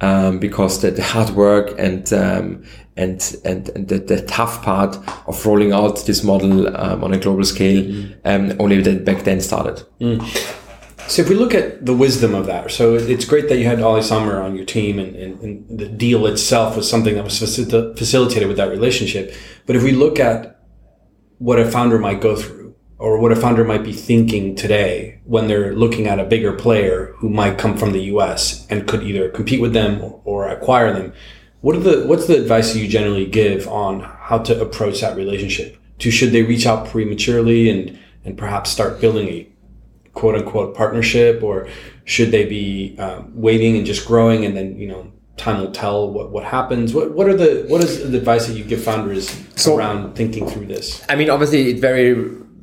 Um, 0.00 0.38
because 0.38 0.80
the, 0.80 0.92
the, 0.92 1.02
hard 1.02 1.30
work 1.30 1.74
and 1.76 2.12
um, 2.12 2.62
and 2.96 3.36
and, 3.44 3.68
and 3.70 3.88
the, 3.88 3.98
the, 3.98 4.22
tough 4.22 4.62
part 4.62 4.96
of 5.26 5.44
rolling 5.44 5.72
out 5.72 6.06
this 6.06 6.22
model 6.22 6.68
um, 6.76 7.02
on 7.02 7.12
a 7.12 7.18
global 7.18 7.42
scale 7.42 7.82
mm. 7.82 8.56
only 8.60 8.80
back 9.00 9.24
then 9.24 9.40
started. 9.40 9.84
Mm. 10.00 10.22
So 11.08 11.22
if 11.22 11.28
we 11.30 11.34
look 11.34 11.54
at 11.54 11.86
the 11.86 11.94
wisdom 11.94 12.34
of 12.34 12.44
that, 12.46 12.70
so 12.70 12.94
it's 12.94 13.24
great 13.24 13.48
that 13.48 13.56
you 13.56 13.64
had 13.64 13.80
Olli 13.80 14.02
Samwer 14.02 14.44
on 14.44 14.54
your 14.54 14.66
team, 14.66 14.98
and, 14.98 15.16
and, 15.16 15.40
and, 15.40 15.78
the 15.78 15.88
deal 15.88 16.26
itself 16.26 16.76
was 16.76 16.88
something 16.88 17.14
that 17.14 17.24
was 17.24 17.38
facilitated 17.38 18.46
with 18.46 18.58
that 18.58 18.68
relationship. 18.68 19.34
But 19.64 19.74
if 19.74 19.82
we 19.82 19.92
look 19.92 20.20
at 20.20 20.60
what 21.38 21.58
a 21.58 21.70
founder 21.70 21.98
might 21.98 22.20
go 22.20 22.36
through 22.36 22.57
or 22.98 23.18
what 23.18 23.32
a 23.32 23.36
founder 23.36 23.64
might 23.64 23.84
be 23.84 23.92
thinking 23.92 24.56
today 24.56 25.20
when 25.24 25.46
they're 25.46 25.72
looking 25.72 26.08
at 26.08 26.18
a 26.18 26.24
bigger 26.24 26.52
player 26.52 27.14
who 27.18 27.28
might 27.28 27.58
come 27.58 27.76
from 27.76 27.92
the 27.92 28.02
US 28.14 28.66
and 28.68 28.88
could 28.88 29.04
either 29.04 29.28
compete 29.28 29.60
with 29.60 29.72
them 29.72 30.14
or 30.24 30.48
acquire 30.48 30.92
them. 30.92 31.12
What 31.60 31.76
are 31.76 31.80
the 31.80 32.06
what's 32.06 32.26
the 32.26 32.36
advice 32.36 32.74
you 32.74 32.88
generally 32.88 33.26
give 33.26 33.68
on 33.68 34.00
how 34.00 34.38
to 34.38 34.60
approach 34.60 35.00
that 35.00 35.16
relationship? 35.16 35.76
To 36.00 36.10
should 36.10 36.32
they 36.32 36.42
reach 36.42 36.66
out 36.66 36.88
prematurely 36.88 37.70
and 37.70 37.98
and 38.24 38.36
perhaps 38.36 38.70
start 38.70 39.00
building 39.00 39.28
a 39.28 39.48
quote 40.12 40.34
unquote 40.34 40.76
partnership, 40.76 41.42
or 41.42 41.68
should 42.04 42.30
they 42.30 42.44
be 42.44 42.96
um, 42.98 43.32
waiting 43.34 43.76
and 43.76 43.86
just 43.86 44.06
growing 44.06 44.44
and 44.44 44.56
then 44.56 44.78
you 44.78 44.88
know 44.88 45.12
time 45.36 45.60
will 45.60 45.70
tell 45.70 46.10
what, 46.10 46.30
what 46.30 46.42
happens 46.42 46.92
what 46.92 47.12
what 47.12 47.28
are 47.28 47.36
the 47.36 47.64
what 47.68 47.84
is 47.84 48.10
the 48.10 48.18
advice 48.18 48.48
that 48.48 48.54
you 48.54 48.64
give 48.64 48.82
founders 48.82 49.40
so, 49.54 49.76
around 49.76 50.12
thinking 50.16 50.48
through 50.48 50.66
this 50.66 51.04
i 51.08 51.14
mean 51.14 51.30
obviously 51.30 51.70
it 51.70 51.78
very 51.78 52.12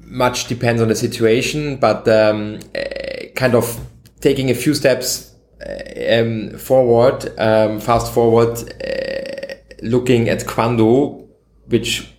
much 0.05 0.47
depends 0.47 0.81
on 0.81 0.87
the 0.87 0.95
situation, 0.95 1.77
but 1.77 2.07
um, 2.07 2.59
uh, 2.75 3.27
kind 3.35 3.55
of 3.55 3.79
taking 4.21 4.49
a 4.49 4.55
few 4.55 4.73
steps 4.73 5.33
uh, 5.65 6.21
um, 6.21 6.57
forward, 6.57 7.27
um, 7.39 7.79
fast 7.79 8.13
forward, 8.13 8.57
uh, 8.83 9.55
looking 9.81 10.29
at 10.29 10.45
Quandoo, 10.45 11.27
which 11.67 12.11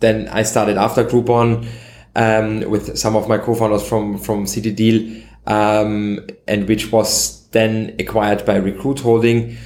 then 0.00 0.28
I 0.28 0.42
started 0.42 0.76
after 0.76 1.04
Groupon 1.04 1.66
um, 2.14 2.60
with 2.70 2.96
some 2.96 3.16
of 3.16 3.28
my 3.28 3.38
co-founders 3.38 3.86
from 3.86 4.18
from 4.18 4.46
City 4.46 5.24
um, 5.46 6.26
and 6.46 6.68
which 6.68 6.92
was 6.92 7.48
then 7.50 7.96
acquired 7.98 8.44
by 8.44 8.56
Recruit 8.56 9.00
Holding. 9.00 9.56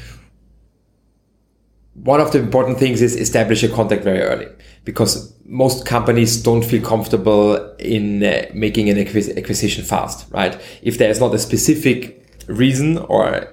One 1.95 2.20
of 2.20 2.32
the 2.32 2.38
important 2.38 2.78
things 2.78 3.03
is 3.03 3.16
establish 3.16 3.62
a 3.62 3.68
contact 3.68 4.05
very 4.05 4.20
early 4.20 4.47
because 4.84 5.31
most 5.53 5.84
companies 5.84 6.42
don't 6.42 6.64
feel 6.64 6.82
comfortable 6.82 7.57
in 7.76 8.24
uh, 8.24 8.46
making 8.55 8.88
an 8.88 8.96
acquisition 8.98 9.84
fast, 9.84 10.26
right? 10.32 10.59
If 10.80 10.96
there 10.96 11.11
is 11.11 11.20
not 11.20 11.34
a 11.34 11.38
specific 11.38 12.26
reason 12.46 12.96
or 12.96 13.53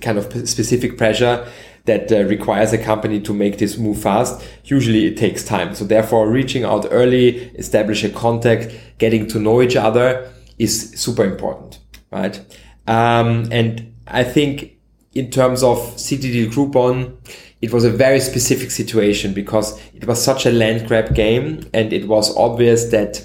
kind 0.00 0.16
of 0.16 0.48
specific 0.48 0.96
pressure 0.96 1.44
that 1.86 2.12
uh, 2.12 2.22
requires 2.22 2.72
a 2.72 2.78
company 2.78 3.20
to 3.22 3.34
make 3.34 3.58
this 3.58 3.76
move 3.78 4.00
fast, 4.00 4.40
usually 4.62 5.06
it 5.06 5.16
takes 5.16 5.42
time. 5.44 5.74
So 5.74 5.84
therefore 5.84 6.30
reaching 6.30 6.62
out 6.62 6.86
early, 6.92 7.50
establish 7.56 8.04
a 8.04 8.10
contact, 8.10 8.72
getting 8.98 9.26
to 9.26 9.40
know 9.40 9.60
each 9.60 9.74
other 9.74 10.32
is 10.56 10.92
super 10.94 11.24
important, 11.24 11.80
right? 12.12 12.38
Um, 12.86 13.48
and 13.50 13.92
I 14.06 14.22
think 14.22 14.78
in 15.14 15.32
terms 15.32 15.64
of 15.64 15.78
CityDeal 15.96 16.52
Groupon, 16.52 17.16
it 17.60 17.72
was 17.72 17.84
a 17.84 17.90
very 17.90 18.20
specific 18.20 18.70
situation 18.70 19.34
because 19.34 19.80
it 19.94 20.06
was 20.06 20.22
such 20.22 20.46
a 20.46 20.50
land 20.50 20.88
grab 20.88 21.14
game 21.14 21.68
and 21.74 21.92
it 21.92 22.08
was 22.08 22.34
obvious 22.36 22.86
that 22.86 23.24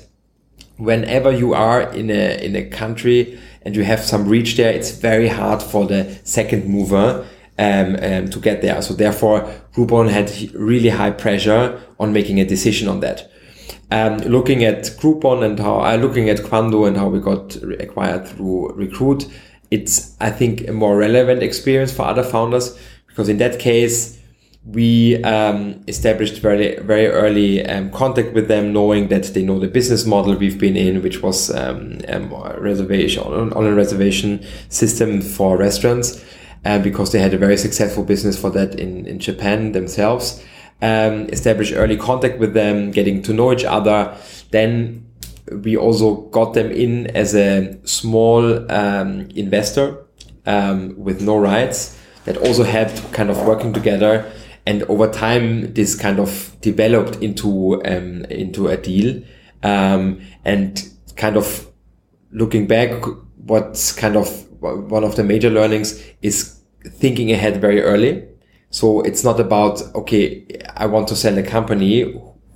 whenever 0.78 1.32
you 1.32 1.54
are 1.54 1.94
in 1.94 2.10
a 2.10 2.44
in 2.44 2.56
a 2.56 2.66
country 2.70 3.40
and 3.62 3.76
you 3.76 3.84
have 3.84 4.02
some 4.02 4.28
reach 4.28 4.58
there 4.58 4.72
it's 4.72 4.92
very 4.92 5.28
hard 5.28 5.62
for 5.62 5.86
the 5.86 6.20
second 6.24 6.66
mover 6.68 7.26
um, 7.58 7.96
um, 8.02 8.30
to 8.30 8.40
get 8.40 8.62
there. 8.62 8.82
So 8.82 8.94
therefore 8.94 9.42
Groupon 9.74 10.10
had 10.10 10.30
really 10.54 10.90
high 10.90 11.12
pressure 11.12 11.82
on 12.00 12.12
making 12.12 12.40
a 12.40 12.46
decision 12.46 12.88
on 12.88 13.00
that. 13.00 13.32
Um, 13.92 14.18
looking 14.18 14.64
at 14.64 14.84
Groupon 15.00 15.44
and 15.44 15.60
how 15.60 15.80
uh, 15.80 15.96
looking 15.96 16.30
at 16.30 16.40
Quandoo 16.40 16.88
and 16.88 16.98
how 16.98 17.08
we 17.08 17.20
got 17.20 17.56
acquired 17.80 18.28
through 18.28 18.74
Recruit 18.74 19.28
it's 19.72 20.16
I 20.20 20.32
think 20.32 20.68
a 20.68 20.74
more 20.74 20.98
relevant 20.98 21.44
experience 21.44 21.92
for 21.94 22.04
other 22.04 22.24
founders 22.24 22.78
because 23.08 23.30
in 23.30 23.38
that 23.38 23.60
case 23.60 24.20
we 24.66 25.22
um, 25.24 25.84
established 25.88 26.42
very 26.42 26.78
very 26.80 27.08
early 27.08 27.64
um, 27.66 27.92
contact 27.92 28.34
with 28.34 28.48
them, 28.48 28.74
knowing 28.74 29.10
that 29.10 29.26
they 29.34 29.44
know 29.44 29.60
the 29.60 29.68
business 29.68 30.06
model 30.06 30.36
we've 30.36 30.60
been 30.60 30.76
in, 30.76 31.04
which 31.04 31.22
was 31.22 31.52
um, 31.52 32.00
um 32.08 32.34
reservation 32.58 33.24
on 33.24 33.66
a 33.66 33.74
reservation 33.74 34.44
system 34.70 35.22
for 35.22 35.56
restaurants, 35.58 36.24
uh, 36.66 36.80
because 36.80 37.12
they 37.12 37.20
had 37.20 37.34
a 37.34 37.38
very 37.38 37.58
successful 37.58 38.04
business 38.04 38.40
for 38.40 38.50
that 38.50 38.80
in 38.80 39.06
in 39.06 39.20
Japan 39.20 39.72
themselves. 39.74 40.44
Um, 40.82 41.30
establish 41.30 41.72
early 41.72 41.96
contact 41.96 42.40
with 42.40 42.54
them, 42.54 42.92
getting 42.92 43.22
to 43.24 43.34
know 43.34 43.54
each 43.54 43.64
other. 43.64 44.18
Then 44.52 45.06
we 45.64 45.78
also 45.78 46.22
got 46.32 46.54
them 46.54 46.72
in 46.72 47.08
as 47.16 47.36
a 47.36 47.78
small 47.86 48.70
um, 48.72 49.30
investor 49.36 50.04
with 50.98 51.22
no 51.22 51.38
rights. 51.38 52.00
That 52.26 52.38
also 52.38 52.64
helped 52.64 53.14
kind 53.14 53.30
of 53.30 53.46
working 53.46 53.72
together 53.72 54.26
and 54.66 54.84
over 54.84 55.10
time 55.12 55.74
this 55.74 55.96
kind 55.96 56.20
of 56.20 56.56
developed 56.62 57.18
into 57.22 57.84
um, 57.86 58.26
into 58.26 58.68
a 58.68 58.78
deal. 58.78 59.22
Um, 59.64 60.22
and 60.44 60.88
kind 61.16 61.38
of 61.38 61.72
looking 62.32 62.68
back 62.68 63.04
what's 63.38 63.92
kind 63.94 64.16
of 64.16 64.28
one 64.60 65.04
of 65.04 65.16
the 65.16 65.24
major 65.24 65.50
learnings 65.50 66.04
is 66.22 66.60
thinking 66.84 67.32
ahead 67.32 67.62
very 67.62 67.82
early. 67.82 68.28
So 68.70 69.02
it's 69.02 69.24
not 69.24 69.40
about 69.40 69.82
okay 69.96 70.46
i 70.76 70.86
want 70.86 71.08
to 71.08 71.16
sell 71.16 71.38
a 71.38 71.44
company 71.44 72.14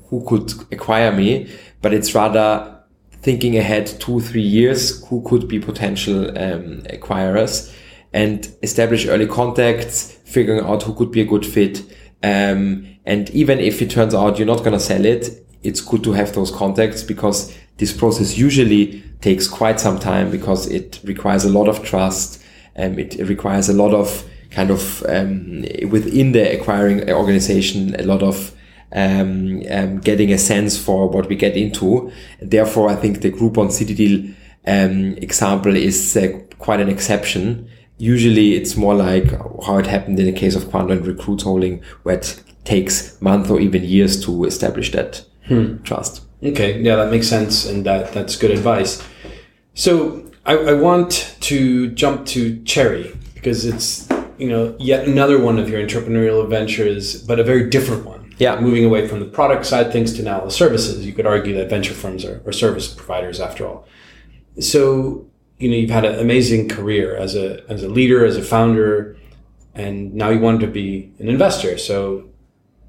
who 0.09 0.25
could 0.25 0.51
acquire 0.71 1.11
me? 1.11 1.49
But 1.81 1.93
it's 1.93 2.13
rather 2.15 2.77
thinking 3.11 3.57
ahead 3.57 3.87
two 3.99 4.19
three 4.19 4.41
years 4.41 5.05
who 5.07 5.21
could 5.21 5.47
be 5.47 5.59
potential 5.59 6.29
um, 6.29 6.81
acquirers? 6.89 7.73
And 8.11 8.51
establish 8.63 9.07
early 9.07 9.27
contacts 9.27 10.17
figuring 10.25 10.65
out 10.65 10.83
who 10.83 10.95
could 10.95 11.11
be 11.11 11.21
a 11.21 11.25
good 11.25 11.45
fit 11.45 11.83
um, 12.23 12.87
and 13.05 13.29
even 13.31 13.59
if 13.59 13.81
it 13.81 13.89
turns 13.89 14.13
out 14.13 14.37
you're 14.37 14.47
not 14.47 14.59
going 14.59 14.73
to 14.73 14.79
sell 14.79 15.05
it, 15.05 15.45
it's 15.63 15.81
good 15.81 16.03
to 16.03 16.13
have 16.13 16.33
those 16.33 16.51
contacts 16.51 17.03
because 17.03 17.55
this 17.77 17.93
process 17.95 18.37
usually 18.37 19.03
takes 19.21 19.47
quite 19.47 19.79
some 19.79 19.99
time 19.99 20.31
because 20.31 20.67
it 20.67 20.99
requires 21.03 21.43
a 21.43 21.49
lot 21.49 21.67
of 21.67 21.83
trust. 21.83 22.41
and 22.75 22.93
um, 22.93 22.99
it, 22.99 23.15
requires 23.27 23.69
a 23.69 23.73
lot 23.73 23.93
of 23.93 24.25
kind 24.51 24.71
of 24.71 25.03
um, 25.07 25.61
within 25.89 26.31
the 26.31 26.59
acquiring 26.59 27.09
organization, 27.11 27.95
a 27.99 28.03
lot 28.03 28.23
of 28.23 28.55
um, 28.93 29.61
um, 29.69 29.99
getting 29.99 30.31
a 30.31 30.37
sense 30.37 30.77
for 30.77 31.09
what 31.09 31.27
we 31.27 31.35
get 31.35 31.55
into. 31.55 32.11
Therefore, 32.41 32.89
I 32.89 32.95
think 32.95 33.21
the 33.21 33.31
Groupon 33.31 33.69
CityDeal 33.69 34.33
um, 34.65 35.17
example 35.17 35.75
is 35.75 36.15
uh, 36.17 36.39
quite 36.57 36.79
an 36.79 36.89
exception 36.89 37.69
usually 37.99 38.55
it's 38.55 38.75
more 38.75 38.95
like 38.95 39.29
how 39.63 39.77
it 39.77 39.85
happened 39.85 40.19
in 40.19 40.25
the 40.25 40.31
case 40.31 40.55
of 40.55 40.63
Quandoo 40.63 40.93
and 40.93 41.05
Recruit 41.05 41.41
Holding, 41.43 41.83
where 42.03 42.15
it 42.15 42.41
takes 42.63 43.21
months 43.21 43.49
or 43.49 43.59
even 43.59 43.83
years 43.83 44.23
to 44.25 44.45
establish 44.45 44.91
that 44.93 45.23
hmm. 45.45 45.77
trust. 45.83 46.23
Okay, 46.41 46.81
yeah, 46.81 46.95
that 46.95 47.11
makes 47.11 47.27
sense, 47.27 47.65
and 47.65 47.85
that 47.85 48.13
that's 48.13 48.37
good 48.37 48.51
advice. 48.51 49.03
So 49.73 50.31
I, 50.45 50.53
I 50.53 50.73
want 50.73 51.35
to 51.41 51.91
jump 51.91 52.25
to 52.27 52.63
Cherry 52.63 53.15
because 53.33 53.65
it's 53.65 54.09
you 54.37 54.47
know 54.47 54.75
yet 54.79 55.07
another 55.07 55.37
one 55.37 55.59
of 55.59 55.69
your 55.69 55.85
entrepreneurial 55.85 56.49
ventures, 56.49 57.21
but 57.21 57.39
a 57.39 57.43
very 57.43 57.69
different 57.69 58.05
one. 58.05 58.33
Yeah. 58.37 58.57
moving 58.61 58.85
away 58.85 59.05
from 59.05 59.19
the 59.19 59.25
product 59.25 59.65
side 59.65 59.91
things 59.91 60.13
to 60.13 60.23
now 60.23 60.39
the 60.39 60.49
services. 60.49 61.05
You 61.05 61.11
could 61.11 61.25
argue 61.25 61.53
that 61.55 61.69
venture 61.69 61.93
firms 61.93 62.23
are, 62.23 62.41
are 62.45 62.53
service 62.53 62.87
providers 62.87 63.41
after 63.41 63.67
all. 63.67 63.85
So 64.61 65.28
you 65.59 65.69
know 65.69 65.75
you've 65.75 65.89
had 65.89 66.05
an 66.05 66.19
amazing 66.19 66.69
career 66.69 67.15
as 67.15 67.35
a 67.35 67.69
as 67.69 67.83
a 67.83 67.89
leader, 67.89 68.25
as 68.25 68.37
a 68.37 68.41
founder, 68.41 69.17
and 69.75 70.13
now 70.13 70.29
you 70.29 70.39
wanted 70.39 70.61
to 70.61 70.67
be 70.67 71.11
an 71.19 71.29
investor. 71.29 71.77
So 71.77 72.29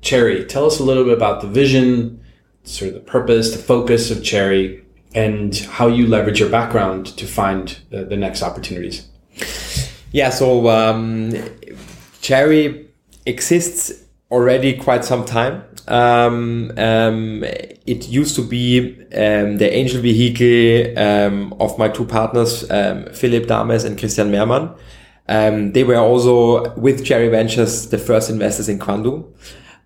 Cherry, 0.01 0.45
tell 0.45 0.65
us 0.67 0.81
a 0.81 0.85
little 0.85 1.05
bit 1.05 1.13
about 1.13 1.43
the 1.43 1.49
vision, 1.49 2.23
sort 2.65 2.89
of 2.89 2.95
the 2.95 3.01
purpose, 3.01 3.53
the 3.53 3.63
focus 3.63 4.11
of 4.11 4.25
Cherry, 4.25 4.85
and 5.15 5.57
how 5.57 5.89
you 5.89 6.07
leverage 6.07 6.41
your 6.41 6.49
background 6.49 7.07
to 7.19 7.27
find 7.27 7.79
the, 7.91 8.05
the 8.05 8.17
next 8.17 8.43
opportunities. 8.43 9.09
Yeah, 10.13 10.31
so 10.31 10.69
um, 10.69 11.33
Cherry 12.21 12.89
exists 13.27 14.05
already 14.31 14.77
quite 14.77 15.05
some 15.05 15.25
time. 15.25 15.65
Um, 15.89 16.73
um, 16.77 17.45
it 17.45 18.09
used 18.09 18.37
to 18.37 18.43
be 18.43 18.97
um, 19.15 19.59
the 19.59 19.71
angel 19.73 20.01
vehicle 20.01 20.99
um, 20.99 21.55
of 21.61 21.79
my 21.79 21.89
two 21.89 22.05
partners, 22.05 22.71
um, 22.71 23.07
Filip 23.13 23.47
Dames 23.47 23.85
and 23.85 23.99
Christian 23.99 24.31
Meermann. 24.31 24.77
Um, 25.29 25.73
they 25.73 25.85
were 25.85 25.97
also 25.97 26.75
with 26.75 27.05
Cherry 27.05 27.29
Ventures 27.29 27.89
the 27.89 27.99
first 27.99 28.31
investors 28.31 28.69
in 28.69 28.79
Quandoo. 28.79 29.25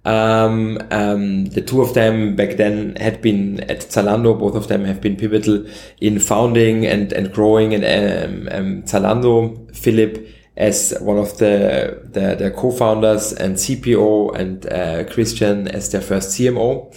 The 0.04 1.64
two 1.66 1.82
of 1.82 1.94
them 1.94 2.36
back 2.36 2.56
then 2.56 2.96
had 2.96 3.20
been 3.20 3.60
at 3.60 3.80
Zalando. 3.80 4.38
Both 4.38 4.54
of 4.54 4.68
them 4.68 4.84
have 4.84 5.00
been 5.00 5.16
pivotal 5.16 5.66
in 6.00 6.18
founding 6.18 6.86
and, 6.86 7.12
and 7.12 7.32
growing 7.32 7.74
and 7.74 8.84
Zalando. 8.86 9.74
Filip 9.74 10.26
as 10.56 10.96
one 11.00 11.18
of 11.18 11.38
the, 11.38 12.00
the, 12.12 12.52
co-founders 12.56 13.32
and 13.32 13.56
CPO 13.56 14.36
and 14.36 14.66
uh, 14.72 15.04
Christian 15.12 15.68
as 15.68 15.90
their 15.90 16.00
first 16.00 16.30
CMO. 16.30 16.94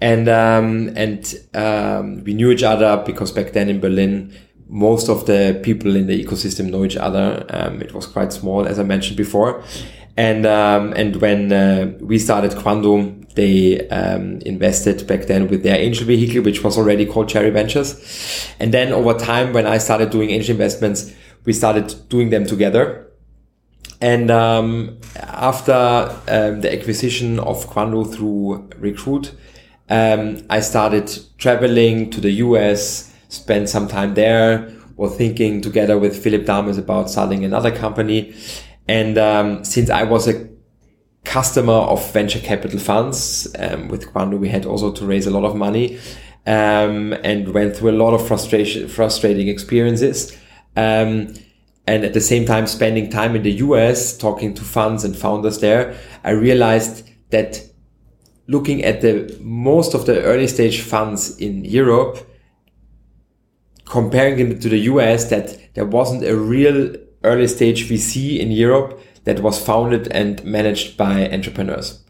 And, 0.00 0.28
um, 0.28 0.92
and 0.96 1.34
um, 1.54 2.24
we 2.24 2.34
knew 2.34 2.50
each 2.50 2.62
other 2.62 3.02
because 3.04 3.32
back 3.32 3.52
then 3.52 3.68
in 3.68 3.80
Berlin, 3.80 4.34
most 4.68 5.08
of 5.08 5.26
the 5.26 5.60
people 5.62 5.94
in 5.94 6.06
the 6.06 6.24
ecosystem 6.24 6.70
know 6.70 6.84
each 6.84 6.96
other. 6.96 7.46
Um, 7.50 7.80
it 7.80 7.94
was 7.94 8.06
quite 8.06 8.32
small, 8.32 8.66
as 8.66 8.78
I 8.78 8.82
mentioned 8.82 9.16
before. 9.16 9.62
And 10.16 10.46
um, 10.46 10.94
and 10.94 11.16
when 11.16 11.52
uh, 11.52 11.92
we 12.00 12.18
started 12.18 12.52
Quandoo, 12.52 13.26
they 13.34 13.86
um, 13.90 14.38
invested 14.46 15.06
back 15.06 15.26
then 15.26 15.48
with 15.48 15.62
their 15.62 15.76
angel 15.76 16.06
vehicle, 16.06 16.42
which 16.42 16.64
was 16.64 16.78
already 16.78 17.04
called 17.04 17.28
Cherry 17.28 17.50
Ventures. 17.50 18.50
And 18.58 18.72
then 18.72 18.92
over 18.92 19.12
time, 19.12 19.52
when 19.52 19.66
I 19.66 19.76
started 19.76 20.10
doing 20.10 20.30
angel 20.30 20.52
investments, 20.52 21.12
we 21.46 21.52
started 21.52 21.94
doing 22.08 22.28
them 22.30 22.44
together. 22.44 23.06
And 24.00 24.30
um, 24.30 24.98
after 25.16 25.72
um, 26.28 26.60
the 26.60 26.72
acquisition 26.78 27.38
of 27.40 27.66
Quandoo 27.70 28.14
through 28.14 28.68
Recruit, 28.76 29.34
um, 29.88 30.44
I 30.50 30.60
started 30.60 31.18
traveling 31.38 32.10
to 32.10 32.20
the 32.20 32.30
US, 32.32 33.14
spent 33.28 33.68
some 33.68 33.88
time 33.88 34.14
there, 34.14 34.70
was 34.96 35.16
thinking 35.16 35.60
together 35.60 35.98
with 35.98 36.22
Filip 36.22 36.44
Dames 36.46 36.78
about 36.78 37.08
starting 37.10 37.44
another 37.44 37.70
company. 37.70 38.34
And 38.88 39.16
um, 39.16 39.64
since 39.64 39.88
I 39.88 40.02
was 40.02 40.28
a 40.28 40.48
customer 41.24 41.72
of 41.72 42.12
venture 42.12 42.38
capital 42.38 42.78
funds 42.78 43.48
um, 43.58 43.88
with 43.88 44.12
Quandoo, 44.12 44.38
we 44.38 44.48
had 44.48 44.66
also 44.66 44.92
to 44.92 45.06
raise 45.06 45.26
a 45.26 45.30
lot 45.30 45.44
of 45.44 45.56
money 45.56 45.98
um, 46.46 47.12
and 47.24 47.52
went 47.52 47.76
through 47.76 47.90
a 47.90 47.98
lot 47.98 48.14
of 48.14 48.26
frustration, 48.26 48.88
frustrating 48.88 49.48
experiences. 49.48 50.36
Um, 50.76 51.34
and 51.86 52.04
at 52.04 52.14
the 52.14 52.20
same 52.20 52.44
time, 52.44 52.66
spending 52.66 53.10
time 53.10 53.36
in 53.36 53.42
the 53.42 53.52
US, 53.52 54.16
talking 54.16 54.54
to 54.54 54.64
funds 54.64 55.04
and 55.04 55.16
founders 55.16 55.60
there, 55.60 55.96
I 56.24 56.30
realized 56.30 57.08
that 57.30 57.62
looking 58.48 58.84
at 58.84 59.00
the 59.00 59.38
most 59.40 59.94
of 59.94 60.06
the 60.06 60.22
early 60.22 60.46
stage 60.46 60.80
funds 60.80 61.36
in 61.38 61.64
Europe, 61.64 62.18
comparing 63.84 64.36
them 64.36 64.58
to 64.58 64.68
the 64.68 64.78
US, 64.78 65.30
that 65.30 65.74
there 65.74 65.86
wasn't 65.86 66.24
a 66.24 66.36
real 66.36 66.96
early 67.22 67.48
stage 67.48 67.88
VC 67.88 68.38
in 68.38 68.50
Europe 68.50 69.00
that 69.24 69.40
was 69.40 69.64
founded 69.64 70.08
and 70.08 70.44
managed 70.44 70.96
by 70.96 71.28
entrepreneurs. 71.30 72.02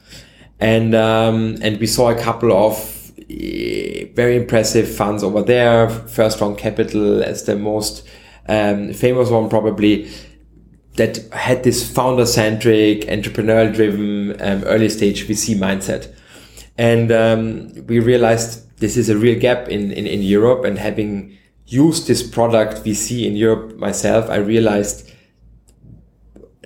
And, 0.58 0.94
um, 0.94 1.56
and 1.60 1.78
we 1.78 1.86
saw 1.86 2.10
a 2.10 2.18
couple 2.18 2.52
of 2.52 3.12
eh, 3.28 4.06
very 4.14 4.36
impressive 4.36 4.88
funds 4.94 5.22
over 5.22 5.42
there. 5.42 5.88
First 5.88 6.40
Round 6.40 6.56
Capital 6.56 7.22
as 7.22 7.44
the 7.44 7.56
most 7.56 8.06
um, 8.48 8.92
famous 8.92 9.30
one 9.30 9.48
probably 9.48 10.10
that 10.96 11.18
had 11.32 11.62
this 11.62 11.88
founder 11.90 12.26
centric, 12.26 13.02
entrepreneurial 13.02 13.74
driven, 13.74 14.40
um, 14.40 14.64
early 14.64 14.88
stage 14.88 15.26
VC 15.26 15.54
mindset. 15.56 16.14
And 16.78 17.12
um, 17.12 17.86
we 17.86 18.00
realized 18.00 18.78
this 18.78 18.96
is 18.96 19.08
a 19.08 19.16
real 19.16 19.38
gap 19.38 19.68
in, 19.68 19.92
in, 19.92 20.06
in 20.06 20.22
Europe 20.22 20.64
and 20.64 20.78
having 20.78 21.36
used 21.66 22.06
this 22.06 22.22
product 22.22 22.84
VC 22.84 23.26
in 23.26 23.36
Europe 23.36 23.76
myself, 23.76 24.30
I 24.30 24.36
realized 24.36 25.10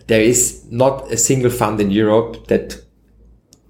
there 0.07 0.21
is 0.21 0.65
not 0.71 1.11
a 1.11 1.17
single 1.17 1.51
fund 1.51 1.81
in 1.81 1.91
Europe 1.91 2.49
that 2.49 2.83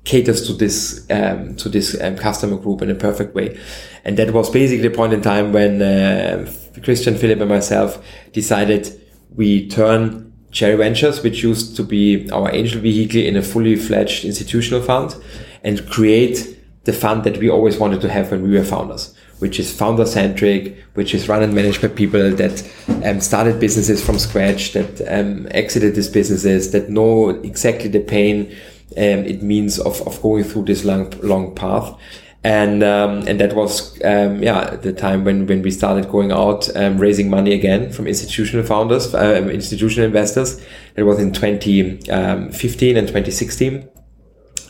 caters 0.05 0.47
to 0.47 0.55
this 0.55 1.07
um, 1.11 1.55
to 1.57 1.69
this 1.69 2.01
um, 2.01 2.17
customer 2.17 2.57
group 2.57 2.83
in 2.83 2.91
a 2.91 2.95
perfect 2.95 3.35
way, 3.35 3.59
and 4.05 4.17
that 4.17 4.33
was 4.33 4.51
basically 4.51 4.89
the 4.89 4.97
point 4.97 5.13
in 5.13 5.21
time 5.21 5.53
when 5.53 5.83
uh, 5.83 6.51
Christian, 6.83 7.17
Filip, 7.17 7.41
and 7.41 7.49
myself 7.49 8.03
decided 8.33 9.01
we 9.35 9.69
turn 9.69 10.33
Cherry 10.51 10.77
Ventures, 10.77 11.23
which 11.23 11.43
used 11.43 11.77
to 11.77 11.83
be 11.83 12.31
our 12.31 12.53
angel 12.53 12.81
vehicle, 12.81 13.21
in 13.21 13.37
a 13.37 13.43
fully 13.43 13.77
fledged 13.77 14.25
institutional 14.25 14.83
fund, 14.83 15.15
and 15.63 15.89
create 15.89 16.57
the 16.85 16.93
fund 16.93 17.25
that 17.25 17.39
we 17.39 17.51
always 17.51 17.79
wanted 17.79 18.01
to 18.01 18.09
have 18.09 18.31
when 18.31 18.43
we 18.43 18.57
were 18.57 18.65
founders 18.65 19.15
which 19.41 19.59
is 19.59 19.75
founder 19.75 20.07
centric, 20.07 20.79
which 20.95 21.15
is 21.15 21.29
run 21.29 21.43
and 21.43 21.55
managed 21.55 21.83
by 21.83 21.89
people 21.89 22.31
that 22.31 22.63
um, 23.05 23.21
started 23.21 23.59
businesses 23.59 24.05
from 24.05 24.19
scratch, 24.19 24.73
that 24.73 25.01
um, 25.09 25.49
exited 25.51 25.95
these 25.95 26.09
businesses, 26.09 26.71
that 26.73 26.91
know 26.91 27.31
exactly 27.31 27.89
the 27.89 28.01
pain 28.01 28.55
um, 28.97 29.25
it 29.25 29.43
means 29.43 29.79
of, 29.79 30.01
of 30.03 30.21
going 30.21 30.45
through 30.45 30.65
this 30.65 30.85
long, 30.85 31.11
long 31.23 31.55
path. 31.55 31.99
And, 32.43 32.83
um, 32.83 33.29
and 33.29 33.39
that 33.39 33.55
was, 33.55 34.03
um, 34.03 34.43
yeah, 34.43 34.77
the 34.77 34.95
time 34.95 35.25
when, 35.25 35.47
when 35.47 35.61
we 35.61 35.71
started 35.71 36.09
going 36.09 36.33
out, 36.33 36.75
um, 36.75 36.97
raising 36.99 37.29
money 37.29 37.53
again 37.53 37.93
from 37.93 38.07
institutional 38.07 38.65
founders, 38.65 39.15
institutional 39.15 40.07
investors. 40.07 40.65
It 40.97 41.03
was 41.03 41.19
in 41.19 41.33
2015 41.33 42.97
and 42.97 43.07
2016. 43.07 43.89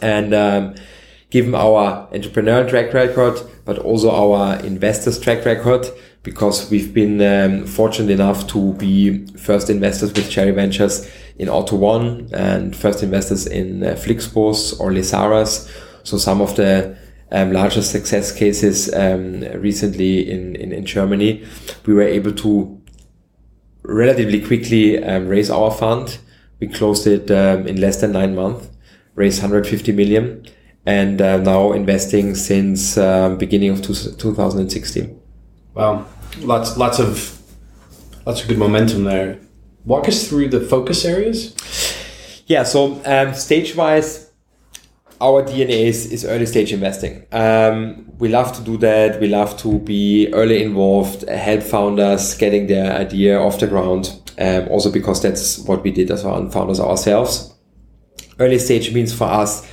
And, 0.03 0.35
um 0.35 0.75
given 1.31 1.55
our 1.55 2.09
entrepreneurial 2.09 2.68
track 2.68 2.93
record, 2.93 3.41
but 3.64 3.79
also 3.79 4.11
our 4.11 4.57
investors 4.64 5.18
track 5.18 5.45
record, 5.45 5.87
because 6.23 6.71
we've 6.71 6.93
been 6.93 7.23
um, 7.23 7.66
fortunate 7.66 8.11
enough 8.11 8.47
to 8.49 8.75
be 8.75 9.27
first 9.37 9.71
investors 9.71 10.12
with 10.12 10.29
Cherry 10.29 10.51
Ventures 10.51 11.09
in 11.39 11.49
Auto1 11.49 12.33
and 12.33 12.77
first 12.77 13.03
investors 13.03 13.47
in 13.47 13.83
uh, 13.83 13.93
Flixbus 13.93 14.79
or 14.79 14.91
Lesaras. 14.91 15.71
So 16.03 16.18
some 16.18 16.43
of 16.43 16.57
the 16.57 16.99
um, 17.33 17.53
largest 17.53 17.93
success 17.93 18.33
cases 18.33 18.93
um, 18.95 19.41
recently 19.61 20.31
in, 20.31 20.57
in, 20.57 20.72
in, 20.72 20.85
Germany, 20.85 21.45
we 21.87 21.95
were 21.95 22.03
able 22.03 22.33
to 22.33 22.81
relatively 23.83 24.41
quickly 24.41 25.03
um, 25.03 25.28
raise 25.28 25.51
our 25.51 25.70
fund. 25.70 26.18
We 26.59 26.68
closed 26.68 27.07
it 27.07 27.31
um, 27.31 27.66
in 27.66 27.81
less 27.81 28.01
than 28.01 28.12
nine 28.12 28.35
months, 28.35 28.68
raised 29.14 29.41
150 29.41 29.93
million 29.93 30.47
and 30.87 31.20
uh, 31.20 31.37
now 31.39 31.72
investing 31.72 32.35
since 32.35 32.97
um, 32.97 33.37
beginning 33.39 33.70
of 33.70 33.83
two, 33.83 33.95
2016. 33.95 35.20
Wow, 35.74 36.07
lots 36.41 36.76
lots 36.76 36.99
of 36.99 37.41
lots 38.26 38.43
of 38.43 38.49
good 38.49 38.59
momentum 38.59 39.05
there. 39.05 39.39
Walk 39.85 40.09
us 40.09 40.28
through 40.28 40.49
the 40.49 40.61
focus 40.61 41.05
areas. 41.05 41.55
Yeah, 42.47 42.64
so 42.64 43.01
um, 43.05 43.35
stage 43.35 43.76
wise, 43.76 44.30
our 45.21 45.43
DNA 45.43 45.87
is, 45.87 46.11
is 46.12 46.25
early 46.25 46.47
stage 46.47 46.73
investing. 46.73 47.27
Um, 47.33 48.07
we 48.18 48.29
love 48.29 48.53
to 48.57 48.62
do 48.62 48.77
that. 48.79 49.21
We 49.21 49.29
love 49.29 49.59
to 49.59 49.79
be 49.79 50.33
early 50.33 50.62
involved, 50.62 51.29
help 51.29 51.62
founders 51.62 52.35
getting 52.35 52.66
their 52.66 52.97
idea 52.97 53.39
off 53.39 53.61
the 53.61 53.66
ground. 53.66 54.16
Um, 54.39 54.68
also 54.68 54.91
because 54.91 55.21
that's 55.21 55.59
what 55.59 55.83
we 55.83 55.91
did 55.91 56.11
as 56.11 56.23
founders 56.23 56.81
ourselves. 56.81 57.55
Early 58.39 58.59
stage 58.59 58.95
means 58.95 59.12
for 59.12 59.25
us 59.25 59.68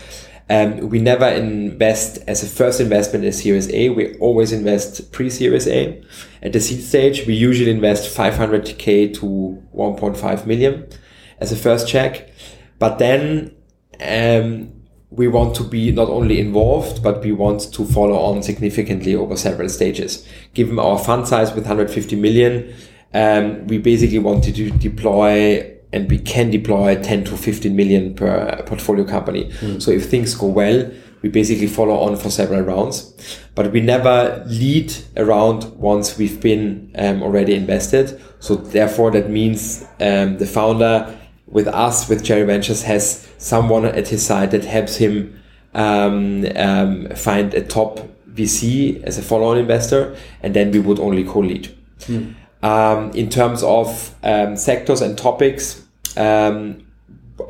um, 0.49 0.89
we 0.89 0.99
never 0.99 1.27
invest 1.27 2.19
as 2.27 2.41
a 2.41 2.47
first 2.47 2.79
investment 2.79 3.25
in 3.25 3.33
Series 3.33 3.69
A. 3.73 3.89
We 3.89 4.17
always 4.19 4.53
invest 4.53 5.11
pre-Series 5.11 5.67
A. 5.67 6.01
At 6.41 6.53
the 6.53 6.61
seed 6.61 6.83
stage, 6.83 7.27
we 7.27 7.33
usually 7.33 7.71
invest 7.71 8.15
500k 8.15 9.13
to 9.15 9.63
1.5 9.75 10.45
million 10.45 10.87
as 11.39 11.51
a 11.51 11.57
first 11.57 11.87
check. 11.87 12.31
But 12.79 12.97
then 12.97 13.55
um, 13.99 14.76
we 15.17 15.27
want 15.27 15.55
to 15.55 15.63
be 15.63 15.91
not 15.91 16.07
only 16.09 16.39
involved, 16.39 17.01
but 17.01 17.21
we 17.23 17.31
want 17.31 17.73
to 17.73 17.83
follow 17.85 18.15
on 18.15 18.43
significantly 18.43 19.15
over 19.15 19.35
several 19.35 19.67
stages. 19.67 20.25
Given 20.53 20.77
our 20.77 20.99
fund 20.99 21.27
size 21.27 21.53
with 21.53 21.65
150 21.65 22.15
million, 22.15 22.73
um, 23.15 23.65
we 23.65 23.79
basically 23.79 24.19
wanted 24.19 24.55
to 24.55 24.69
deploy 24.69 25.73
and 25.91 26.09
we 26.11 26.19
can 26.19 26.51
deploy 26.51 27.01
10 27.01 27.23
to 27.25 27.37
15 27.37 27.75
million 27.75 28.13
per 28.13 28.61
portfolio 28.67 29.05
company. 29.05 29.51
So 29.79 29.89
if 29.89 30.09
things 30.09 30.35
go 30.35 30.47
well, 30.47 30.91
we 31.23 31.29
basically 31.29 31.67
follow 31.67 31.97
on 31.97 32.15
for 32.17 32.29
several 32.29 32.61
rounds, 32.61 33.39
but 33.55 33.71
we 33.71 33.81
never 33.81 34.43
lead 34.47 34.93
a 35.15 35.25
round 35.25 35.63
once 35.77 36.17
we've 36.17 36.39
been 36.39 36.91
um, 36.95 37.23
already 37.23 37.55
invested. 37.55 38.21
So 38.39 38.55
therefore, 38.55 39.09
that 39.11 39.31
means 39.31 39.83
um, 39.99 40.37
the 40.37 40.45
founder 40.45 41.17
with 41.47 41.67
us, 41.67 42.09
with 42.09 42.23
Cherry 42.23 42.43
Ventures, 42.43 42.83
has 42.83 43.27
someone 43.37 43.85
at 43.85 44.09
his 44.09 44.25
side 44.25 44.51
that 44.51 44.65
helps 44.65 44.97
him 44.97 45.41
um, 45.73 46.45
um, 46.55 47.09
find 47.15 47.53
a 47.53 47.61
top 47.61 47.99
VC 48.31 49.01
as 49.03 49.17
a 49.17 49.21
follow-on 49.21 49.57
investor, 49.57 50.15
and 50.41 50.53
then 50.53 50.71
we 50.71 50.79
would 50.79 50.99
only 50.99 51.23
co-lead. 51.23 51.75
Um, 52.63 53.11
in 53.11 53.29
terms 53.29 53.63
of 53.63 54.15
um, 54.23 54.55
sectors 54.57 55.01
and 55.01 55.17
topics, 55.17 55.83
um, 56.17 56.85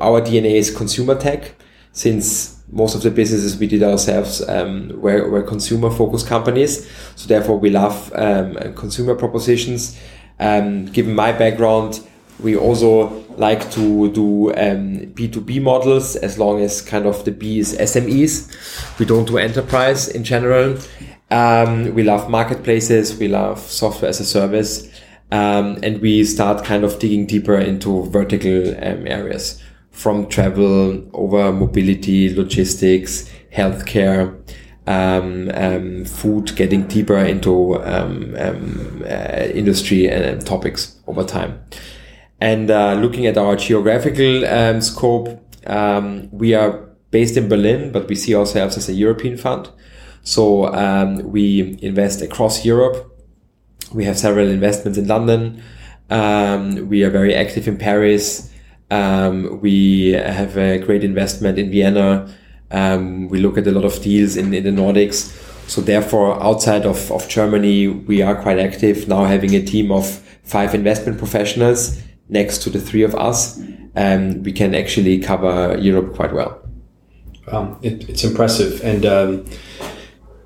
our 0.00 0.20
DNA 0.20 0.56
is 0.56 0.74
consumer 0.74 1.14
tech, 1.14 1.54
since 1.92 2.62
most 2.70 2.94
of 2.94 3.02
the 3.02 3.10
businesses 3.10 3.58
we 3.58 3.66
did 3.66 3.82
ourselves 3.82 4.46
um, 4.48 5.00
were, 5.00 5.28
were 5.28 5.42
consumer 5.42 5.90
focused 5.90 6.26
companies. 6.26 6.88
So 7.16 7.26
therefore 7.26 7.58
we 7.58 7.70
love 7.70 8.12
um, 8.14 8.54
consumer 8.74 9.14
propositions. 9.14 9.98
Um, 10.38 10.86
given 10.86 11.14
my 11.14 11.32
background, 11.32 12.06
we 12.40 12.56
also 12.56 13.24
like 13.36 13.70
to 13.72 14.10
do 14.12 14.50
um, 14.50 15.00
B2B 15.14 15.62
models 15.62 16.16
as 16.16 16.38
long 16.38 16.60
as 16.60 16.82
kind 16.82 17.06
of 17.06 17.24
the 17.24 17.32
B 17.32 17.58
is 17.58 17.76
SMEs. 17.76 18.98
We 18.98 19.06
don't 19.06 19.26
do 19.26 19.38
enterprise 19.38 20.08
in 20.08 20.24
general. 20.24 20.78
Um, 21.30 21.94
we 21.94 22.02
love 22.02 22.30
marketplaces. 22.30 23.18
We 23.18 23.28
love 23.28 23.60
software 23.60 24.08
as 24.08 24.20
a 24.20 24.24
service. 24.24 24.88
Um, 25.30 25.78
and 25.82 26.00
we 26.00 26.24
start 26.24 26.64
kind 26.64 26.84
of 26.84 26.98
digging 26.98 27.26
deeper 27.26 27.56
into 27.56 28.06
vertical 28.06 28.70
um, 28.82 29.06
areas 29.06 29.62
from 29.90 30.28
travel 30.28 31.04
over 31.12 31.52
mobility, 31.52 32.34
logistics, 32.34 33.28
healthcare, 33.52 34.40
um, 34.86 35.50
um, 35.52 36.04
food, 36.04 36.54
getting 36.56 36.86
deeper 36.86 37.18
into 37.18 37.82
um, 37.82 38.34
um, 38.38 39.02
uh, 39.04 39.42
industry 39.52 40.08
and 40.08 40.46
topics 40.46 40.96
over 41.06 41.24
time. 41.24 41.60
And 42.40 42.70
uh, 42.70 42.94
looking 42.94 43.26
at 43.26 43.36
our 43.36 43.56
geographical 43.56 44.46
um, 44.46 44.80
scope, 44.80 45.28
um, 45.66 46.28
we 46.30 46.54
are 46.54 46.88
based 47.10 47.36
in 47.36 47.48
Berlin, 47.48 47.90
but 47.90 48.08
we 48.08 48.14
see 48.14 48.34
ourselves 48.34 48.76
as 48.76 48.88
a 48.88 48.92
European 48.92 49.36
fund. 49.36 49.68
So 50.22 50.72
um, 50.74 51.30
we 51.30 51.78
invest 51.82 52.22
across 52.22 52.64
Europe. 52.64 53.14
We 53.92 54.04
have 54.04 54.18
several 54.18 54.48
investments 54.48 54.98
in 54.98 55.08
London. 55.08 55.62
Um, 56.10 56.88
we 56.88 57.02
are 57.02 57.10
very 57.10 57.34
active 57.34 57.66
in 57.66 57.76
Paris. 57.78 58.52
Um, 58.90 59.60
we 59.60 60.10
have 60.12 60.56
a 60.56 60.78
great 60.78 61.02
investment 61.02 61.58
in 61.58 61.70
Vienna. 61.70 62.32
Um, 62.70 63.28
we 63.28 63.40
look 63.40 63.58
at 63.58 63.66
a 63.66 63.72
lot 63.72 63.84
of 63.84 64.00
deals 64.02 64.36
in, 64.36 64.52
in 64.52 64.64
the 64.64 64.70
Nordics. 64.70 65.34
So 65.68 65.80
therefore, 65.80 66.42
outside 66.42 66.86
of, 66.86 67.10
of 67.10 67.28
Germany, 67.28 67.88
we 67.88 68.22
are 68.22 68.40
quite 68.40 68.58
active 68.58 69.08
now 69.08 69.24
having 69.24 69.54
a 69.54 69.62
team 69.62 69.90
of 69.90 70.06
five 70.44 70.74
investment 70.74 71.18
professionals 71.18 72.02
next 72.28 72.62
to 72.62 72.70
the 72.70 72.80
three 72.80 73.02
of 73.02 73.14
us. 73.14 73.60
Um, 73.96 74.42
we 74.42 74.52
can 74.52 74.74
actually 74.74 75.18
cover 75.18 75.76
Europe 75.78 76.14
quite 76.14 76.32
well. 76.32 76.62
Um, 77.50 77.78
it, 77.82 78.08
it's 78.08 78.24
impressive. 78.24 78.82
And 78.84 79.06
um, 79.06 79.46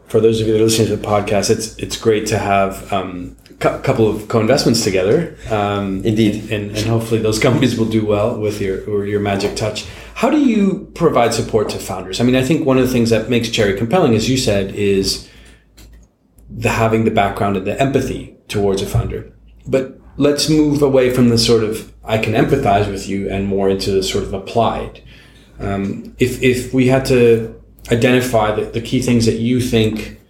for 0.06 0.20
those 0.20 0.40
of 0.40 0.46
you 0.46 0.52
that 0.52 0.60
are 0.60 0.64
listening 0.64 0.88
to 0.88 0.96
the 0.96 1.06
podcast, 1.06 1.50
it's 1.50 1.76
it's 1.78 1.96
great 1.96 2.26
to 2.26 2.38
have 2.38 2.92
um, 2.92 3.36
a 3.50 3.54
couple 3.54 4.08
of 4.08 4.28
co-investments 4.28 4.84
together. 4.84 5.36
Um, 5.50 6.04
Indeed. 6.04 6.50
and, 6.52 6.70
and 6.76 6.86
hopefully 6.86 7.20
those 7.20 7.38
companies 7.38 7.78
will 7.78 7.88
do 7.88 8.04
well 8.04 8.38
with 8.38 8.60
your 8.60 8.88
or 8.88 9.06
your 9.06 9.20
magic 9.20 9.56
touch. 9.56 9.86
How 10.14 10.30
do 10.30 10.38
you 10.38 10.90
provide 10.94 11.34
support 11.34 11.68
to 11.70 11.78
founders? 11.78 12.20
I 12.20 12.24
mean, 12.24 12.36
I 12.36 12.42
think 12.42 12.66
one 12.66 12.78
of 12.78 12.86
the 12.86 12.92
things 12.92 13.10
that 13.10 13.30
makes 13.30 13.48
Cherry 13.48 13.76
compelling, 13.76 14.14
as 14.14 14.28
you 14.28 14.36
said, 14.36 14.74
is 14.74 15.28
the 16.48 16.68
having 16.68 17.04
the 17.04 17.10
background 17.10 17.56
and 17.56 17.66
the 17.66 17.80
empathy 17.80 18.36
towards 18.48 18.82
a 18.82 18.86
founder. 18.86 19.32
But 19.66 19.98
let's 20.16 20.48
move 20.48 20.82
away 20.82 21.10
from 21.10 21.28
the 21.28 21.38
sort 21.38 21.64
of 21.64 21.92
I 22.04 22.18
can 22.18 22.34
empathize 22.34 22.90
with 22.90 23.08
you 23.08 23.28
and 23.30 23.46
more 23.46 23.68
into 23.68 23.90
the 23.90 24.02
sort 24.02 24.24
of 24.24 24.34
applied. 24.34 25.02
Um, 25.60 26.14
if 26.18 26.42
if 26.42 26.74
we 26.74 26.88
had 26.88 27.04
to 27.06 27.60
identify 27.90 28.54
the, 28.54 28.64
the 28.64 28.80
key 28.80 29.00
things 29.00 29.26
that 29.26 29.38
you 29.38 29.60
think 29.60 30.20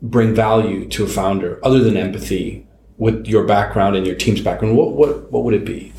bring 0.00 0.34
value 0.34 0.88
to 0.88 1.04
a 1.04 1.06
founder, 1.06 1.60
other 1.64 1.78
than 1.78 1.96
empathy, 1.96 2.66
with 2.96 3.26
your 3.26 3.44
background 3.44 3.96
and 3.96 4.06
your 4.06 4.16
team's 4.16 4.40
background, 4.40 4.76
what 4.76 4.92
what 4.92 5.30
what 5.30 5.44
would 5.44 5.54
it 5.54 5.64
be? 5.64 5.92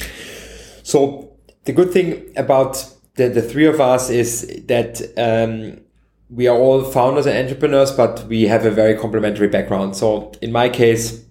So 0.84 1.32
the 1.66 1.72
good 1.72 1.92
thing 1.92 2.32
about 2.36 2.86
the, 3.16 3.30
the 3.30 3.42
three 3.42 3.66
of 3.66 3.80
us 3.80 4.10
is 4.10 4.64
that 4.68 5.02
um, 5.18 5.82
we 6.30 6.48
are 6.48 6.58
all 6.58 6.84
founders 6.84 7.26
and 7.26 7.38
entrepreneurs, 7.38 7.92
but 7.92 8.26
we 8.28 8.44
have 8.44 8.66
a 8.66 8.72
very 8.72 8.96
complementary 8.96 9.48
background. 9.48 9.96
So 9.96 10.34
in 10.42 10.52
my 10.52 10.68
case, 10.68 11.24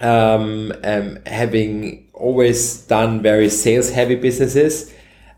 um, 0.00 0.72
um, 0.84 1.18
having 1.26 2.08
always 2.12 2.82
done 2.86 3.22
very 3.22 3.48
sales 3.48 3.90
heavy 3.90 4.16
businesses, 4.16 4.92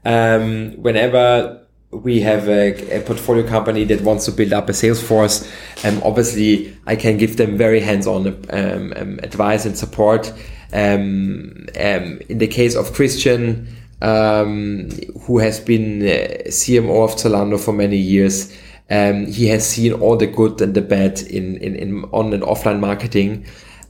um, 0.04 0.72
whenever 0.82 1.60
we 1.90 2.20
have 2.20 2.48
a, 2.48 2.98
a, 2.98 3.00
portfolio 3.02 3.46
company 3.46 3.84
that 3.84 4.00
wants 4.00 4.24
to 4.24 4.32
build 4.32 4.52
up 4.52 4.68
a 4.68 4.72
sales 4.74 5.02
force, 5.02 5.48
um, 5.84 6.02
obviously 6.02 6.76
I 6.86 6.96
can 6.96 7.16
give 7.16 7.36
them 7.36 7.56
very 7.56 7.80
hands-on 7.80 8.26
um, 8.50 8.92
um, 8.96 9.20
advice 9.22 9.64
and 9.64 9.78
support. 9.78 10.32
Um, 10.72 11.66
in 11.76 12.38
the 12.38 12.48
case 12.48 12.74
of 12.74 12.92
Christian, 12.92 13.68
who 14.00 15.38
has 15.38 15.60
been 15.60 16.02
uh, 16.02 16.48
CMO 16.48 17.04
of 17.04 17.14
Zalando 17.14 17.60
for 17.60 17.72
many 17.72 17.96
years, 17.96 18.52
um, 18.90 19.26
he 19.26 19.48
has 19.48 19.66
seen 19.66 19.92
all 19.92 20.16
the 20.16 20.26
good 20.26 20.60
and 20.60 20.74
the 20.74 20.82
bad 20.82 21.20
in, 21.22 21.56
in, 21.58 21.76
in 21.76 22.04
on 22.12 22.32
and 22.32 22.42
offline 22.42 22.80
marketing. 22.80 23.46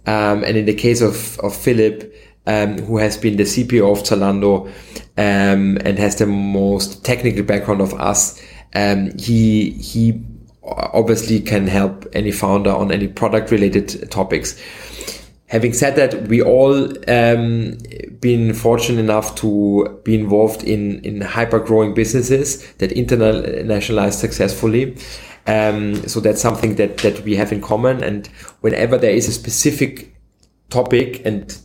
And 0.06 0.56
in 0.56 0.66
the 0.66 0.74
case 0.74 1.00
of, 1.00 1.38
of 1.40 1.56
Filip, 1.56 2.14
um, 2.46 2.78
who 2.78 2.98
has 2.98 3.16
been 3.16 3.36
the 3.36 3.44
CPO 3.44 3.90
of 3.90 4.02
Zalando 4.02 4.66
um, 5.16 5.78
and 5.84 5.98
has 5.98 6.16
the 6.16 6.26
most 6.26 7.04
technical 7.04 7.42
background 7.42 7.80
of 7.80 7.94
us. 7.94 8.40
Um, 8.74 9.16
he 9.18 9.70
he 9.70 10.20
obviously 10.64 11.40
can 11.40 11.66
help 11.66 12.06
any 12.12 12.32
founder 12.32 12.70
on 12.70 12.90
any 12.90 13.08
product 13.08 13.50
related 13.50 14.10
topics. 14.10 14.60
Having 15.46 15.74
said 15.74 15.96
that, 15.96 16.26
we 16.26 16.42
all 16.42 16.88
um, 17.08 17.78
been 18.20 18.54
fortunate 18.54 18.98
enough 18.98 19.34
to 19.36 20.00
be 20.04 20.14
involved 20.14 20.64
in 20.64 21.00
in 21.04 21.20
hyper 21.20 21.60
growing 21.60 21.94
businesses 21.94 22.72
that 22.74 22.90
internationalize 22.90 24.14
successfully. 24.14 24.96
Um, 25.46 26.08
so 26.08 26.20
that's 26.20 26.40
something 26.40 26.76
that 26.76 26.98
that 26.98 27.20
we 27.20 27.36
have 27.36 27.52
in 27.52 27.60
common. 27.60 28.02
And 28.02 28.26
whenever 28.60 28.96
there 28.98 29.10
is 29.14 29.28
a 29.28 29.32
specific 29.32 30.16
topic 30.70 31.24
and 31.24 31.56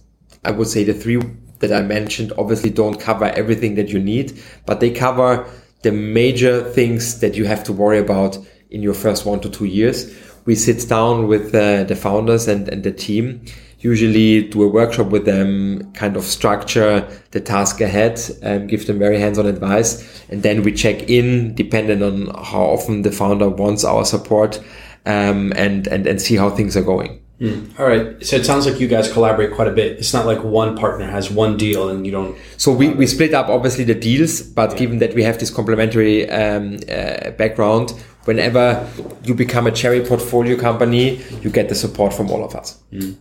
I 0.44 0.52
would 0.52 0.68
say 0.68 0.84
the 0.84 0.94
three 0.94 1.22
that 1.60 1.74
I 1.74 1.82
mentioned 1.82 2.32
obviously 2.38 2.70
don't 2.70 3.00
cover 3.00 3.26
everything 3.26 3.76
that 3.76 3.90
you 3.90 4.00
need, 4.00 4.42
but 4.66 4.80
they 4.80 4.92
cover 4.92 5.46
the 5.82 5.92
major 5.92 6.64
things 6.64 7.20
that 7.20 7.36
you 7.36 7.46
have 7.46 7.64
to 7.66 7.74
worry 7.74 8.00
about 8.00 8.38
in 8.70 8.82
your 8.82 8.94
first 8.94 9.26
one 9.26 9.40
to 9.42 9.50
two 9.50 9.66
years. 9.66 10.16
We 10.46 10.56
sit 10.56 10.88
down 10.88 11.28
with 11.28 11.54
uh, 11.54 11.84
the 11.84 11.96
founders 11.96 12.48
and, 12.48 12.68
and 12.70 12.84
the 12.84 12.92
team, 12.92 13.46
usually 13.80 14.44
do 14.50 14.64
a 14.64 14.68
workshop 14.68 15.08
with 15.08 15.26
them, 15.26 15.92
kind 15.94 16.18
of 16.18 16.24
structure 16.24 17.08
the 17.32 17.40
task 17.40 17.82
ahead, 17.82 18.20
and 18.42 18.70
give 18.70 18.88
them 18.88 19.00
very 19.00 19.20
hands-on 19.20 19.46
advice. 19.46 20.24
And 20.30 20.44
then 20.44 20.64
we 20.64 20.74
check 20.74 21.10
in 21.10 21.56
depending 21.56 22.04
on 22.04 22.28
how 22.44 22.64
often 22.64 23.04
the 23.04 23.12
founder 23.12 23.50
wants 23.50 23.84
our 23.84 24.06
support 24.06 24.60
um, 25.06 25.54
and, 25.56 25.88
and, 25.88 26.06
and 26.06 26.22
see 26.22 26.36
how 26.36 26.50
things 26.50 26.76
are 26.76 26.84
going. 26.84 27.22
Mm. 27.40 27.80
All 27.80 27.88
right. 27.88 28.24
So 28.26 28.36
it 28.36 28.46
sounds 28.46 28.66
like 28.66 28.82
you 28.82 28.88
guys 28.88 29.10
collaborate 29.12 29.54
quite 29.54 29.70
a 29.70 29.72
bit. 29.72 29.98
It's 29.98 30.14
not 30.14 30.26
like 30.26 30.44
one 30.44 30.76
partner 30.76 31.10
has 31.10 31.32
one 31.32 31.56
deal 31.56 31.88
and 31.88 32.06
you 32.06 32.12
don't. 32.12 32.38
So 32.58 32.72
we, 32.74 32.90
we 32.90 33.08
split 33.08 33.34
up 33.34 33.48
obviously 33.48 33.86
the 33.86 33.96
deals, 33.96 34.42
but 34.42 34.72
yeah. 34.72 34.78
given 34.78 35.00
that 35.00 35.16
we 35.16 35.24
have 35.24 35.40
this 35.40 35.50
complementary 35.50 36.30
um, 36.30 36.80
uh, 36.92 37.32
background, 37.32 37.92
whenever 38.26 38.86
you 39.24 39.34
become 39.34 39.68
a 39.68 39.72
cherry 39.72 40.02
portfolio 40.02 40.58
company, 40.58 41.24
you 41.42 41.50
get 41.50 41.70
the 41.70 41.76
support 41.76 42.14
from 42.14 42.30
all 42.30 42.44
of 42.44 42.56
us. 42.56 42.78
Mm. 42.92 43.16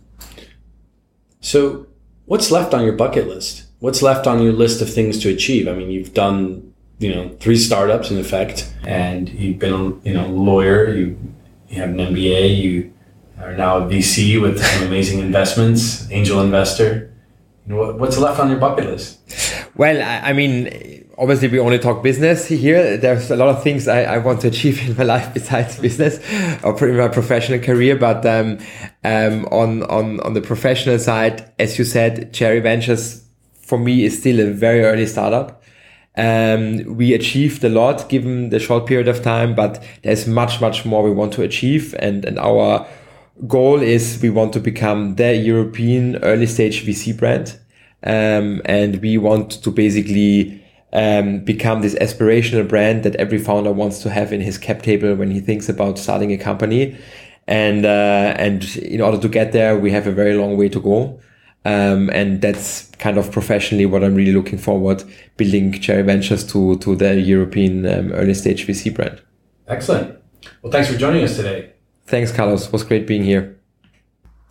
So 1.41 1.87
what's 2.25 2.51
left 2.51 2.73
on 2.73 2.83
your 2.83 2.93
bucket 2.93 3.27
list? 3.27 3.63
What's 3.79 4.01
left 4.01 4.27
on 4.27 4.41
your 4.41 4.53
list 4.53 4.81
of 4.81 4.93
things 4.93 5.19
to 5.19 5.29
achieve? 5.29 5.67
I 5.67 5.73
mean, 5.73 5.89
you've 5.89 6.13
done, 6.13 6.73
you 6.99 7.13
know, 7.13 7.29
three 7.39 7.57
startups 7.57 8.11
in 8.11 8.17
effect, 8.17 8.71
and 8.85 9.29
you've 9.29 9.59
been, 9.59 10.01
you 10.03 10.13
know, 10.13 10.27
lawyer. 10.27 10.93
You 10.93 11.17
you 11.69 11.81
have 11.81 11.91
an 11.91 11.97
MBA. 11.97 12.57
You 12.57 12.93
are 13.39 13.55
now 13.55 13.77
a 13.77 13.81
VC 13.81 14.41
with 14.41 14.61
some 14.61 14.87
amazing 14.87 15.19
investments, 15.19 16.11
angel 16.11 16.41
investor. 16.41 17.13
You 17.65 17.75
know, 17.75 17.93
what's 17.93 18.17
left 18.17 18.39
on 18.39 18.49
your 18.49 18.59
bucket 18.59 18.85
list? 18.87 19.19
Well, 19.75 20.01
I, 20.01 20.33
mean, 20.33 20.98
obviously 21.19 21.49
we 21.49 21.59
only 21.59 21.77
talk 21.77 22.01
business 22.01 22.47
here. 22.47 22.97
There's 22.97 23.29
a 23.29 23.35
lot 23.35 23.49
of 23.49 23.61
things 23.61 23.87
I, 23.87 24.03
I 24.03 24.17
want 24.17 24.41
to 24.41 24.47
achieve 24.47 24.81
in 24.89 24.95
my 24.95 25.03
life 25.03 25.33
besides 25.33 25.79
business 25.79 26.19
or 26.63 26.73
pretty 26.73 26.97
my 26.97 27.09
professional 27.09 27.59
career. 27.59 27.95
But 27.95 28.25
um, 28.25 28.59
um, 29.03 29.45
on 29.51 29.83
on 29.83 30.19
on 30.21 30.33
the 30.33 30.41
professional 30.41 30.97
side, 30.97 31.51
as 31.59 31.77
you 31.77 31.85
said, 31.85 32.33
Cherry 32.33 32.59
Ventures 32.59 33.23
for 33.61 33.77
me 33.77 34.05
is 34.05 34.17
still 34.17 34.39
a 34.39 34.51
very 34.51 34.83
early 34.83 35.05
startup. 35.05 35.63
Um, 36.17 36.97
we 36.97 37.13
achieved 37.13 37.63
a 37.63 37.69
lot 37.69 38.09
given 38.09 38.49
the 38.49 38.59
short 38.59 38.87
period 38.87 39.07
of 39.07 39.21
time, 39.21 39.55
but 39.55 39.81
there's 40.03 40.27
much, 40.27 40.59
much 40.59 40.85
more 40.85 41.03
we 41.03 41.11
want 41.11 41.33
to 41.33 41.43
achieve. 41.43 41.95
And, 41.99 42.25
and 42.25 42.37
our 42.39 42.85
goal 43.47 43.81
is 43.81 44.19
we 44.21 44.29
want 44.29 44.51
to 44.53 44.59
become 44.59 45.15
the 45.15 45.35
European 45.35 46.17
early 46.17 46.47
stage 46.47 46.85
VC 46.85 47.15
brand. 47.15 47.57
Um, 48.03 48.61
and 48.65 48.97
we 48.97 49.17
want 49.17 49.63
to 49.63 49.71
basically 49.71 50.61
um, 50.93 51.39
become 51.39 51.81
this 51.81 51.95
aspirational 51.95 52.67
brand 52.67 53.03
that 53.03 53.15
every 53.15 53.37
founder 53.37 53.71
wants 53.71 53.99
to 54.03 54.09
have 54.09 54.33
in 54.33 54.41
his 54.41 54.57
cap 54.57 54.81
table 54.81 55.15
when 55.15 55.31
he 55.31 55.39
thinks 55.39 55.69
about 55.69 55.99
starting 55.99 56.31
a 56.31 56.37
company. 56.37 56.97
And, 57.47 57.85
uh, 57.85 58.35
and 58.37 58.63
in 58.77 59.01
order 59.01 59.19
to 59.19 59.27
get 59.27 59.51
there, 59.51 59.77
we 59.77 59.91
have 59.91 60.07
a 60.07 60.11
very 60.11 60.35
long 60.35 60.57
way 60.57 60.69
to 60.69 60.79
go. 60.79 61.19
Um, 61.65 62.09
and 62.11 62.41
that's 62.41 62.89
kind 62.99 63.17
of 63.17 63.31
professionally 63.31 63.85
what 63.85 64.03
I'm 64.03 64.15
really 64.15 64.31
looking 64.31 64.57
forward 64.57 65.03
building 65.35 65.73
Cherry 65.73 66.03
Ventures 66.03 66.45
to, 66.51 66.77
to 66.77 66.95
the 66.95 67.19
European 67.19 67.85
um, 67.85 68.11
early 68.13 68.33
stage 68.33 68.65
VC 68.65 68.93
brand. 68.93 69.21
Excellent. 69.67 70.17
Well, 70.61 70.71
thanks 70.71 70.89
for 70.89 70.97
joining 70.97 71.23
us 71.23 71.35
today. 71.35 71.73
Thanks, 72.05 72.31
Carlos. 72.31 72.67
It 72.67 72.73
was 72.73 72.83
great 72.83 73.05
being 73.05 73.23
here. 73.23 73.59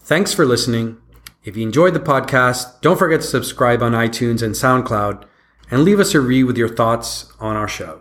Thanks 0.00 0.32
for 0.32 0.44
listening. 0.44 0.98
If 1.44 1.56
you 1.56 1.62
enjoyed 1.62 1.94
the 1.94 2.00
podcast, 2.00 2.80
don't 2.82 2.98
forget 2.98 3.20
to 3.22 3.26
subscribe 3.26 3.82
on 3.82 3.92
iTunes 3.92 4.42
and 4.42 4.54
SoundCloud 4.54 5.24
and 5.70 5.84
leave 5.84 6.00
us 6.00 6.14
a 6.14 6.20
review 6.20 6.46
with 6.46 6.56
your 6.56 6.68
thoughts 6.68 7.32
on 7.38 7.56
our 7.56 7.68
show. 7.68 8.00